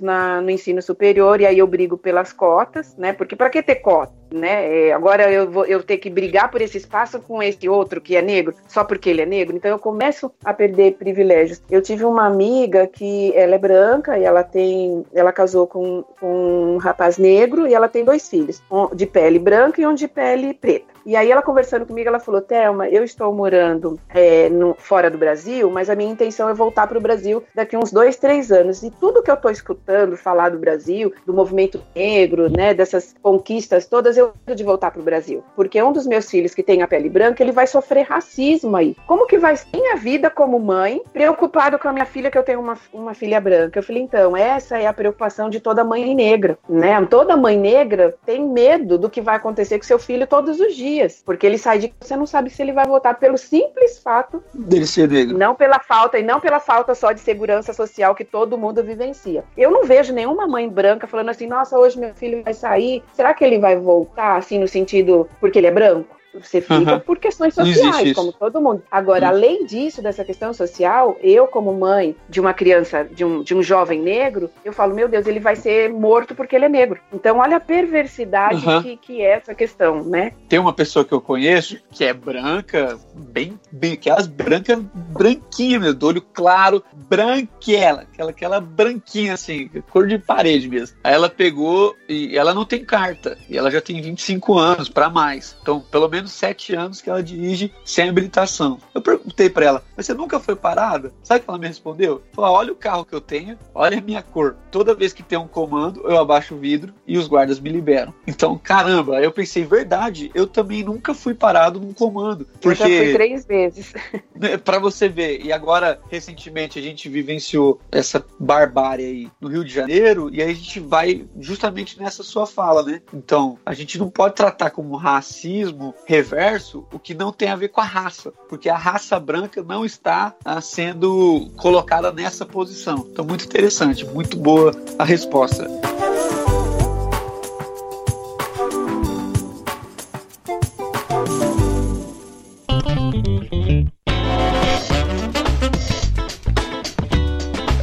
na, 0.00 0.40
no 0.40 0.50
ensino 0.50 0.80
superior 0.82 1.40
e 1.40 1.46
aí 1.46 1.58
eu 1.58 1.66
brigo 1.66 1.96
pelas 1.96 2.32
cotas, 2.32 2.96
né? 2.96 3.12
Porque 3.12 3.36
para 3.36 3.50
que 3.50 3.62
ter 3.62 3.76
cota? 3.76 4.12
Né? 4.30 4.88
É, 4.88 4.92
agora 4.92 5.32
eu 5.32 5.50
vou 5.50 5.64
eu 5.64 5.82
ter 5.82 5.96
que 5.96 6.10
brigar 6.10 6.50
por 6.50 6.60
esse 6.60 6.76
espaço 6.76 7.18
com 7.20 7.42
esse 7.42 7.66
outro 7.68 8.00
que 8.00 8.14
é 8.14 8.20
negro, 8.20 8.54
só 8.66 8.84
porque 8.84 9.08
ele 9.08 9.22
é 9.22 9.26
negro. 9.26 9.56
Então 9.56 9.70
eu 9.70 9.78
começo 9.78 10.30
a 10.44 10.52
perder 10.52 10.94
privilégios. 10.94 11.62
Eu 11.70 11.80
tive 11.80 12.04
uma 12.04 12.26
amiga 12.26 12.86
que 12.86 13.32
ela 13.34 13.54
é 13.54 13.58
branca 13.58 14.18
e 14.18 14.24
ela 14.24 14.42
tem, 14.42 15.04
ela 15.14 15.32
casou 15.32 15.66
com, 15.66 16.04
com 16.20 16.74
um 16.74 16.76
rapaz 16.76 17.16
negro 17.16 17.66
e 17.66 17.74
ela 17.74 17.88
tem 17.88 18.04
dois 18.04 18.28
filhos, 18.28 18.62
um 18.70 18.94
de 18.94 19.06
pele 19.06 19.38
branca 19.38 19.80
e 19.80 19.86
um 19.86 19.94
de 19.94 20.06
pele 20.06 20.52
preta. 20.52 20.97
E 21.08 21.16
aí 21.16 21.30
ela 21.30 21.40
conversando 21.40 21.86
comigo, 21.86 22.06
ela 22.06 22.20
falou, 22.20 22.42
Thelma, 22.42 22.86
eu 22.86 23.02
estou 23.02 23.32
morando 23.32 23.98
é, 24.10 24.50
no, 24.50 24.74
fora 24.74 25.10
do 25.10 25.16
Brasil, 25.16 25.70
mas 25.70 25.88
a 25.88 25.94
minha 25.94 26.12
intenção 26.12 26.50
é 26.50 26.52
voltar 26.52 26.86
para 26.86 26.98
o 26.98 27.00
Brasil 27.00 27.42
daqui 27.54 27.78
uns 27.78 27.90
dois, 27.90 28.16
três 28.16 28.52
anos. 28.52 28.82
E 28.82 28.90
tudo 28.90 29.22
que 29.22 29.30
eu 29.30 29.34
estou 29.34 29.50
escutando 29.50 30.18
falar 30.18 30.50
do 30.50 30.58
Brasil, 30.58 31.10
do 31.24 31.32
movimento 31.32 31.82
negro, 31.96 32.50
né, 32.54 32.74
dessas 32.74 33.14
conquistas 33.22 33.86
todas, 33.86 34.18
eu 34.18 34.34
quero 34.44 34.54
de 34.54 34.62
voltar 34.62 34.90
para 34.90 35.00
o 35.00 35.02
Brasil. 35.02 35.42
Porque 35.56 35.82
um 35.82 35.92
dos 35.92 36.06
meus 36.06 36.28
filhos 36.30 36.54
que 36.54 36.62
tem 36.62 36.82
a 36.82 36.86
pele 36.86 37.08
branca, 37.08 37.42
ele 37.42 37.52
vai 37.52 37.66
sofrer 37.66 38.02
racismo 38.02 38.76
aí. 38.76 38.94
Como 39.06 39.26
que 39.26 39.38
vai 39.38 39.56
ser 39.56 39.66
minha 39.72 39.96
vida 39.96 40.28
como 40.28 40.60
mãe, 40.60 41.00
preocupado 41.10 41.78
com 41.78 41.88
a 41.88 41.92
minha 41.94 42.04
filha, 42.04 42.30
que 42.30 42.36
eu 42.36 42.44
tenho 42.44 42.60
uma, 42.60 42.76
uma 42.92 43.14
filha 43.14 43.40
branca? 43.40 43.78
Eu 43.78 43.82
falei, 43.82 44.02
então, 44.02 44.36
essa 44.36 44.76
é 44.76 44.86
a 44.86 44.92
preocupação 44.92 45.48
de 45.48 45.58
toda 45.58 45.82
mãe 45.82 46.14
negra, 46.14 46.58
né? 46.68 47.02
Toda 47.06 47.34
mãe 47.34 47.56
negra 47.56 48.14
tem 48.26 48.46
medo 48.46 48.98
do 48.98 49.08
que 49.08 49.22
vai 49.22 49.36
acontecer 49.36 49.78
com 49.78 49.84
seu 49.84 49.98
filho 49.98 50.26
todos 50.26 50.60
os 50.60 50.76
dias 50.76 50.97
dias, 50.98 51.22
porque 51.24 51.46
ele 51.46 51.58
sai 51.58 51.78
de 51.78 51.94
você 52.00 52.16
não 52.16 52.26
sabe 52.26 52.50
se 52.50 52.60
ele 52.60 52.72
vai 52.72 52.86
votar 52.86 53.18
pelo 53.18 53.38
simples 53.38 53.98
fato 53.98 54.42
dele 54.52 54.86
ser 54.86 55.08
negro. 55.08 55.38
Não 55.38 55.54
pela 55.54 55.78
falta 55.78 56.18
e 56.18 56.22
não 56.22 56.40
pela 56.40 56.60
falta 56.60 56.94
só 56.94 57.12
de 57.12 57.20
segurança 57.20 57.72
social 57.72 58.14
que 58.14 58.24
todo 58.24 58.58
mundo 58.58 58.82
vivencia. 58.82 59.44
Eu 59.56 59.70
não 59.70 59.84
vejo 59.84 60.12
nenhuma 60.12 60.46
mãe 60.46 60.68
branca 60.68 61.06
falando 61.06 61.30
assim: 61.30 61.46
"Nossa, 61.46 61.78
hoje 61.78 61.98
meu 61.98 62.14
filho 62.14 62.42
vai 62.42 62.54
sair, 62.54 63.02
será 63.14 63.32
que 63.32 63.44
ele 63.44 63.58
vai 63.58 63.76
voltar 63.76 64.36
assim 64.36 64.58
no 64.58 64.68
sentido 64.68 65.28
porque 65.40 65.58
ele 65.58 65.68
é 65.68 65.72
branco?" 65.72 66.17
Você 66.34 66.60
fica 66.60 66.94
uhum. 66.94 67.00
por 67.00 67.18
questões 67.18 67.54
sociais, 67.54 68.12
como 68.12 68.32
todo 68.32 68.60
mundo. 68.60 68.82
Agora, 68.90 69.26
uhum. 69.26 69.32
além 69.32 69.64
disso, 69.64 70.02
dessa 70.02 70.24
questão 70.24 70.52
social, 70.52 71.16
eu, 71.22 71.46
como 71.46 71.72
mãe 71.72 72.14
de 72.28 72.40
uma 72.40 72.52
criança, 72.52 73.04
de 73.04 73.24
um, 73.24 73.42
de 73.42 73.54
um 73.54 73.62
jovem 73.62 74.00
negro, 74.00 74.50
eu 74.64 74.72
falo, 74.72 74.94
meu 74.94 75.08
Deus, 75.08 75.26
ele 75.26 75.40
vai 75.40 75.56
ser 75.56 75.90
morto 75.90 76.34
porque 76.34 76.54
ele 76.54 76.66
é 76.66 76.68
negro. 76.68 77.00
Então, 77.12 77.38
olha 77.38 77.56
a 77.56 77.60
perversidade 77.60 78.66
uhum. 78.66 78.82
que, 78.82 78.96
que 78.96 79.22
é 79.22 79.32
essa 79.32 79.54
questão, 79.54 80.04
né? 80.04 80.32
Tem 80.48 80.58
uma 80.58 80.72
pessoa 80.72 81.04
que 81.04 81.12
eu 81.12 81.20
conheço 81.20 81.78
que 81.90 82.04
é 82.04 82.12
branca, 82.12 82.98
bem, 83.14 83.58
bem 83.72 83.92
aquelas 83.92 84.26
brancas, 84.26 84.78
branquinhas, 84.94 85.94
do 85.94 86.06
olho 86.06 86.22
claro, 86.22 86.82
branquela, 86.92 88.02
aquela, 88.02 88.30
aquela 88.30 88.60
branquinha 88.60 89.34
assim, 89.34 89.68
cor 89.90 90.06
de 90.06 90.18
parede 90.18 90.68
mesmo. 90.68 90.96
Aí 91.02 91.14
ela 91.14 91.28
pegou 91.28 91.94
e 92.08 92.36
ela 92.36 92.54
não 92.54 92.64
tem 92.64 92.84
carta, 92.84 93.38
e 93.48 93.56
ela 93.56 93.70
já 93.70 93.80
tem 93.80 94.00
25 94.00 94.58
anos 94.58 94.88
para 94.88 95.08
mais. 95.08 95.56
Então, 95.62 95.80
pelo 95.80 96.08
menos 96.08 96.17
menos 96.18 96.32
sete 96.32 96.74
anos 96.74 97.00
que 97.00 97.08
ela 97.08 97.22
dirige 97.22 97.72
sem 97.84 98.08
habilitação. 98.08 98.78
Eu 98.94 99.00
perguntei 99.00 99.48
para 99.48 99.66
ela, 99.66 99.84
mas 99.96 100.06
você 100.06 100.14
nunca 100.14 100.38
foi 100.40 100.56
parada? 100.56 101.12
Sabe 101.22 101.40
o 101.40 101.44
que 101.44 101.50
ela 101.50 101.58
me 101.58 101.66
respondeu? 101.66 102.22
Falou, 102.32 102.56
olha 102.56 102.72
o 102.72 102.76
carro 102.76 103.04
que 103.04 103.14
eu 103.14 103.20
tenho, 103.20 103.58
olha 103.74 103.98
a 103.98 104.00
minha 104.00 104.22
cor. 104.22 104.56
Toda 104.70 104.94
vez 104.94 105.12
que 105.12 105.22
tem 105.22 105.38
um 105.38 105.48
comando, 105.48 106.02
eu 106.04 106.18
abaixo 106.18 106.54
o 106.54 106.58
vidro 106.58 106.92
e 107.06 107.16
os 107.16 107.26
guardas 107.26 107.60
me 107.60 107.70
liberam. 107.70 108.12
Então, 108.26 108.58
caramba, 108.58 109.20
eu 109.20 109.32
pensei, 109.32 109.64
verdade, 109.64 110.30
eu 110.34 110.46
também 110.46 110.82
nunca 110.82 111.14
fui 111.14 111.34
parado 111.34 111.80
num 111.80 111.92
comando. 111.92 112.46
Porque... 112.60 112.68
Eu 112.68 112.74
já 112.74 112.84
fui 112.84 113.12
três 113.12 113.46
vezes. 113.46 113.94
Né, 114.38 114.56
para 114.56 114.78
você 114.78 115.08
ver, 115.08 115.44
e 115.44 115.52
agora, 115.52 116.00
recentemente, 116.08 116.78
a 116.78 116.82
gente 116.82 117.08
vivenciou 117.08 117.80
essa 117.90 118.24
barbárie 118.38 119.04
aí 119.04 119.30
no 119.40 119.48
Rio 119.48 119.64
de 119.64 119.74
Janeiro, 119.74 120.30
e 120.32 120.40
aí 120.40 120.52
a 120.52 120.54
gente 120.54 120.78
vai 120.78 121.26
justamente 121.40 121.98
nessa 121.98 122.22
sua 122.22 122.46
fala, 122.46 122.84
né? 122.84 123.02
Então, 123.12 123.58
a 123.66 123.74
gente 123.74 123.98
não 123.98 124.08
pode 124.08 124.36
tratar 124.36 124.70
como 124.70 124.94
racismo 124.94 125.92
reverso 126.08 126.86
o 126.90 126.98
que 126.98 127.12
não 127.12 127.30
tem 127.30 127.50
a 127.50 127.56
ver 127.56 127.68
com 127.68 127.82
a 127.82 127.84
raça, 127.84 128.32
porque 128.48 128.70
a 128.70 128.78
raça 128.78 129.20
branca 129.20 129.62
não 129.62 129.84
está 129.84 130.34
ah, 130.42 130.58
sendo 130.58 131.50
colocada 131.58 132.10
nessa 132.10 132.46
posição. 132.46 133.06
Então, 133.12 133.26
muito 133.26 133.44
interessante, 133.44 134.06
muito 134.06 134.34
boa 134.34 134.72
a 134.98 135.04
resposta. 135.04 135.68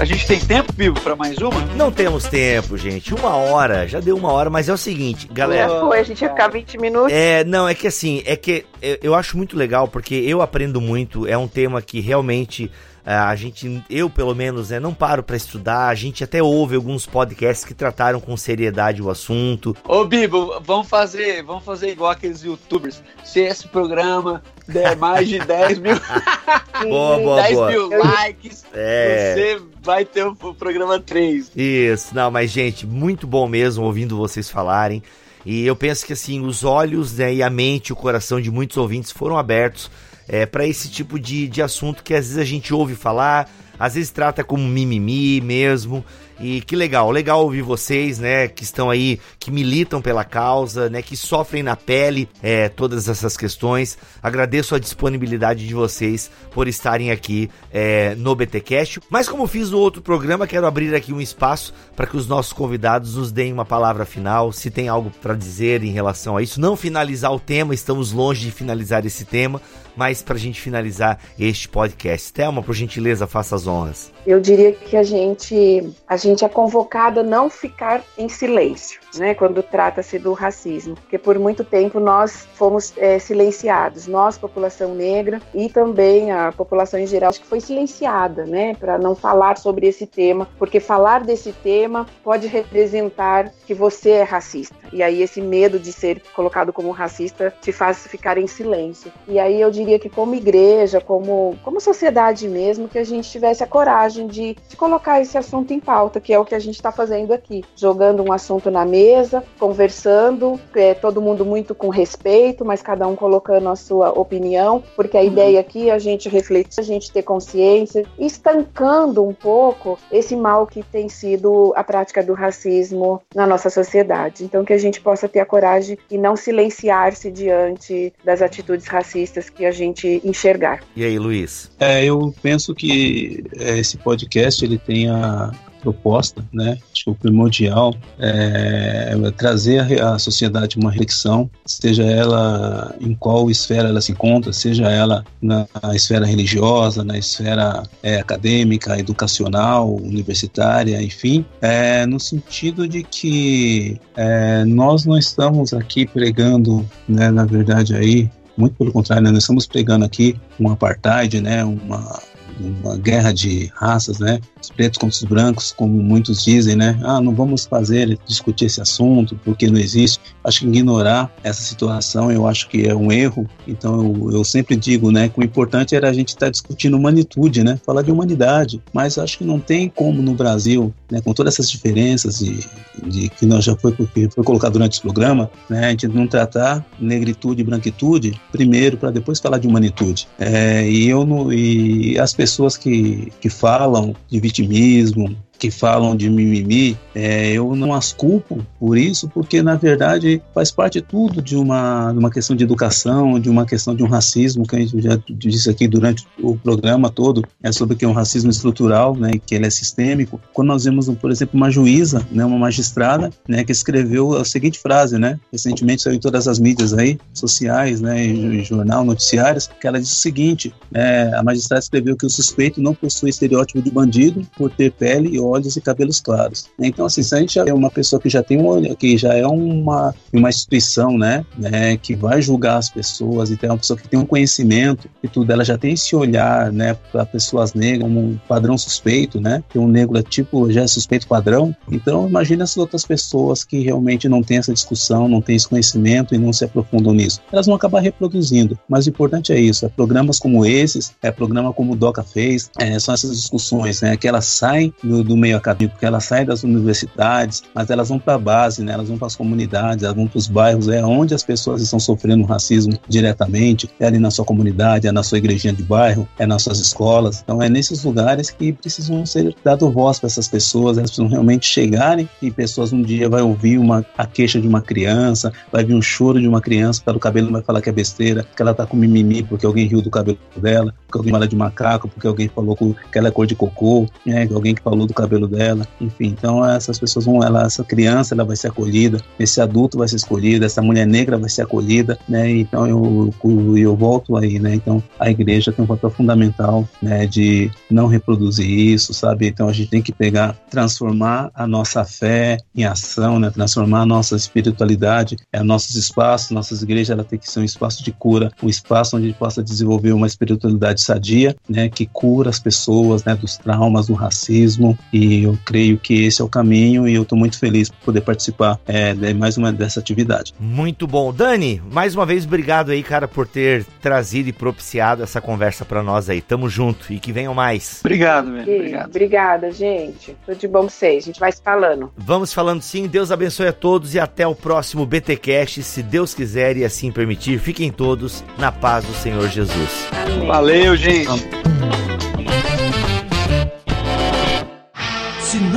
Gente 0.05 0.27
tem 0.27 0.39
tempo, 0.39 0.71
Bibo, 0.73 0.99
para 0.99 1.15
mais 1.15 1.37
uma? 1.37 1.59
Não 1.75 1.91
temos 1.91 2.25
tempo, 2.25 2.77
gente. 2.77 3.13
Uma 3.13 3.35
hora, 3.35 3.87
já 3.87 3.99
deu 3.99 4.15
uma 4.15 4.31
hora, 4.31 4.49
mas 4.49 4.69
é 4.69 4.73
o 4.73 4.77
seguinte, 4.77 5.27
galera. 5.31 5.79
Foi, 5.79 5.99
a 5.99 6.03
gente 6.03 6.21
ia 6.21 6.29
ficar 6.29 6.47
20 6.47 6.77
minutos. 6.77 7.11
É, 7.11 7.43
não, 7.43 7.67
é 7.67 7.73
que 7.73 7.87
assim, 7.87 8.21
é 8.25 8.35
que 8.35 8.65
eu, 9.01 9.15
acho 9.15 9.37
muito 9.37 9.57
legal, 9.57 9.87
porque 9.87 10.15
eu 10.15 10.41
aprendo 10.41 10.79
muito, 10.79 11.27
é 11.27 11.37
um 11.37 11.47
tema 11.47 11.81
que 11.81 11.99
realmente 11.99 12.71
a 13.05 13.35
gente, 13.35 13.83
eu 13.87 14.09
pelo 14.09 14.33
menos, 14.33 14.71
né, 14.71 14.79
não 14.79 14.93
paro 14.93 15.21
para 15.21 15.35
estudar. 15.37 15.89
A 15.89 15.95
gente 15.95 16.23
até 16.23 16.41
ouve 16.41 16.75
alguns 16.75 17.05
podcasts 17.05 17.63
que 17.63 17.73
trataram 17.73 18.19
com 18.19 18.35
seriedade 18.35 19.01
o 19.01 19.09
assunto. 19.11 19.75
Ô, 19.87 20.05
Bibo, 20.05 20.59
vamos 20.61 20.87
fazer, 20.87 21.43
vamos 21.43 21.63
fazer 21.63 21.89
igual 21.91 22.09
aqueles 22.09 22.41
youtubers. 22.43 23.03
Se 23.23 23.41
esse 23.41 23.67
programa 23.67 24.41
der 24.67 24.95
mais 24.97 25.27
de 25.29 25.37
10 25.37 25.77
mil, 25.77 25.95
boa, 26.89 27.17
boa, 27.19 27.41
10 27.43 27.55
boa. 27.55 27.69
mil 27.71 27.89
likes, 27.89 28.65
É. 28.73 29.33
você 29.35 29.61
vai 29.83 30.03
ter 30.03 30.25
o 30.25 30.35
programa 30.35 30.99
3. 30.99 31.51
Isso, 31.55 32.15
não, 32.15 32.31
mas 32.31 32.49
gente, 32.49 32.87
muito 32.87 33.27
bom 33.27 33.47
mesmo 33.47 33.85
ouvindo 33.85 34.17
vocês 34.17 34.49
falarem. 34.49 35.03
E 35.45 35.63
eu 35.67 35.75
penso 35.75 36.03
que 36.07 36.13
assim, 36.13 36.43
os 36.43 36.63
olhos 36.63 37.13
né, 37.13 37.31
e 37.35 37.43
a 37.43 37.51
mente, 37.51 37.93
o 37.93 37.95
coração 37.95 38.41
de 38.41 38.49
muitos 38.49 38.77
ouvintes 38.77 39.11
foram 39.11 39.37
abertos 39.37 39.91
é, 40.27 40.45
para 40.45 40.65
esse 40.65 40.89
tipo 40.89 41.19
de, 41.19 41.47
de 41.47 41.61
assunto 41.61 42.03
que 42.03 42.13
às 42.13 42.27
vezes 42.27 42.37
a 42.37 42.45
gente 42.45 42.73
ouve 42.73 42.95
falar, 42.95 43.49
às 43.79 43.95
vezes 43.95 44.09
trata 44.09 44.43
como 44.43 44.67
mimimi 44.67 45.41
mesmo. 45.41 46.03
E 46.39 46.61
que 46.61 46.75
legal, 46.75 47.09
legal 47.11 47.41
ouvir 47.41 47.61
vocês, 47.61 48.19
né, 48.19 48.47
que 48.47 48.63
estão 48.63 48.89
aí, 48.89 49.19
que 49.39 49.49
militam 49.49 50.01
pela 50.01 50.23
causa, 50.23 50.89
né, 50.89 51.01
que 51.01 51.15
sofrem 51.15 51.63
na 51.63 51.75
pele 51.75 52.27
é, 52.43 52.67
todas 52.67 53.07
essas 53.07 53.37
questões. 53.37 53.97
Agradeço 54.21 54.75
a 54.75 54.79
disponibilidade 54.79 55.65
de 55.65 55.73
vocês 55.73 56.29
por 56.51 56.67
estarem 56.67 57.11
aqui 57.11 57.49
é, 57.71 58.15
no 58.15 58.35
BTcast. 58.35 58.99
Mas 59.09 59.29
como 59.29 59.47
fiz 59.47 59.71
no 59.71 59.79
outro 59.79 60.01
programa, 60.01 60.47
quero 60.47 60.67
abrir 60.67 60.93
aqui 60.93 61.13
um 61.13 61.21
espaço 61.21 61.73
para 61.95 62.05
que 62.05 62.17
os 62.17 62.27
nossos 62.27 62.51
convidados 62.51 63.15
nos 63.15 63.31
deem 63.31 63.53
uma 63.53 63.65
palavra 63.65 64.05
final, 64.05 64.51
se 64.51 64.69
tem 64.69 64.89
algo 64.89 65.11
para 65.21 65.35
dizer 65.35 65.83
em 65.83 65.91
relação 65.91 66.35
a 66.35 66.41
isso. 66.41 66.59
Não 66.59 66.75
finalizar 66.75 67.33
o 67.33 67.39
tema, 67.39 67.73
estamos 67.73 68.11
longe 68.11 68.45
de 68.45 68.51
finalizar 68.51 69.05
esse 69.05 69.23
tema, 69.23 69.61
mas 69.95 70.21
para 70.21 70.35
a 70.35 70.39
gente 70.39 70.59
finalizar 70.59 71.19
este 71.39 71.69
podcast. 71.69 72.33
Thelma, 72.33 72.61
por 72.61 72.75
gentileza, 72.75 73.25
faça 73.25 73.55
as 73.55 73.65
honras. 73.65 74.11
Eu 74.25 74.41
diria 74.41 74.73
que 74.73 74.97
a 74.97 75.03
gente, 75.03 75.83
a 76.07 76.17
gente 76.17 76.24
é 76.43 76.49
convocado 76.49 77.19
a 77.19 77.23
não 77.23 77.49
ficar 77.49 78.03
em 78.17 78.27
silêncio, 78.27 78.99
né, 79.15 79.33
quando 79.33 79.61
trata-se 79.61 80.17
do 80.17 80.33
racismo, 80.33 80.95
porque 80.95 81.17
por 81.17 81.37
muito 81.37 81.63
tempo 81.63 81.99
nós 81.99 82.47
fomos 82.55 82.93
é, 82.97 83.19
silenciados, 83.19 84.07
nós, 84.07 84.37
população 84.37 84.95
negra, 84.95 85.41
e 85.53 85.69
também 85.69 86.31
a 86.31 86.51
população 86.51 86.99
em 86.99 87.07
geral, 87.07 87.29
acho 87.29 87.41
que 87.41 87.47
foi 87.47 87.61
silenciada, 87.61 88.45
né, 88.45 88.75
para 88.75 88.97
não 88.97 89.15
falar 89.15 89.57
sobre 89.57 89.87
esse 89.87 90.05
tema, 90.05 90.47
porque 90.57 90.79
falar 90.79 91.23
desse 91.23 91.51
tema 91.51 92.05
pode 92.23 92.47
representar 92.47 93.51
que 93.65 93.73
você 93.73 94.11
é 94.11 94.23
racista, 94.23 94.75
e 94.91 95.03
aí 95.03 95.21
esse 95.21 95.41
medo 95.41 95.79
de 95.79 95.91
ser 95.93 96.21
colocado 96.33 96.73
como 96.73 96.91
racista 96.91 97.53
te 97.61 97.71
faz 97.71 98.07
ficar 98.07 98.37
em 98.37 98.47
silêncio. 98.47 99.11
E 99.27 99.39
aí 99.39 99.59
eu 99.59 99.69
diria 99.71 99.99
que 99.99 100.09
como 100.09 100.35
igreja, 100.35 101.01
como, 101.01 101.57
como 101.63 101.79
sociedade 101.79 102.47
mesmo, 102.47 102.87
que 102.87 102.97
a 102.97 103.03
gente 103.03 103.29
tivesse 103.29 103.63
a 103.63 103.67
coragem 103.67 104.27
de, 104.27 104.55
de 104.67 104.75
colocar 104.75 105.21
esse 105.21 105.37
assunto 105.37 105.71
em 105.73 105.79
pauta, 105.79 106.14
que 106.19 106.33
é 106.33 106.39
o 106.39 106.45
que 106.45 106.55
a 106.55 106.59
gente 106.59 106.75
está 106.75 106.91
fazendo 106.91 107.33
aqui, 107.33 107.63
jogando 107.75 108.23
um 108.23 108.31
assunto 108.31 108.69
na 108.71 108.85
mesa, 108.85 109.43
conversando, 109.59 110.59
é, 110.75 110.93
todo 110.93 111.21
mundo 111.21 111.45
muito 111.45 111.75
com 111.75 111.89
respeito, 111.89 112.63
mas 112.65 112.81
cada 112.81 113.07
um 113.07 113.15
colocando 113.15 113.69
a 113.69 113.75
sua 113.75 114.09
opinião, 114.11 114.83
porque 114.95 115.17
a 115.17 115.21
Uhum. 115.21 115.27
ideia 115.27 115.59
aqui 115.59 115.89
é 115.89 115.93
a 115.93 115.99
gente 115.99 116.29
refletir, 116.29 116.79
a 116.79 116.83
gente 116.83 117.11
ter 117.11 117.21
consciência, 117.23 118.03
estancando 118.17 119.23
um 119.23 119.33
pouco 119.33 119.97
esse 120.11 120.35
mal 120.35 120.65
que 120.67 120.83
tem 120.83 121.09
sido 121.09 121.73
a 121.75 121.83
prática 121.83 122.23
do 122.23 122.33
racismo 122.33 123.21
na 123.33 123.45
nossa 123.47 123.69
sociedade. 123.69 124.43
Então 124.43 124.63
que 124.65 124.73
a 124.73 124.77
gente 124.77 125.01
possa 125.01 125.27
ter 125.27 125.39
a 125.39 125.45
coragem 125.45 125.97
e 126.09 126.17
não 126.17 126.35
silenciar-se 126.35 127.31
diante 127.31 128.13
das 128.23 128.41
atitudes 128.41 128.87
racistas 128.87 129.49
que 129.49 129.65
a 129.65 129.71
gente 129.71 130.21
enxergar. 130.23 130.81
E 130.95 131.03
aí, 131.03 131.17
Luiz? 131.19 131.71
É, 131.79 132.03
eu 132.05 132.33
penso 132.41 132.73
que 132.73 133.43
é, 133.59 133.77
esse 133.77 133.97
podcast 133.97 134.63
ele 134.63 134.77
tem 134.77 135.09
a 135.09 135.51
proposta, 135.85 136.43
né? 136.51 136.77
Acho 136.91 137.05
que 137.05 137.09
o 137.11 137.15
primordial 137.15 137.93
é, 138.17 139.13
é 139.13 139.31
trazer 139.31 140.01
à 140.01 140.17
sociedade 140.17 140.77
uma 140.77 140.89
reflexão, 140.89 141.49
seja 141.65 142.03
ela 142.03 142.95
em 142.99 143.13
qual 143.13 143.51
esfera 143.51 143.89
ela 143.89 144.01
se 144.01 144.11
encontra, 144.11 144.51
seja 144.51 144.89
ela 144.89 145.23
na 145.39 145.67
esfera 145.93 146.25
religiosa, 146.25 147.03
na 147.03 147.17
esfera 147.17 147.83
é, 148.01 148.19
acadêmica, 148.19 148.97
educacional, 148.97 149.95
universitária, 149.95 151.01
enfim, 151.01 151.45
é, 151.61 152.05
no 152.07 152.19
sentido 152.19 152.87
de 152.87 153.03
que 153.03 153.99
é, 154.15 154.65
nós 154.65 155.05
não 155.05 155.17
estamos 155.17 155.71
aqui 155.73 156.07
pregando, 156.07 156.83
né, 157.07 157.29
na 157.29 157.45
verdade 157.45 157.95
aí 157.95 158.29
muito 158.57 158.75
pelo 158.75 158.91
contrário, 158.91 159.23
né? 159.23 159.31
nós 159.31 159.43
estamos 159.43 159.67
pregando 159.67 160.05
aqui 160.05 160.35
um 160.59 160.69
apartheid, 160.69 161.41
né? 161.41 161.63
uma, 161.63 162.21
uma 162.59 162.97
guerra 162.97 163.31
de 163.31 163.71
raças, 163.75 164.19
né? 164.19 164.39
Os 164.61 164.69
pretos 164.69 164.97
contra 164.97 165.15
os 165.15 165.23
brancos, 165.23 165.71
como 165.71 166.01
muitos 166.01 166.43
dizem, 166.43 166.75
né? 166.75 166.99
Ah, 167.03 167.21
não 167.21 167.33
vamos 167.33 167.65
fazer, 167.65 168.17
discutir 168.25 168.65
esse 168.65 168.81
assunto, 168.81 169.39
porque 169.43 169.69
não 169.69 169.79
existe. 169.79 170.19
Acho 170.43 170.61
que 170.61 170.67
ignorar 170.67 171.31
essa 171.43 171.61
situação, 171.61 172.31
eu 172.31 172.47
acho 172.47 172.67
que 172.69 172.87
é 172.87 172.95
um 172.95 173.11
erro. 173.11 173.47
Então, 173.67 174.15
eu, 174.15 174.31
eu 174.31 174.43
sempre 174.43 174.75
digo, 174.75 175.11
né? 175.11 175.29
Que 175.29 175.39
o 175.39 175.43
importante 175.43 175.95
era 175.95 176.09
a 176.09 176.13
gente 176.13 176.29
estar 176.29 176.47
tá 176.47 176.51
discutindo 176.51 176.97
humanitude, 176.97 177.63
né? 177.63 177.79
Falar 177.85 178.01
de 178.01 178.11
humanidade. 178.11 178.81
Mas 178.93 179.17
acho 179.17 179.37
que 179.37 179.43
não 179.43 179.59
tem 179.59 179.89
como 179.89 180.21
no 180.21 180.33
Brasil, 180.33 180.93
né? 181.11 181.21
Com 181.21 181.33
todas 181.33 181.55
essas 181.55 181.69
diferenças 181.69 182.39
de, 182.39 182.59
de 183.05 183.29
que 183.29 183.45
nós 183.45 183.65
já 183.65 183.75
foi, 183.75 183.93
foi 183.93 184.43
colocado 184.43 184.73
durante 184.73 184.93
esse 184.93 185.01
programa, 185.01 185.49
né? 185.69 185.87
A 185.87 185.89
gente 185.89 186.07
não 186.07 186.27
tratar 186.27 186.85
negritude 186.99 187.61
e 187.61 187.63
branquitude 187.63 188.39
primeiro, 188.51 188.97
para 188.97 189.11
depois 189.11 189.39
falar 189.39 189.57
de 189.57 189.67
humanitude. 189.67 190.27
É, 190.39 190.89
e 190.89 191.09
eu 191.09 191.25
não, 191.25 191.51
e 191.51 192.17
as 192.19 192.33
pessoas 192.33 192.44
que, 192.77 193.31
que 193.41 193.49
falam 193.49 194.15
de 194.29 194.39
vitimismo, 194.39 195.35
que 195.57 195.71
falam 195.71 196.15
de 196.15 196.29
mimimi, 196.29 196.97
é, 197.13 197.51
eu 197.51 197.75
não 197.75 197.93
as 197.93 198.11
culpo 198.11 198.65
por 198.79 198.97
isso, 198.97 199.29
porque 199.29 199.61
na 199.61 199.75
verdade 199.75 200.41
faz 200.53 200.71
parte 200.71 201.01
tudo 201.01 201.41
de 201.41 201.55
uma, 201.55 202.11
uma 202.11 202.29
questão 202.29 202.55
de 202.55 202.63
educação, 202.63 203.39
de 203.39 203.49
uma 203.49 203.65
questão 203.65 203.95
de 203.95 204.03
um 204.03 204.07
racismo 204.07 204.65
que 204.65 204.75
a 204.75 204.79
gente 204.79 205.01
já 205.01 205.17
disse 205.29 205.69
aqui 205.69 205.87
durante 205.87 206.25
o 206.39 206.57
programa 206.57 207.09
todo, 207.09 207.43
é 207.63 207.71
sobre 207.71 207.95
que 207.95 208.05
é 208.05 208.07
um 208.07 208.13
racismo 208.13 208.49
estrutural, 208.49 209.15
né, 209.15 209.33
que 209.45 209.55
ele 209.55 209.65
é 209.65 209.69
sistêmico. 209.69 210.39
Quando 210.53 210.69
nós 210.69 210.83
vemos, 210.83 211.09
por 211.09 211.31
exemplo, 211.31 211.55
uma 211.55 211.71
juíza, 211.71 212.25
né, 212.31 212.43
uma 212.45 212.57
magistrada, 212.57 213.29
né, 213.47 213.63
que 213.63 213.71
escreveu 213.71 214.35
a 214.35 214.45
seguinte 214.45 214.79
frase, 214.79 215.17
né, 215.17 215.39
recentemente 215.51 216.01
saiu 216.01 216.15
em 216.15 216.19
todas 216.19 216.47
as 216.47 216.59
mídias 216.59 216.93
aí, 216.93 217.17
sociais, 217.33 218.01
né, 218.01 218.25
em 218.25 218.63
jornal, 218.63 219.03
noticiários, 219.03 219.69
que 219.79 219.87
ela 219.87 219.99
disse 219.99 220.13
o 220.13 220.17
seguinte, 220.17 220.73
é, 220.93 221.31
a 221.35 221.43
magistrada 221.43 221.79
escreveu 221.79 222.15
que 222.15 222.25
o 222.25 222.29
suspeito 222.29 222.81
não 222.81 222.93
possui 222.93 223.29
estereótipo 223.29 223.81
de 223.81 223.91
bandido 223.91 224.45
por 224.57 224.71
ter 224.71 224.91
pele 224.91 225.39
olhos 225.45 225.75
e 225.75 225.81
cabelos 225.81 226.19
claros. 226.19 226.65
Então, 226.79 227.05
assim, 227.05 227.23
se 227.23 227.35
a 227.35 227.39
gente 227.39 227.59
é 227.59 227.73
uma 227.73 227.89
pessoa 227.89 228.21
que 228.21 228.29
já 228.29 228.43
tem 228.43 228.59
um 228.59 228.65
olho, 228.65 228.95
que 228.95 229.17
já 229.17 229.33
é 229.33 229.45
uma, 229.45 230.13
uma 230.33 230.49
instituição, 230.49 231.17
né, 231.17 231.45
né, 231.57 231.97
que 231.97 232.15
vai 232.15 232.41
julgar 232.41 232.77
as 232.77 232.89
pessoas 232.89 233.51
e 233.51 233.57
tem 233.57 233.69
uma 233.69 233.77
pessoa 233.77 233.97
que 233.97 234.07
tem 234.07 234.19
um 234.19 234.25
conhecimento 234.25 235.09
e 235.23 235.27
tudo, 235.27 235.51
ela 235.51 235.63
já 235.63 235.77
tem 235.77 235.93
esse 235.93 236.15
olhar, 236.15 236.71
né, 236.71 236.95
para 237.11 237.25
pessoas 237.25 237.73
negras 237.73 238.03
como 238.03 238.19
um 238.19 238.39
padrão 238.47 238.77
suspeito, 238.77 239.39
né, 239.39 239.63
que 239.69 239.79
um 239.79 239.87
negro 239.87 240.17
é 240.17 240.23
tipo, 240.23 240.71
já 240.71 240.81
é 240.81 240.87
suspeito 240.87 241.27
padrão. 241.27 241.75
Então, 241.91 242.27
imagina 242.27 242.63
essas 242.63 242.77
outras 242.77 243.05
pessoas 243.05 243.63
que 243.63 243.79
realmente 243.79 244.27
não 244.27 244.41
têm 244.41 244.57
essa 244.57 244.73
discussão, 244.73 245.27
não 245.27 245.41
têm 245.41 245.55
esse 245.55 245.67
conhecimento 245.67 246.33
e 246.33 246.37
não 246.37 246.53
se 246.53 246.65
aprofundam 246.65 247.13
nisso. 247.13 247.41
Elas 247.51 247.65
vão 247.65 247.75
acabar 247.75 248.01
reproduzindo. 248.01 248.77
Mas 248.87 249.05
o 249.05 249.09
importante 249.09 249.51
é 249.51 249.59
isso, 249.59 249.85
é 249.85 249.89
programas 249.89 250.39
como 250.39 250.65
esses, 250.65 251.13
é 251.21 251.31
programa 251.31 251.73
como 251.73 251.93
o 251.93 251.95
Doca 251.95 252.23
fez, 252.23 252.69
é, 252.79 252.97
são 252.99 253.13
essas 253.13 253.35
discussões, 253.35 254.01
né, 254.01 254.15
que 254.17 254.27
elas 254.27 254.45
saem 254.45 254.93
do, 255.03 255.23
do 255.23 255.34
meio 255.37 255.57
acadêmico, 255.57 255.97
que 255.97 256.05
elas 256.05 256.25
saem 256.25 256.45
das 256.45 256.63
universidades, 256.63 257.63
mas 257.73 257.89
elas 257.89 258.09
vão 258.09 258.19
para 258.19 258.35
a 258.35 258.39
base, 258.39 258.83
né? 258.83 258.93
Elas 258.93 259.07
vão 259.07 259.17
para 259.17 259.27
as 259.27 259.35
comunidades, 259.35 260.03
elas 260.03 260.15
vão 260.15 260.27
para 260.27 260.37
os 260.37 260.47
bairros, 260.47 260.87
é 260.87 261.03
onde 261.03 261.33
as 261.33 261.43
pessoas 261.43 261.81
estão 261.81 261.99
sofrendo 261.99 262.43
racismo 262.43 262.97
diretamente, 263.07 263.89
é 263.99 264.05
ali 264.05 264.19
na 264.19 264.31
sua 264.31 264.45
comunidade, 264.45 265.07
é 265.07 265.11
na 265.11 265.23
sua 265.23 265.37
igrejinha 265.37 265.73
de 265.73 265.83
bairro, 265.83 266.27
é 266.37 266.45
nas 266.45 266.63
suas 266.63 266.79
escolas. 266.79 267.41
Então 267.43 267.61
é 267.61 267.69
nesses 267.69 268.03
lugares 268.03 268.49
que 268.49 268.73
precisam 268.73 269.25
ser 269.25 269.55
dado 269.63 269.89
voz 269.89 270.19
para 270.19 270.27
essas 270.27 270.47
pessoas, 270.47 270.97
elas 270.97 271.11
precisam 271.11 271.29
realmente 271.29 271.67
chegarem 271.67 272.29
e 272.41 272.51
pessoas 272.51 272.93
um 272.93 273.01
dia 273.01 273.29
vai 273.29 273.41
ouvir 273.41 273.77
uma 273.77 274.05
a 274.17 274.25
queixa 274.25 274.59
de 274.59 274.67
uma 274.67 274.81
criança, 274.81 275.51
vai 275.71 275.83
vir 275.83 275.93
um 275.93 276.01
choro 276.01 276.39
de 276.39 276.47
uma 276.47 276.61
criança, 276.61 277.01
pelo 277.03 277.19
cabelo 277.19 277.51
vai 277.51 277.61
falar 277.61 277.81
que 277.81 277.89
é 277.89 277.93
besteira, 277.93 278.45
que 278.55 278.61
ela 278.61 278.73
tá 278.73 278.85
com 278.85 278.95
mimimi 278.95 279.43
porque 279.43 279.65
alguém 279.65 279.87
riu 279.87 280.01
do 280.01 280.09
cabelo 280.09 280.37
dela, 280.57 280.93
que 281.11 281.17
alguém 281.17 281.31
fala 281.31 281.47
de 281.47 281.55
macaco 281.55 282.07
porque 282.07 282.27
alguém 282.27 282.47
falou 282.47 282.75
que 282.75 283.17
ela 283.17 283.27
é 283.27 283.31
cor 283.31 283.45
de 283.45 283.55
cocô, 283.55 284.07
né? 284.25 284.47
Alguém 284.53 284.75
que 284.75 284.81
falou 284.81 285.05
do 285.05 285.13
cabelo 285.13 285.24
cabelo 285.25 285.47
dela, 285.47 285.87
enfim. 285.99 286.27
Então 286.27 286.63
essas 286.65 286.99
pessoas 286.99 287.25
vão, 287.25 287.43
ela, 287.43 287.65
essa 287.65 287.83
criança 287.83 288.33
ela 288.33 288.43
vai 288.43 288.55
ser 288.55 288.67
acolhida, 288.67 289.19
esse 289.39 289.59
adulto 289.59 289.97
vai 289.97 290.07
ser 290.07 290.17
escolhido, 290.17 290.65
essa 290.65 290.81
mulher 290.81 291.05
negra 291.05 291.37
vai 291.37 291.49
ser 291.49 291.63
acolhida, 291.63 292.17
né? 292.29 292.49
Então 292.49 292.87
eu, 292.87 293.33
eu, 293.43 293.77
eu 293.77 293.95
volto 293.95 294.37
aí, 294.37 294.59
né? 294.59 294.75
Então 294.75 295.01
a 295.19 295.29
igreja 295.29 295.71
tem 295.71 295.83
um 295.83 295.87
papel 295.87 296.09
fundamental, 296.09 296.87
né? 297.01 297.25
De 297.25 297.71
não 297.89 298.07
reproduzir 298.07 298.69
isso, 298.69 299.13
sabe? 299.13 299.47
Então 299.47 299.67
a 299.67 299.73
gente 299.73 299.89
tem 299.89 300.01
que 300.01 300.11
pegar, 300.11 300.55
transformar 300.69 301.51
a 301.53 301.67
nossa 301.67 302.05
fé 302.05 302.57
em 302.75 302.85
ação, 302.85 303.39
né? 303.39 303.49
Transformar 303.49 304.01
a 304.01 304.05
nossa 304.05 304.35
espiritualidade, 304.35 305.37
é, 305.51 305.61
nossos 305.63 305.95
espaços, 305.95 306.51
nossas 306.51 306.81
igrejas, 306.81 307.09
ela 307.09 307.23
tem 307.23 307.39
que 307.39 307.49
ser 307.49 307.59
um 307.59 307.63
espaço 307.63 308.03
de 308.03 308.11
cura, 308.11 308.51
um 308.61 308.69
espaço 308.69 309.17
onde 309.17 309.25
a 309.25 309.29
gente 309.29 309.39
possa 309.39 309.63
desenvolver 309.63 310.11
uma 310.11 310.27
espiritualidade 310.27 311.01
sadia, 311.01 311.55
né? 311.67 311.89
Que 311.89 312.05
cura 312.05 312.49
as 312.49 312.59
pessoas, 312.59 313.23
né? 313.23 313.35
Dos 313.35 313.57
traumas, 313.57 314.07
do 314.07 314.13
racismo. 314.13 314.97
E 315.15 315.43
eu 315.43 315.57
creio 315.63 315.97
que 315.97 316.25
esse 316.25 316.41
é 316.41 316.45
o 316.45 316.49
caminho 316.49 317.07
e 317.07 317.15
eu 317.15 317.21
estou 317.21 317.37
muito 317.37 317.57
feliz 317.57 317.87
por 317.87 317.97
poder 318.07 318.19
participar 318.19 318.77
é, 318.85 319.13
de 319.13 319.33
mais 319.33 319.55
uma 319.55 319.71
dessa 319.71 320.01
atividade. 320.01 320.53
Muito 320.59 321.07
bom. 321.07 321.31
Dani, 321.31 321.81
mais 321.89 322.13
uma 322.13 322.25
vez, 322.25 322.43
obrigado 322.43 322.91
aí, 322.91 323.01
cara, 323.01 323.25
por 323.25 323.47
ter 323.47 323.85
trazido 324.01 324.49
e 324.49 324.51
propiciado 324.51 325.23
essa 325.23 325.39
conversa 325.39 325.85
para 325.85 326.03
nós 326.03 326.29
aí. 326.29 326.41
Tamo 326.41 326.67
junto 326.67 327.13
e 327.13 327.17
que 327.17 327.31
venham 327.31 327.53
mais. 327.53 328.01
Obrigado, 328.01 328.51
velho. 328.51 328.63
Obrigado. 328.63 329.09
Obrigada, 329.09 329.71
gente. 329.71 330.35
Tudo 330.45 330.57
de 330.57 330.67
bom 330.67 330.81
pra 330.81 330.89
vocês. 330.89 331.23
A 331.23 331.27
gente 331.27 331.39
vai 331.39 331.51
se 331.53 331.61
falando. 331.61 332.11
Vamos 332.17 332.53
falando 332.53 332.81
sim. 332.81 333.07
Deus 333.07 333.31
abençoe 333.31 333.67
a 333.67 333.73
todos 333.73 334.15
e 334.15 334.19
até 334.19 334.45
o 334.45 334.53
próximo 334.53 335.05
BTcast, 335.05 335.81
se 335.81 336.03
Deus 336.03 336.33
quiser 336.33 336.75
e 336.75 336.83
assim 336.83 337.09
permitir. 337.09 337.57
Fiquem 337.57 337.89
todos 337.89 338.43
na 338.57 338.69
paz 338.69 339.05
do 339.05 339.13
Senhor 339.13 339.47
Jesus. 339.47 340.09
Amém. 340.11 340.45
Valeu, 340.45 340.97
gente. 340.97 341.31
Se 341.39 342.14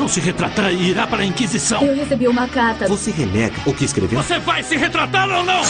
não 0.08 0.14
se 0.14 0.20
retratar, 0.20 0.72
irá 0.72 1.06
para 1.06 1.22
a 1.22 1.26
Inquisição. 1.26 1.82
Eu 1.82 1.94
recebi 1.94 2.26
uma 2.26 2.48
carta. 2.48 2.88
Você 2.88 3.10
renega 3.10 3.54
o 3.66 3.74
que 3.74 3.84
escreveu? 3.84 4.22
Você 4.22 4.38
vai 4.38 4.62
se 4.62 4.74
retratar 4.74 5.28
ou 5.28 5.44
não? 5.44 5.62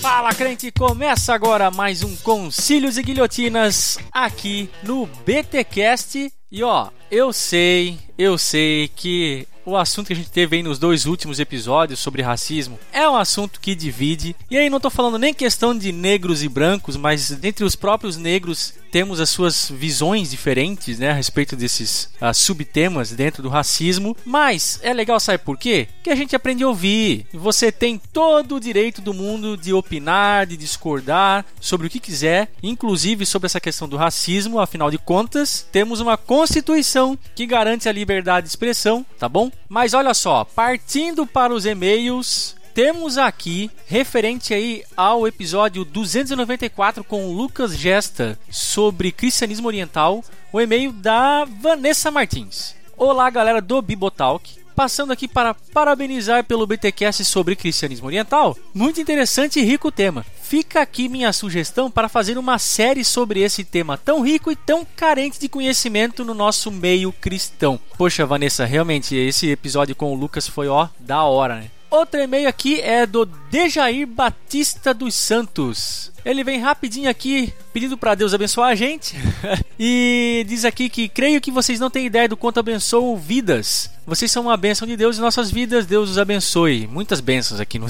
Fala 0.00 0.34
crente, 0.34 0.72
começa 0.72 1.32
agora 1.32 1.70
mais 1.70 2.02
um 2.02 2.16
Concílios 2.16 2.98
e 2.98 3.02
Guilhotinas 3.04 3.96
aqui 4.10 4.68
no 4.82 5.06
BTcast. 5.24 6.32
E 6.50 6.64
ó, 6.64 6.88
eu 7.08 7.32
sei, 7.32 7.96
eu 8.18 8.36
sei 8.36 8.88
que 8.88 9.46
o 9.64 9.76
assunto 9.76 10.08
que 10.08 10.12
a 10.12 10.16
gente 10.16 10.30
teve 10.30 10.56
aí 10.56 10.62
nos 10.62 10.78
dois 10.78 11.06
últimos 11.06 11.38
episódios 11.38 12.00
sobre 12.00 12.22
racismo 12.22 12.78
é 12.92 13.08
um 13.08 13.16
assunto 13.16 13.60
que 13.60 13.74
divide. 13.74 14.34
E 14.50 14.56
aí 14.56 14.68
não 14.68 14.80
tô 14.80 14.90
falando 14.90 15.18
nem 15.18 15.32
questão 15.32 15.76
de 15.76 15.92
negros 15.92 16.42
e 16.42 16.48
brancos, 16.48 16.96
mas 16.96 17.30
entre 17.44 17.64
os 17.64 17.76
próprios 17.76 18.16
negros 18.16 18.74
temos 18.90 19.20
as 19.20 19.30
suas 19.30 19.70
visões 19.70 20.30
diferentes, 20.30 20.98
né, 20.98 21.10
a 21.10 21.14
respeito 21.14 21.56
desses 21.56 22.10
uh, 22.20 22.34
subtemas 22.34 23.10
dentro 23.12 23.42
do 23.42 23.48
racismo. 23.48 24.14
Mas 24.24 24.78
é 24.82 24.92
legal, 24.92 25.18
sabe 25.18 25.38
por 25.38 25.56
quê? 25.56 25.88
Que 26.02 26.10
a 26.10 26.14
gente 26.14 26.36
aprende 26.36 26.62
a 26.62 26.68
ouvir. 26.68 27.26
Você 27.32 27.72
tem 27.72 27.98
todo 28.12 28.56
o 28.56 28.60
direito 28.60 29.00
do 29.00 29.14
mundo 29.14 29.56
de 29.56 29.72
opinar, 29.72 30.46
de 30.46 30.56
discordar 30.56 31.46
sobre 31.60 31.86
o 31.86 31.90
que 31.90 32.00
quiser, 32.00 32.50
inclusive 32.62 33.24
sobre 33.24 33.46
essa 33.46 33.60
questão 33.60 33.88
do 33.88 33.96
racismo. 33.96 34.60
Afinal 34.60 34.90
de 34.90 34.98
contas, 34.98 35.66
temos 35.72 36.00
uma 36.00 36.18
Constituição 36.18 37.18
que 37.34 37.46
garante 37.46 37.88
a 37.88 37.92
liberdade 37.92 38.46
de 38.46 38.50
expressão, 38.50 39.04
tá 39.18 39.28
bom? 39.28 39.51
Mas 39.68 39.94
olha 39.94 40.14
só, 40.14 40.44
partindo 40.44 41.26
para 41.26 41.54
os 41.54 41.64
e-mails, 41.64 42.56
temos 42.74 43.18
aqui, 43.18 43.70
referente 43.86 44.54
aí 44.54 44.82
ao 44.96 45.26
episódio 45.26 45.84
294 45.84 47.04
com 47.04 47.26
o 47.26 47.32
Lucas 47.32 47.76
Gesta 47.76 48.38
sobre 48.50 49.12
cristianismo 49.12 49.66
oriental, 49.66 50.24
o 50.52 50.60
e-mail 50.60 50.92
da 50.92 51.44
Vanessa 51.44 52.10
Martins. 52.10 52.74
Olá, 52.96 53.28
galera 53.28 53.60
do 53.60 53.82
Bibotalk. 53.82 54.61
Passando 54.74 55.12
aqui 55.12 55.28
para 55.28 55.54
parabenizar 55.54 56.44
pelo 56.44 56.66
BTcast 56.66 57.24
sobre 57.24 57.56
cristianismo 57.56 58.06
oriental. 58.06 58.56
Muito 58.74 59.00
interessante 59.00 59.60
e 59.60 59.64
rico 59.64 59.92
tema. 59.92 60.24
Fica 60.42 60.82
aqui 60.82 61.08
minha 61.08 61.32
sugestão 61.32 61.90
para 61.90 62.08
fazer 62.08 62.36
uma 62.36 62.58
série 62.58 63.04
sobre 63.04 63.40
esse 63.40 63.64
tema 63.64 63.96
tão 63.96 64.20
rico 64.20 64.50
e 64.50 64.56
tão 64.56 64.86
carente 64.96 65.40
de 65.40 65.48
conhecimento 65.48 66.24
no 66.24 66.34
nosso 66.34 66.70
meio 66.70 67.12
cristão. 67.12 67.80
Poxa, 67.96 68.26
Vanessa, 68.26 68.64
realmente 68.64 69.16
esse 69.16 69.50
episódio 69.50 69.96
com 69.96 70.12
o 70.12 70.14
Lucas 70.14 70.46
foi 70.46 70.68
ó 70.68 70.88
da 70.98 71.22
hora, 71.24 71.56
né? 71.56 71.70
Outro 71.92 72.18
e-mail 72.18 72.48
aqui 72.48 72.80
é 72.80 73.04
do 73.04 73.26
Dejair 73.26 74.06
Batista 74.06 74.94
dos 74.94 75.14
Santos. 75.14 76.10
Ele 76.24 76.42
vem 76.42 76.58
rapidinho 76.58 77.10
aqui 77.10 77.52
pedindo 77.70 77.98
para 77.98 78.14
Deus 78.14 78.32
abençoar 78.32 78.70
a 78.70 78.74
gente 78.74 79.14
e 79.78 80.42
diz 80.48 80.64
aqui 80.64 80.88
que 80.88 81.06
creio 81.06 81.38
que 81.38 81.50
vocês 81.50 81.78
não 81.78 81.90
têm 81.90 82.06
ideia 82.06 82.26
do 82.26 82.36
quanto 82.36 82.58
abençoam 82.58 83.14
vidas. 83.18 83.90
Vocês 84.06 84.32
são 84.32 84.44
uma 84.44 84.56
bênção 84.56 84.88
de 84.88 84.96
Deus 84.96 85.18
em 85.18 85.20
nossas 85.20 85.50
vidas. 85.50 85.84
Deus 85.84 86.08
os 86.08 86.16
abençoe. 86.18 86.86
Muitas 86.86 87.20
bênçãos 87.20 87.60
aqui 87.60 87.78
no, 87.78 87.86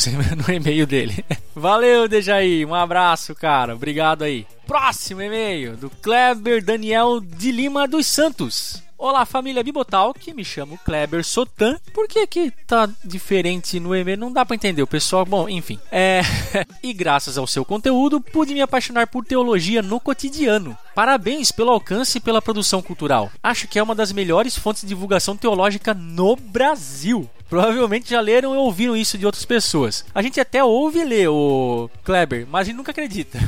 e-mail 0.53 0.85
dele. 0.85 1.25
Valeu, 1.55 2.09
Dejaí. 2.09 2.67
Um 2.67 2.75
abraço, 2.75 3.37
cara. 3.37 3.77
Obrigado 3.77 4.25
aí. 4.25 4.45
Próximo 4.67 5.23
e-mail 5.23 5.77
do 5.77 5.89
Kleber 5.89 6.65
Daniel 6.65 7.21
de 7.21 7.53
Lima 7.53 7.87
dos 7.87 8.09
Santos. 8.09 8.83
Olá, 9.05 9.27
família 9.27 9.65
Bibotalk, 9.65 10.33
me 10.33 10.45
chamo 10.45 10.79
Kleber 10.79 11.25
Sotan. 11.25 11.77
Por 11.93 12.07
que 12.07 12.25
que 12.25 12.53
tá 12.69 12.89
diferente 13.05 13.81
no 13.81 13.97
e-mail? 13.97 14.17
Não 14.17 14.33
dá 14.33 14.47
para 14.47 14.55
entender, 14.55 14.81
o 14.81 14.87
pessoal. 14.87 15.25
Bom, 15.25 15.49
enfim. 15.49 15.77
É... 15.91 16.21
e 16.81 16.93
graças 16.93 17.37
ao 17.37 17.45
seu 17.45 17.65
conteúdo, 17.65 18.21
pude 18.21 18.55
me 18.55 18.61
apaixonar 18.61 19.09
por 19.09 19.25
teologia 19.25 19.83
no 19.83 19.99
cotidiano. 19.99 20.79
Parabéns 20.95 21.51
pelo 21.51 21.73
alcance 21.73 22.19
e 22.19 22.21
pela 22.21 22.41
produção 22.41 22.81
cultural. 22.81 23.29
Acho 23.43 23.67
que 23.67 23.77
é 23.77 23.83
uma 23.83 23.97
das 23.97 24.13
melhores 24.13 24.57
fontes 24.57 24.83
de 24.83 24.89
divulgação 24.89 25.37
teológica 25.37 25.93
no 25.93 26.37
Brasil. 26.37 27.29
Provavelmente 27.53 28.09
já 28.09 28.19
leram 28.19 28.57
ou 28.57 28.65
ouviram 28.65 28.97
isso 28.97 29.19
de 29.19 29.27
outras 29.27 29.45
pessoas. 29.45 30.07
A 30.15 30.23
gente 30.23 30.41
até 30.41 30.65
ouve 30.65 31.05
ler 31.05 31.29
o 31.29 31.91
Kleber, 32.03 32.47
mas 32.51 32.63
a 32.63 32.65
gente 32.65 32.77
nunca 32.79 32.93
acredita. 32.93 33.39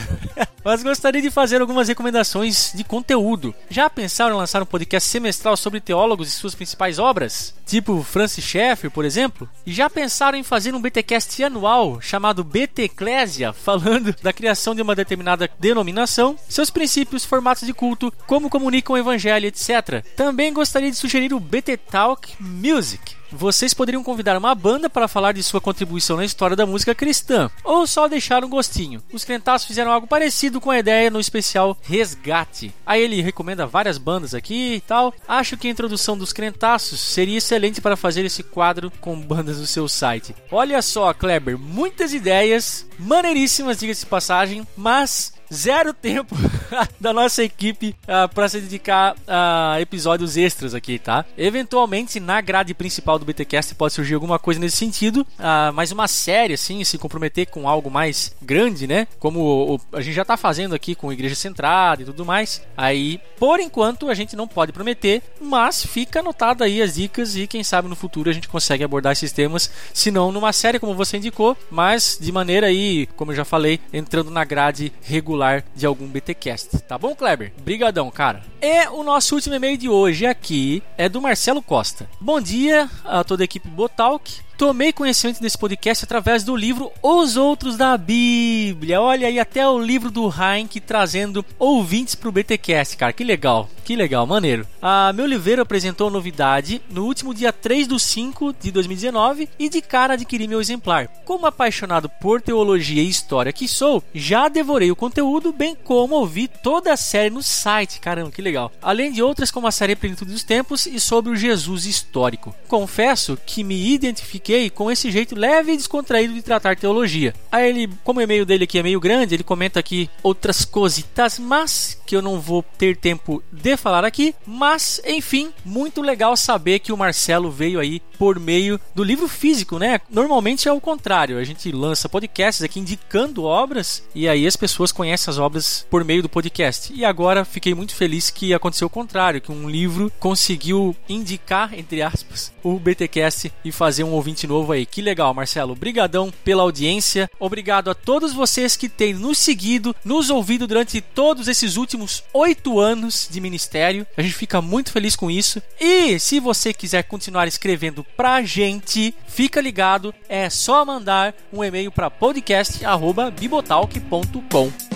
mas 0.62 0.82
gostaria 0.82 1.22
de 1.22 1.30
fazer 1.30 1.62
algumas 1.62 1.88
recomendações 1.88 2.72
de 2.74 2.84
conteúdo. 2.84 3.54
Já 3.70 3.88
pensaram 3.88 4.34
em 4.34 4.38
lançar 4.38 4.60
um 4.60 4.66
podcast 4.66 5.08
semestral 5.08 5.56
sobre 5.56 5.80
teólogos 5.80 6.28
e 6.28 6.32
suas 6.32 6.54
principais 6.54 6.98
obras? 6.98 7.54
Tipo 7.64 8.02
Francis 8.02 8.44
Schaeffer, 8.44 8.90
por 8.90 9.06
exemplo? 9.06 9.48
E 9.64 9.72
já 9.72 9.88
pensaram 9.88 10.36
em 10.36 10.42
fazer 10.42 10.74
um 10.74 10.80
BTcast 10.82 11.42
anual 11.42 12.02
chamado 12.02 12.44
BT 12.44 12.82
Eclésia, 12.82 13.54
falando 13.54 14.14
da 14.22 14.30
criação 14.30 14.74
de 14.74 14.82
uma 14.82 14.94
determinada 14.94 15.48
denominação, 15.58 16.36
seus 16.50 16.68
princípios, 16.68 17.24
formatos 17.24 17.66
de 17.66 17.72
culto, 17.72 18.12
como 18.26 18.50
comunicam 18.50 18.94
o 18.94 18.98
evangelho, 18.98 19.46
etc. 19.46 20.04
Também 20.14 20.52
gostaria 20.52 20.90
de 20.90 20.98
sugerir 20.98 21.32
o 21.32 21.40
BT 21.40 21.78
Talk 21.78 22.34
Music 22.38 23.16
vocês 23.30 23.74
poderiam 23.74 24.02
convidar 24.02 24.36
uma 24.36 24.54
banda 24.54 24.88
para 24.88 25.08
falar 25.08 25.32
de 25.32 25.42
sua 25.42 25.60
contribuição 25.60 26.16
na 26.16 26.24
história 26.24 26.56
da 26.56 26.66
música 26.66 26.94
cristã, 26.94 27.50
ou 27.64 27.86
só 27.86 28.08
deixar 28.08 28.44
um 28.44 28.48
gostinho. 28.48 29.02
Os 29.12 29.24
crentaços 29.24 29.66
fizeram 29.66 29.92
algo 29.92 30.06
parecido 30.06 30.60
com 30.60 30.70
a 30.70 30.78
ideia 30.78 31.10
no 31.10 31.20
especial 31.20 31.76
Resgate. 31.82 32.74
Aí 32.86 33.02
ele 33.02 33.20
recomenda 33.20 33.66
várias 33.66 33.98
bandas 33.98 34.34
aqui 34.34 34.74
e 34.74 34.80
tal. 34.80 35.14
Acho 35.26 35.56
que 35.56 35.68
a 35.68 35.70
introdução 35.70 36.16
dos 36.16 36.32
crentaços 36.32 37.00
seria 37.00 37.38
excelente 37.38 37.80
para 37.80 37.96
fazer 37.96 38.24
esse 38.24 38.42
quadro 38.42 38.90
com 39.00 39.20
bandas 39.20 39.58
no 39.58 39.66
seu 39.66 39.88
site. 39.88 40.34
Olha 40.50 40.80
só, 40.82 41.12
Kleber, 41.12 41.58
muitas 41.58 42.12
ideias, 42.12 42.86
maneiríssimas, 42.98 43.78
diga-se 43.78 44.00
de 44.00 44.06
passagem, 44.06 44.66
mas 44.76 45.32
zero 45.52 45.94
tempo 45.94 46.36
da 47.00 47.12
nossa 47.12 47.42
equipe 47.42 47.90
uh, 48.06 48.12
ah, 48.12 48.28
para 48.28 48.48
se 48.48 48.60
dedicar 48.60 49.16
a 49.26 49.80
episódios 49.80 50.36
extras 50.36 50.74
aqui, 50.74 50.98
tá? 50.98 51.24
Eventualmente, 51.36 52.20
na 52.20 52.40
grade 52.40 52.74
principal 52.74 53.18
do 53.18 53.24
BTcast 53.24 53.74
pode 53.74 53.94
surgir 53.94 54.14
alguma 54.14 54.38
coisa 54.38 54.60
nesse 54.60 54.76
sentido, 54.76 55.26
uh, 55.38 55.72
mas 55.72 55.92
uma 55.92 56.08
série, 56.08 56.54
assim, 56.54 56.82
se 56.84 56.98
comprometer 56.98 57.46
com 57.46 57.68
algo 57.68 57.90
mais 57.90 58.34
grande, 58.42 58.86
né? 58.86 59.06
Como 59.18 59.40
o, 59.40 59.74
o, 59.74 59.80
a 59.92 60.00
gente 60.00 60.14
já 60.14 60.24
tá 60.24 60.36
fazendo 60.36 60.74
aqui 60.74 60.94
com 60.94 61.12
Igreja 61.12 61.34
Centrada 61.34 62.02
e 62.02 62.04
tudo 62.04 62.24
mais. 62.24 62.62
Aí, 62.76 63.20
por 63.38 63.60
enquanto, 63.60 64.08
a 64.08 64.14
gente 64.14 64.36
não 64.36 64.46
pode 64.46 64.72
prometer, 64.72 65.22
mas 65.40 65.84
fica 65.84 66.20
anotado 66.20 66.64
aí 66.64 66.82
as 66.82 66.94
dicas 66.94 67.36
e 67.36 67.46
quem 67.46 67.62
sabe 67.62 67.88
no 67.88 67.96
futuro 67.96 68.30
a 68.30 68.32
gente 68.32 68.48
consegue 68.48 68.84
abordar 68.84 69.12
esses 69.12 69.32
temas, 69.32 69.70
se 69.94 70.10
não 70.10 70.32
numa 70.32 70.52
série 70.52 70.78
como 70.78 70.94
você 70.94 71.16
indicou, 71.16 71.56
mas 71.70 72.18
de 72.20 72.30
maneira 72.32 72.66
aí, 72.66 73.06
como 73.16 73.32
eu 73.32 73.36
já 73.36 73.44
falei, 73.44 73.80
entrando 73.92 74.30
na 74.30 74.44
grade 74.44 74.92
regular 75.02 75.37
regular 75.38 75.64
de 75.74 75.86
algum 75.86 76.06
BTcast. 76.06 76.80
Tá 76.80 76.98
bom, 76.98 77.14
Kleber? 77.14 77.52
Brigadão, 77.60 78.10
cara. 78.10 78.42
E 78.60 78.88
o 78.88 79.02
nosso 79.02 79.34
último 79.34 79.54
e-mail 79.54 79.76
de 79.76 79.88
hoje 79.88 80.26
aqui 80.26 80.82
é 80.96 81.08
do 81.08 81.22
Marcelo 81.22 81.62
Costa. 81.62 82.08
Bom 82.20 82.40
dia 82.40 82.90
a 83.04 83.22
toda 83.22 83.44
a 83.44 83.46
equipe 83.46 83.68
Botalk. 83.68 84.40
Tomei 84.58 84.92
conhecimento 84.92 85.40
desse 85.40 85.56
podcast 85.56 86.04
através 86.04 86.42
do 86.42 86.56
livro 86.56 86.90
Os 87.00 87.36
Outros 87.36 87.76
da 87.76 87.96
Bíblia. 87.96 89.00
Olha 89.00 89.28
aí, 89.28 89.38
até 89.38 89.66
o 89.66 89.78
livro 89.78 90.10
do 90.10 90.28
Heinck 90.28 90.80
trazendo 90.80 91.46
ouvintes 91.60 92.16
pro 92.16 92.32
BTcast, 92.32 92.96
cara. 92.96 93.12
Que 93.12 93.22
legal, 93.22 93.70
que 93.84 93.94
legal, 93.94 94.26
maneiro. 94.26 94.66
A 94.82 95.12
meu 95.12 95.26
Oliveira 95.26 95.62
apresentou 95.62 96.08
a 96.08 96.10
novidade 96.10 96.82
no 96.90 97.04
último 97.04 97.32
dia 97.32 97.52
3 97.52 97.86
do 97.86 98.00
5 98.00 98.52
de 98.60 98.72
2019 98.72 99.48
e 99.56 99.68
de 99.68 99.80
cara 99.80 100.14
adquiri 100.14 100.48
meu 100.48 100.60
exemplar. 100.60 101.06
Como 101.24 101.46
apaixonado 101.46 102.08
por 102.08 102.42
teologia 102.42 103.00
e 103.00 103.08
história 103.08 103.52
que 103.52 103.68
sou, 103.68 104.02
já 104.12 104.48
devorei 104.48 104.90
o 104.90 104.96
conteúdo, 104.96 105.52
bem 105.52 105.76
como 105.76 106.16
ouvi 106.16 106.48
toda 106.48 106.92
a 106.92 106.96
série 106.96 107.30
no 107.30 107.44
site. 107.44 108.00
Caramba, 108.00 108.32
que 108.32 108.42
legal. 108.42 108.72
Além 108.82 109.12
de 109.12 109.22
outras 109.22 109.52
como 109.52 109.68
a 109.68 109.72
série 109.72 109.94
Plenitude 109.94 110.32
dos 110.32 110.42
Tempos 110.42 110.84
e 110.84 110.98
sobre 110.98 111.30
o 111.30 111.36
Jesus 111.36 111.86
histórico. 111.86 112.52
Confesso 112.66 113.38
que 113.46 113.62
me 113.62 113.94
identifiquei 113.94 114.47
com 114.74 114.90
esse 114.90 115.10
jeito 115.10 115.34
leve 115.34 115.72
e 115.72 115.76
descontraído 115.76 116.34
de 116.34 116.42
tratar 116.42 116.76
teologia. 116.76 117.34
Aí 117.50 117.68
ele, 117.68 117.90
como 118.04 118.20
o 118.20 118.22
e-mail 118.22 118.46
dele 118.46 118.64
aqui 118.64 118.78
é 118.78 118.82
meio 118.82 119.00
grande, 119.00 119.34
ele 119.34 119.44
comenta 119.44 119.80
aqui 119.80 120.08
outras 120.22 120.64
cositas, 120.64 121.38
mas 121.38 122.00
que 122.06 122.16
eu 122.16 122.22
não 122.22 122.40
vou 122.40 122.62
ter 122.62 122.96
tempo 122.96 123.42
de 123.52 123.76
falar 123.76 124.04
aqui. 124.04 124.34
Mas, 124.46 125.00
enfim, 125.04 125.52
muito 125.64 126.00
legal 126.00 126.36
saber 126.36 126.78
que 126.78 126.92
o 126.92 126.96
Marcelo 126.96 127.50
veio 127.50 127.78
aí 127.78 128.00
por 128.18 128.40
meio 128.40 128.80
do 128.94 129.04
livro 129.04 129.28
físico, 129.28 129.78
né? 129.78 130.00
Normalmente 130.10 130.68
é 130.68 130.72
o 130.72 130.80
contrário, 130.80 131.38
a 131.38 131.44
gente 131.44 131.70
lança 131.70 132.08
podcasts 132.08 132.62
aqui 132.62 132.80
indicando 132.80 133.44
obras 133.44 134.02
e 134.14 134.28
aí 134.28 134.46
as 134.46 134.56
pessoas 134.56 134.90
conhecem 134.90 135.30
as 135.30 135.38
obras 135.38 135.86
por 135.90 136.02
meio 136.04 136.22
do 136.22 136.28
podcast. 136.28 136.92
E 136.92 137.04
agora 137.04 137.44
fiquei 137.44 137.74
muito 137.74 137.94
feliz 137.94 138.30
que 138.30 138.54
aconteceu 138.54 138.86
o 138.86 138.90
contrário, 138.90 139.40
que 139.40 139.52
um 139.52 139.68
livro 139.68 140.10
conseguiu 140.18 140.96
indicar, 141.08 141.78
entre 141.78 142.02
aspas, 142.02 142.52
o 142.62 142.78
BTcast 142.78 143.52
e 143.64 143.70
fazer 143.70 144.04
um 144.04 144.12
ouvinte 144.12 144.37
novo 144.46 144.72
aí. 144.72 144.86
Que 144.86 145.02
legal, 145.02 145.34
Marcelo. 145.34 145.72
Obrigadão 145.72 146.32
pela 146.44 146.62
audiência. 146.62 147.28
Obrigado 147.38 147.90
a 147.90 147.94
todos 147.94 148.32
vocês 148.32 148.76
que 148.76 148.88
têm 148.88 149.12
nos 149.14 149.38
seguido, 149.38 149.94
nos 150.04 150.30
ouvido 150.30 150.66
durante 150.66 151.00
todos 151.00 151.46
esses 151.48 151.76
últimos 151.76 152.24
oito 152.32 152.80
anos 152.80 153.28
de 153.30 153.40
ministério. 153.40 154.06
A 154.16 154.22
gente 154.22 154.34
fica 154.34 154.62
muito 154.62 154.92
feliz 154.92 155.16
com 155.16 155.28
isso. 155.30 155.62
E 155.80 156.18
se 156.18 156.40
você 156.40 156.72
quiser 156.72 157.04
continuar 157.04 157.46
escrevendo 157.48 158.04
pra 158.16 158.42
gente, 158.42 159.14
fica 159.26 159.60
ligado, 159.60 160.14
é 160.28 160.48
só 160.50 160.84
mandar 160.84 161.34
um 161.52 161.64
e-mail 161.64 161.90
para 161.90 162.10
podcast@bibotalk.com. 162.10 164.87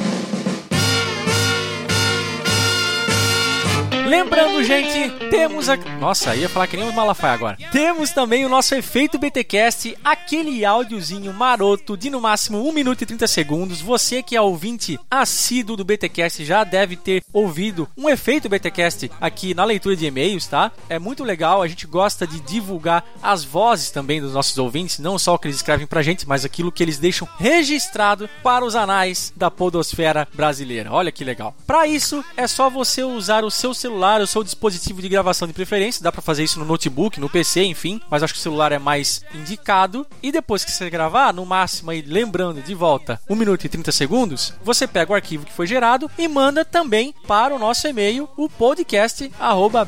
Lembrando, 4.13 4.63
gente, 4.63 5.11
temos 5.31 5.71
a. 5.71 5.77
Nossa, 5.99 6.37
ia 6.37 6.47
falar 6.47 6.67
que 6.67 6.77
nem 6.77 6.87
o 6.87 6.93
Malafaia 6.93 7.33
agora. 7.33 7.57
Temos 7.73 8.11
também 8.11 8.45
o 8.45 8.49
nosso 8.49 8.75
efeito 8.75 9.19
BTcast, 9.19 9.97
aquele 10.05 10.67
áudiozinho 10.67 11.33
maroto 11.33 11.97
de 11.97 12.11
no 12.11 12.21
máximo 12.21 12.69
1 12.69 12.73
minuto 12.73 13.01
e 13.01 13.07
30 13.07 13.27
segundos. 13.27 13.81
Você 13.81 14.23
que 14.23 14.37
é 14.37 14.41
ouvinte 14.41 15.01
assíduo 15.11 15.79
do 15.79 15.85
BTcast 15.85 16.45
já 16.45 16.63
deve 16.63 16.95
ter 16.95 17.25
ouvido 17.33 17.89
um 17.97 18.07
efeito 18.07 18.51
BTcast 18.51 19.11
aqui 19.19 19.55
na 19.55 19.65
leitura 19.65 19.97
de 19.97 20.05
e-mails, 20.05 20.47
tá? 20.47 20.71
É 20.91 20.99
muito 20.99 21.25
legal, 21.25 21.63
a 21.63 21.67
gente 21.67 21.87
gosta 21.87 22.27
de 22.27 22.39
divulgar 22.41 23.03
as 23.23 23.43
vozes 23.43 23.91
também 23.91 24.21
dos 24.21 24.35
nossos 24.35 24.59
ouvintes, 24.59 24.99
não 24.99 25.19
só 25.19 25.37
o 25.37 25.39
que 25.39 25.47
eles 25.47 25.57
escrevem 25.57 25.87
pra 25.87 26.03
gente, 26.03 26.29
mas 26.29 26.45
aquilo 26.45 26.71
que 26.71 26.83
eles 26.83 26.99
deixam 26.99 27.27
registrado 27.39 28.29
para 28.43 28.63
os 28.63 28.77
anais 28.77 29.33
da 29.35 29.51
podosfera 29.51 30.29
brasileira. 30.35 30.93
Olha 30.93 31.11
que 31.11 31.25
legal. 31.25 31.57
Para 31.67 31.87
isso, 31.87 32.23
é 32.37 32.47
só 32.47 32.69
você 32.69 33.03
usar 33.03 33.43
o 33.43 33.51
seu 33.51 33.73
celular 33.73 34.02
celular, 34.03 34.21
o 34.21 34.27
seu 34.27 34.43
dispositivo 34.43 35.01
de 35.01 35.09
gravação 35.09 35.47
de 35.47 35.55
preferência. 35.55 36.03
Dá 36.03 36.11
para 36.11 36.21
fazer 36.21 36.43
isso 36.43 36.59
no 36.59 36.65
notebook, 36.65 37.21
no 37.21 37.31
PC, 37.31 37.63
enfim. 37.63 38.01
Mas 38.11 38.23
acho 38.23 38.35
que 38.35 38.41
o 38.41 38.43
celular 38.43 38.73
é 38.73 38.79
mais 38.79 39.25
indicado. 39.33 40.05
E 40.21 40.33
depois 40.33 40.65
que 40.65 40.73
você 40.73 40.91
gravar, 40.91 41.33
no 41.33 41.47
máximo 41.47 41.93
aí, 41.93 42.03
lembrando 42.03 42.61
de 42.61 42.75
volta 42.75 43.21
1 43.31 43.37
minuto 43.37 43.65
e 43.65 43.69
30 43.69 43.93
segundos, 43.93 44.53
você 44.65 44.89
pega 44.89 45.13
o 45.13 45.15
arquivo 45.15 45.47
que 45.47 45.53
foi 45.53 45.69
gerado 45.69 46.11
e 46.19 46.27
manda 46.27 46.65
também 46.65 47.15
para 47.29 47.55
o 47.55 47.59
nosso 47.59 47.87
e-mail, 47.87 48.29
o 48.37 48.49
podcast 48.49 49.31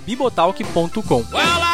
bibotalk.com. 0.06 1.24
Well, 1.32 1.64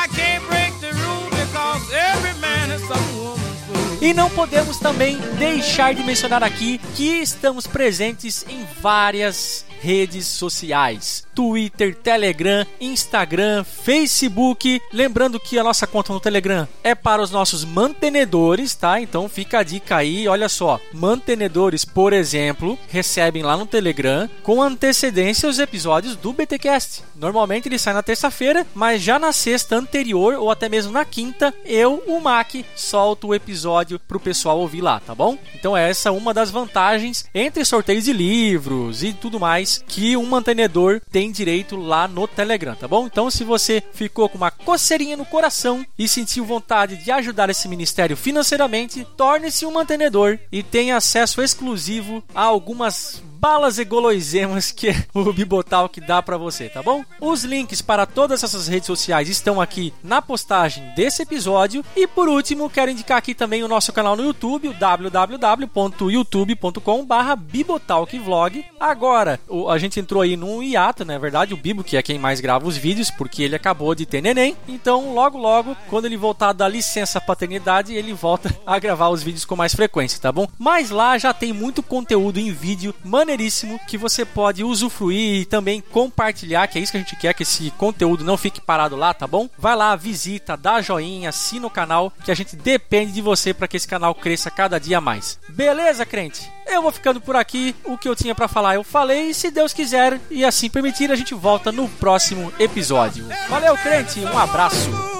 E 4.00 4.14
não 4.14 4.30
podemos 4.30 4.78
também 4.78 5.18
deixar 5.38 5.92
de 5.92 6.02
mencionar 6.02 6.42
aqui 6.42 6.80
que 6.96 7.20
estamos 7.20 7.66
presentes 7.66 8.46
em 8.48 8.66
várias 8.80 9.66
redes 9.80 10.26
sociais: 10.26 11.24
Twitter, 11.34 11.94
Telegram, 11.94 12.66
Instagram, 12.80 13.64
Facebook. 13.64 14.80
Lembrando 14.92 15.40
que 15.40 15.58
a 15.58 15.64
nossa 15.64 15.86
conta 15.86 16.12
no 16.12 16.20
Telegram 16.20 16.68
é 16.84 16.94
para 16.94 17.22
os 17.22 17.30
nossos 17.30 17.64
mantenedores, 17.64 18.74
tá? 18.74 19.00
Então 19.00 19.28
fica 19.28 19.60
a 19.60 19.62
dica 19.62 19.96
aí, 19.96 20.28
olha 20.28 20.48
só. 20.48 20.78
Mantenedores, 20.92 21.84
por 21.84 22.12
exemplo, 22.12 22.78
recebem 22.88 23.42
lá 23.42 23.56
no 23.56 23.66
Telegram 23.66 24.28
com 24.42 24.62
antecedência 24.62 25.48
os 25.48 25.58
episódios 25.58 26.16
do 26.16 26.32
BTcast. 26.32 27.02
Normalmente 27.16 27.68
ele 27.68 27.78
sai 27.78 27.94
na 27.94 28.02
terça-feira, 28.02 28.66
mas 28.74 29.02
já 29.02 29.18
na 29.18 29.32
sexta 29.32 29.76
anterior 29.76 30.34
ou 30.34 30.50
até 30.50 30.68
mesmo 30.68 30.92
na 30.92 31.04
quinta, 31.04 31.54
eu, 31.64 32.02
o 32.06 32.20
Mac, 32.20 32.54
solto 32.74 33.28
o 33.28 33.34
episódio 33.34 33.98
pro 33.98 34.20
pessoal 34.20 34.58
ouvir 34.58 34.80
lá, 34.80 35.00
tá 35.00 35.14
bom? 35.14 35.38
Então 35.54 35.76
essa 35.76 36.08
é 36.08 36.12
uma 36.12 36.34
das 36.34 36.50
vantagens 36.50 37.24
entre 37.34 37.64
sorteios 37.64 38.04
de 38.04 38.12
livros 38.12 39.02
e 39.02 39.12
tudo 39.12 39.38
mais 39.38 39.69
que 39.78 40.16
um 40.16 40.26
mantenedor 40.26 41.00
tem 41.10 41.30
direito 41.30 41.76
lá 41.76 42.08
no 42.08 42.26
Telegram, 42.26 42.74
tá 42.74 42.88
bom? 42.88 43.06
Então, 43.06 43.30
se 43.30 43.44
você 43.44 43.82
ficou 43.92 44.28
com 44.28 44.36
uma 44.36 44.50
coceirinha 44.50 45.16
no 45.16 45.24
coração 45.24 45.84
e 45.98 46.08
sentiu 46.08 46.44
vontade 46.44 46.96
de 46.96 47.10
ajudar 47.10 47.50
esse 47.50 47.68
ministério 47.68 48.16
financeiramente, 48.16 49.06
torne-se 49.16 49.66
um 49.66 49.72
mantenedor 49.72 50.38
e 50.50 50.62
tenha 50.62 50.96
acesso 50.96 51.42
exclusivo 51.42 52.22
a 52.34 52.42
algumas 52.42 53.22
balas 53.40 53.78
e 53.78 53.84
goloisemas 53.86 54.70
que 54.70 54.94
o 55.14 55.32
Bibotalk 55.32 55.98
dá 56.02 56.20
para 56.20 56.36
você, 56.36 56.68
tá 56.68 56.82
bom? 56.82 57.02
Os 57.18 57.42
links 57.42 57.80
para 57.80 58.04
todas 58.04 58.44
essas 58.44 58.68
redes 58.68 58.86
sociais 58.86 59.30
estão 59.30 59.58
aqui 59.58 59.94
na 60.04 60.20
postagem 60.20 60.84
desse 60.94 61.22
episódio. 61.22 61.82
E 61.96 62.06
por 62.06 62.28
último, 62.28 62.68
quero 62.68 62.90
indicar 62.90 63.16
aqui 63.16 63.34
também 63.34 63.64
o 63.64 63.68
nosso 63.68 63.94
canal 63.94 64.14
no 64.14 64.24
YouTube, 64.24 64.68
www.youtube.com/barra 64.74 67.34
Bibotalkvlog. 67.34 68.62
Agora, 68.78 69.40
a 69.70 69.78
gente 69.78 69.98
entrou 69.98 70.20
aí 70.20 70.36
num 70.36 70.62
hiato, 70.62 71.06
na 71.06 71.14
né? 71.14 71.16
é 71.16 71.18
verdade, 71.18 71.54
o 71.54 71.56
Bibo, 71.56 71.82
que 71.82 71.96
é 71.96 72.02
quem 72.02 72.18
mais 72.18 72.40
grava 72.40 72.68
os 72.68 72.76
vídeos, 72.76 73.10
porque 73.10 73.42
ele 73.42 73.56
acabou 73.56 73.94
de 73.94 74.04
ter 74.04 74.20
neném. 74.20 74.54
Então, 74.68 75.14
logo 75.14 75.38
logo, 75.38 75.74
quando 75.88 76.04
ele 76.04 76.18
voltar 76.18 76.52
da 76.52 76.68
licença 76.68 77.18
paternidade, 77.18 77.94
ele 77.94 78.12
volta 78.12 78.54
a 78.66 78.78
gravar 78.78 79.08
os 79.08 79.22
vídeos 79.22 79.46
com 79.46 79.56
mais 79.56 79.74
frequência, 79.74 80.20
tá 80.20 80.30
bom? 80.30 80.46
Mas 80.58 80.90
lá 80.90 81.16
já 81.16 81.32
tem 81.32 81.54
muito 81.54 81.82
conteúdo 81.82 82.38
em 82.38 82.52
vídeo, 82.52 82.94
mano 83.02 83.29
maneiríssimo 83.30 83.78
que 83.86 83.96
você 83.96 84.24
pode 84.24 84.64
usufruir 84.64 85.42
e 85.42 85.44
também 85.44 85.80
compartilhar, 85.80 86.66
que 86.66 86.78
é 86.78 86.82
isso 86.82 86.90
que 86.90 86.98
a 86.98 87.00
gente 87.00 87.16
quer, 87.16 87.32
que 87.32 87.44
esse 87.44 87.70
conteúdo 87.72 88.24
não 88.24 88.36
fique 88.36 88.60
parado 88.60 88.96
lá, 88.96 89.14
tá 89.14 89.26
bom? 89.26 89.48
Vai 89.56 89.76
lá, 89.76 89.94
visita, 89.94 90.56
dá 90.56 90.80
joinha, 90.82 91.28
assina 91.28 91.66
o 91.66 91.70
canal, 91.70 92.12
que 92.24 92.30
a 92.30 92.34
gente 92.34 92.56
depende 92.56 93.12
de 93.12 93.22
você 93.22 93.54
para 93.54 93.68
que 93.68 93.76
esse 93.76 93.86
canal 93.86 94.14
cresça 94.14 94.50
cada 94.50 94.78
dia 94.78 95.00
mais. 95.00 95.38
Beleza, 95.48 96.04
crente? 96.04 96.50
Eu 96.66 96.82
vou 96.82 96.92
ficando 96.92 97.20
por 97.20 97.36
aqui. 97.36 97.74
O 97.84 97.96
que 97.96 98.08
eu 98.08 98.16
tinha 98.16 98.34
para 98.34 98.48
falar 98.48 98.74
eu 98.74 98.84
falei. 98.84 99.34
Se 99.34 99.50
Deus 99.50 99.72
quiser 99.72 100.20
e 100.30 100.44
assim 100.44 100.70
permitir, 100.70 101.10
a 101.10 101.16
gente 101.16 101.34
volta 101.34 101.72
no 101.72 101.88
próximo 101.88 102.52
episódio. 102.58 103.26
Valeu, 103.48 103.76
crente. 103.76 104.20
Um 104.20 104.38
abraço. 104.38 105.19